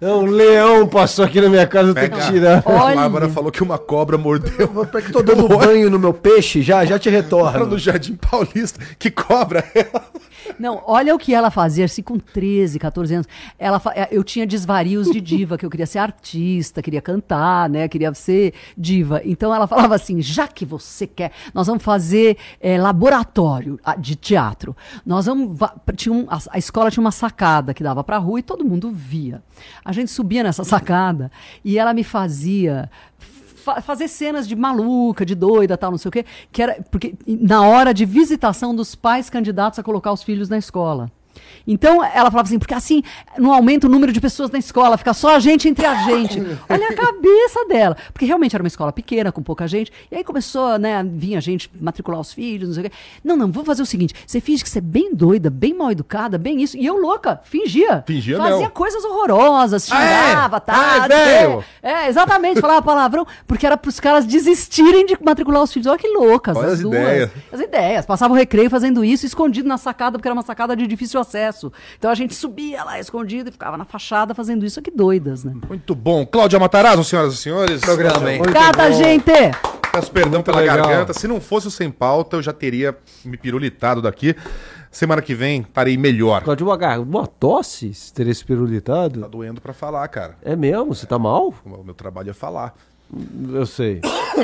Não, 0.00 0.20
um 0.20 0.26
leão 0.26 0.86
passou 0.86 1.24
aqui 1.24 1.40
na 1.40 1.48
minha 1.48 1.66
casa, 1.66 1.90
eu 1.90 1.94
tenho 1.94 2.10
que 2.10 2.26
tirar. 2.26 2.62
A 2.64 2.70
Olha. 2.70 2.96
Bárbara 2.96 3.28
falou 3.28 3.52
que 3.52 3.62
uma 3.62 3.78
cobra 3.78 4.16
mordeu 4.16 4.68
Pra 4.86 5.02
que 5.02 5.12
tô 5.12 5.22
dando 5.22 5.48
banho 5.48 5.90
no 5.90 5.98
meu 5.98 6.12
peixe, 6.12 6.62
já, 6.62 6.84
já 6.84 6.98
te 6.98 7.10
retorno. 7.10 7.66
no 7.66 7.78
Jardim 7.78 8.16
Paulista. 8.16 8.80
Que 8.98 9.10
cobra 9.10 9.64
ela? 9.74 10.04
Não, 10.58 10.82
olha 10.86 11.14
o 11.14 11.18
que 11.18 11.34
ela 11.34 11.50
fazia, 11.50 11.84
assim, 11.84 12.02
com 12.02 12.18
13, 12.18 12.78
14 12.78 13.14
anos. 13.14 13.26
Ela, 13.58 13.80
eh, 13.94 14.08
eu 14.10 14.22
tinha 14.22 14.46
desvarios 14.46 15.10
de 15.10 15.20
diva, 15.20 15.56
que 15.56 15.64
eu 15.64 15.70
queria 15.70 15.86
ser 15.86 15.98
artista, 15.98 16.82
queria 16.82 17.00
cantar, 17.00 17.68
né? 17.68 17.88
Queria 17.88 18.12
ser 18.14 18.54
diva. 18.76 19.20
Então 19.24 19.54
ela 19.54 19.66
falava 19.66 19.94
assim: 19.94 20.20
já 20.20 20.46
que 20.46 20.64
você 20.64 21.06
quer, 21.06 21.32
nós 21.52 21.66
vamos 21.66 21.82
fazer 21.82 22.36
eh, 22.60 22.78
laboratório 22.78 23.78
ah, 23.84 23.96
de 23.96 24.16
teatro. 24.16 24.76
Nós 25.04 25.26
vamos. 25.26 25.58
Tinha 25.96 26.12
um- 26.14 26.26
a, 26.28 26.38
a 26.50 26.58
escola 26.58 26.90
tinha 26.90 27.00
uma 27.02 27.10
sacada 27.12 27.72
que 27.74 27.82
dava 27.82 28.02
pra 28.04 28.18
rua 28.18 28.38
e 28.40 28.42
todo 28.42 28.64
mundo 28.64 28.90
via. 28.90 29.42
A 29.84 29.92
gente 29.92 30.10
subia 30.10 30.42
nessa 30.42 30.62
sacada 30.64 31.30
e 31.64 31.78
ela 31.78 31.92
me 31.94 32.04
fazia 32.04 32.90
fa- 33.18 33.80
fazer 33.80 34.08
cenas 34.08 34.46
de 34.46 34.54
maluca, 34.56 35.24
de 35.24 35.34
doida, 35.34 35.76
tal, 35.76 35.90
não 35.90 35.98
sei 35.98 36.08
o 36.08 36.12
quê, 36.12 36.24
que 36.52 36.62
era 36.62 36.82
porque 36.90 37.14
na 37.26 37.62
hora 37.66 37.92
de 37.94 38.04
visitação 38.04 38.74
dos 38.74 38.94
pais 38.94 39.28
candidatos 39.30 39.78
a 39.78 39.82
colocar 39.82 40.12
os 40.12 40.22
filhos 40.22 40.48
na 40.48 40.58
escola. 40.58 41.10
Então 41.66 42.02
ela 42.04 42.30
falava 42.30 42.42
assim, 42.42 42.58
porque 42.58 42.74
assim 42.74 43.02
não 43.38 43.52
aumenta 43.52 43.86
o 43.86 43.90
número 43.90 44.12
de 44.12 44.20
pessoas 44.20 44.50
na 44.50 44.58
escola, 44.58 44.96
fica 44.98 45.14
só 45.14 45.36
a 45.36 45.38
gente 45.38 45.68
entre 45.68 45.84
a 45.86 45.94
gente. 46.04 46.38
Olha 46.68 46.88
a 46.88 46.94
cabeça 46.94 47.64
dela. 47.66 47.96
Porque 48.12 48.24
realmente 48.26 48.54
era 48.54 48.62
uma 48.62 48.68
escola 48.68 48.92
pequena, 48.92 49.32
com 49.32 49.42
pouca 49.42 49.66
gente. 49.66 49.92
E 50.10 50.16
aí 50.16 50.24
começou, 50.24 50.78
né, 50.78 51.02
vinha 51.04 51.40
gente 51.40 51.70
matricular 51.80 52.20
os 52.20 52.32
filhos, 52.32 52.68
não 52.68 52.74
sei 52.74 52.86
o 52.86 52.90
quê. 52.90 52.96
Não, 53.22 53.36
não, 53.36 53.50
vamos 53.50 53.66
fazer 53.66 53.82
o 53.82 53.86
seguinte: 53.86 54.14
você 54.26 54.40
finge 54.40 54.62
que 54.62 54.68
você 54.70 54.78
é 54.78 54.82
bem 54.82 55.14
doida, 55.14 55.50
bem 55.50 55.74
mal 55.74 55.90
educada, 55.90 56.36
bem 56.38 56.60
isso. 56.62 56.76
E 56.76 56.84
eu 56.84 56.96
louca, 56.98 57.40
fingia. 57.44 58.02
Fingia 58.06 58.36
Fazia 58.36 58.56
mesmo. 58.58 58.70
coisas 58.70 59.04
horrorosas, 59.04 59.86
xingava, 59.86 60.56
Ah, 60.56 60.58
é? 60.58 60.60
tá? 60.60 60.74
Ah, 60.74 60.96
é 60.96 61.00
não 61.00 61.08
quê. 61.08 61.14
velho. 61.14 61.64
É, 61.82 62.08
exatamente, 62.08 62.60
falava 62.60 62.82
palavrão, 62.82 63.26
porque 63.46 63.66
era 63.66 63.76
pros 63.76 63.98
caras 64.00 64.24
desistirem 64.24 65.06
de 65.06 65.16
matricular 65.22 65.62
os 65.62 65.72
filhos. 65.72 65.86
Olha 65.86 65.98
que 65.98 66.08
loucas, 66.08 66.56
Olha 66.56 66.66
as, 66.68 66.72
as 66.74 66.80
duas. 66.80 66.94
ideias. 66.94 67.30
As 67.52 67.60
ideias. 67.60 68.06
Passava 68.06 68.32
o 68.32 68.36
recreio 68.36 68.68
fazendo 68.70 69.04
isso, 69.04 69.24
escondido 69.26 69.68
na 69.68 69.78
sacada, 69.78 70.18
porque 70.18 70.28
era 70.28 70.34
uma 70.34 70.42
sacada 70.42 70.76
de 70.76 70.86
difícil 70.86 71.20
acesso. 71.24 71.72
Então 71.98 72.10
a 72.10 72.14
gente 72.14 72.34
subia 72.34 72.84
lá 72.84 72.98
escondido 73.00 73.48
e 73.48 73.52
ficava 73.52 73.76
na 73.76 73.84
fachada 73.84 74.34
fazendo 74.34 74.64
isso. 74.64 74.80
Que 74.80 74.90
doidas, 74.90 75.42
né? 75.44 75.52
Muito 75.68 75.94
bom. 75.94 76.24
Cláudia 76.24 76.58
Matarazzo, 76.58 77.02
senhoras 77.04 77.34
e 77.34 77.36
senhores. 77.36 77.80
Programa, 77.80 78.32
hein? 78.32 78.42
Cata, 78.42 78.92
gente! 78.92 79.24
Peço 79.92 80.10
perdão 80.10 80.42
pela 80.42 80.60
legal. 80.60 80.76
garganta. 80.78 81.12
Se 81.12 81.28
não 81.28 81.40
fosse 81.40 81.68
o 81.68 81.70
Sem 81.70 81.90
Pauta, 81.90 82.36
eu 82.36 82.42
já 82.42 82.52
teria 82.52 82.96
me 83.24 83.36
pirulitado 83.36 84.02
daqui. 84.02 84.34
Semana 84.90 85.20
que 85.22 85.34
vem 85.34 85.60
estarei 85.62 85.96
melhor. 85.96 86.42
Cláudio, 86.42 86.66
uma, 86.66 86.76
gar- 86.76 87.00
uma 87.00 87.26
tosse, 87.26 87.92
se 87.94 88.12
teria 88.12 88.30
esse 88.32 88.42
Tá 88.42 88.46
pirulitado? 88.48 89.28
doendo 89.28 89.60
pra 89.60 89.72
falar, 89.72 90.06
cara. 90.08 90.36
É 90.42 90.54
mesmo? 90.56 90.94
Você 90.94 91.06
tá 91.06 91.18
mal? 91.18 91.52
O 91.64 91.82
meu 91.84 91.94
trabalho 91.94 92.30
é 92.30 92.32
falar. 92.32 92.74
Eu 93.52 93.66
sei. 93.66 94.00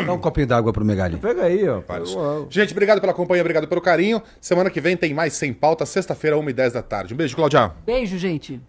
Dá 0.07 0.13
um 0.13 0.19
copinho 0.19 0.47
d'água 0.47 0.73
pro 0.73 0.85
Megali. 0.85 1.17
Pega 1.17 1.43
aí, 1.45 1.69
ó. 1.69 1.81
Vários. 1.81 2.17
Gente, 2.49 2.73
obrigado 2.73 3.01
pela 3.01 3.13
companhia, 3.13 3.43
obrigado 3.43 3.67
pelo 3.67 3.81
carinho. 3.81 4.23
Semana 4.41 4.71
que 4.71 4.81
vem 4.81 4.97
tem 4.97 5.13
mais 5.13 5.33
Sem 5.33 5.53
Pauta, 5.53 5.85
sexta-feira, 5.85 6.37
1h10 6.37 6.73
da 6.73 6.83
tarde. 6.83 7.15
Um 7.15 7.17
beijo, 7.17 7.35
Cláudia. 7.35 7.73
Beijo, 7.85 8.17
gente. 8.19 8.61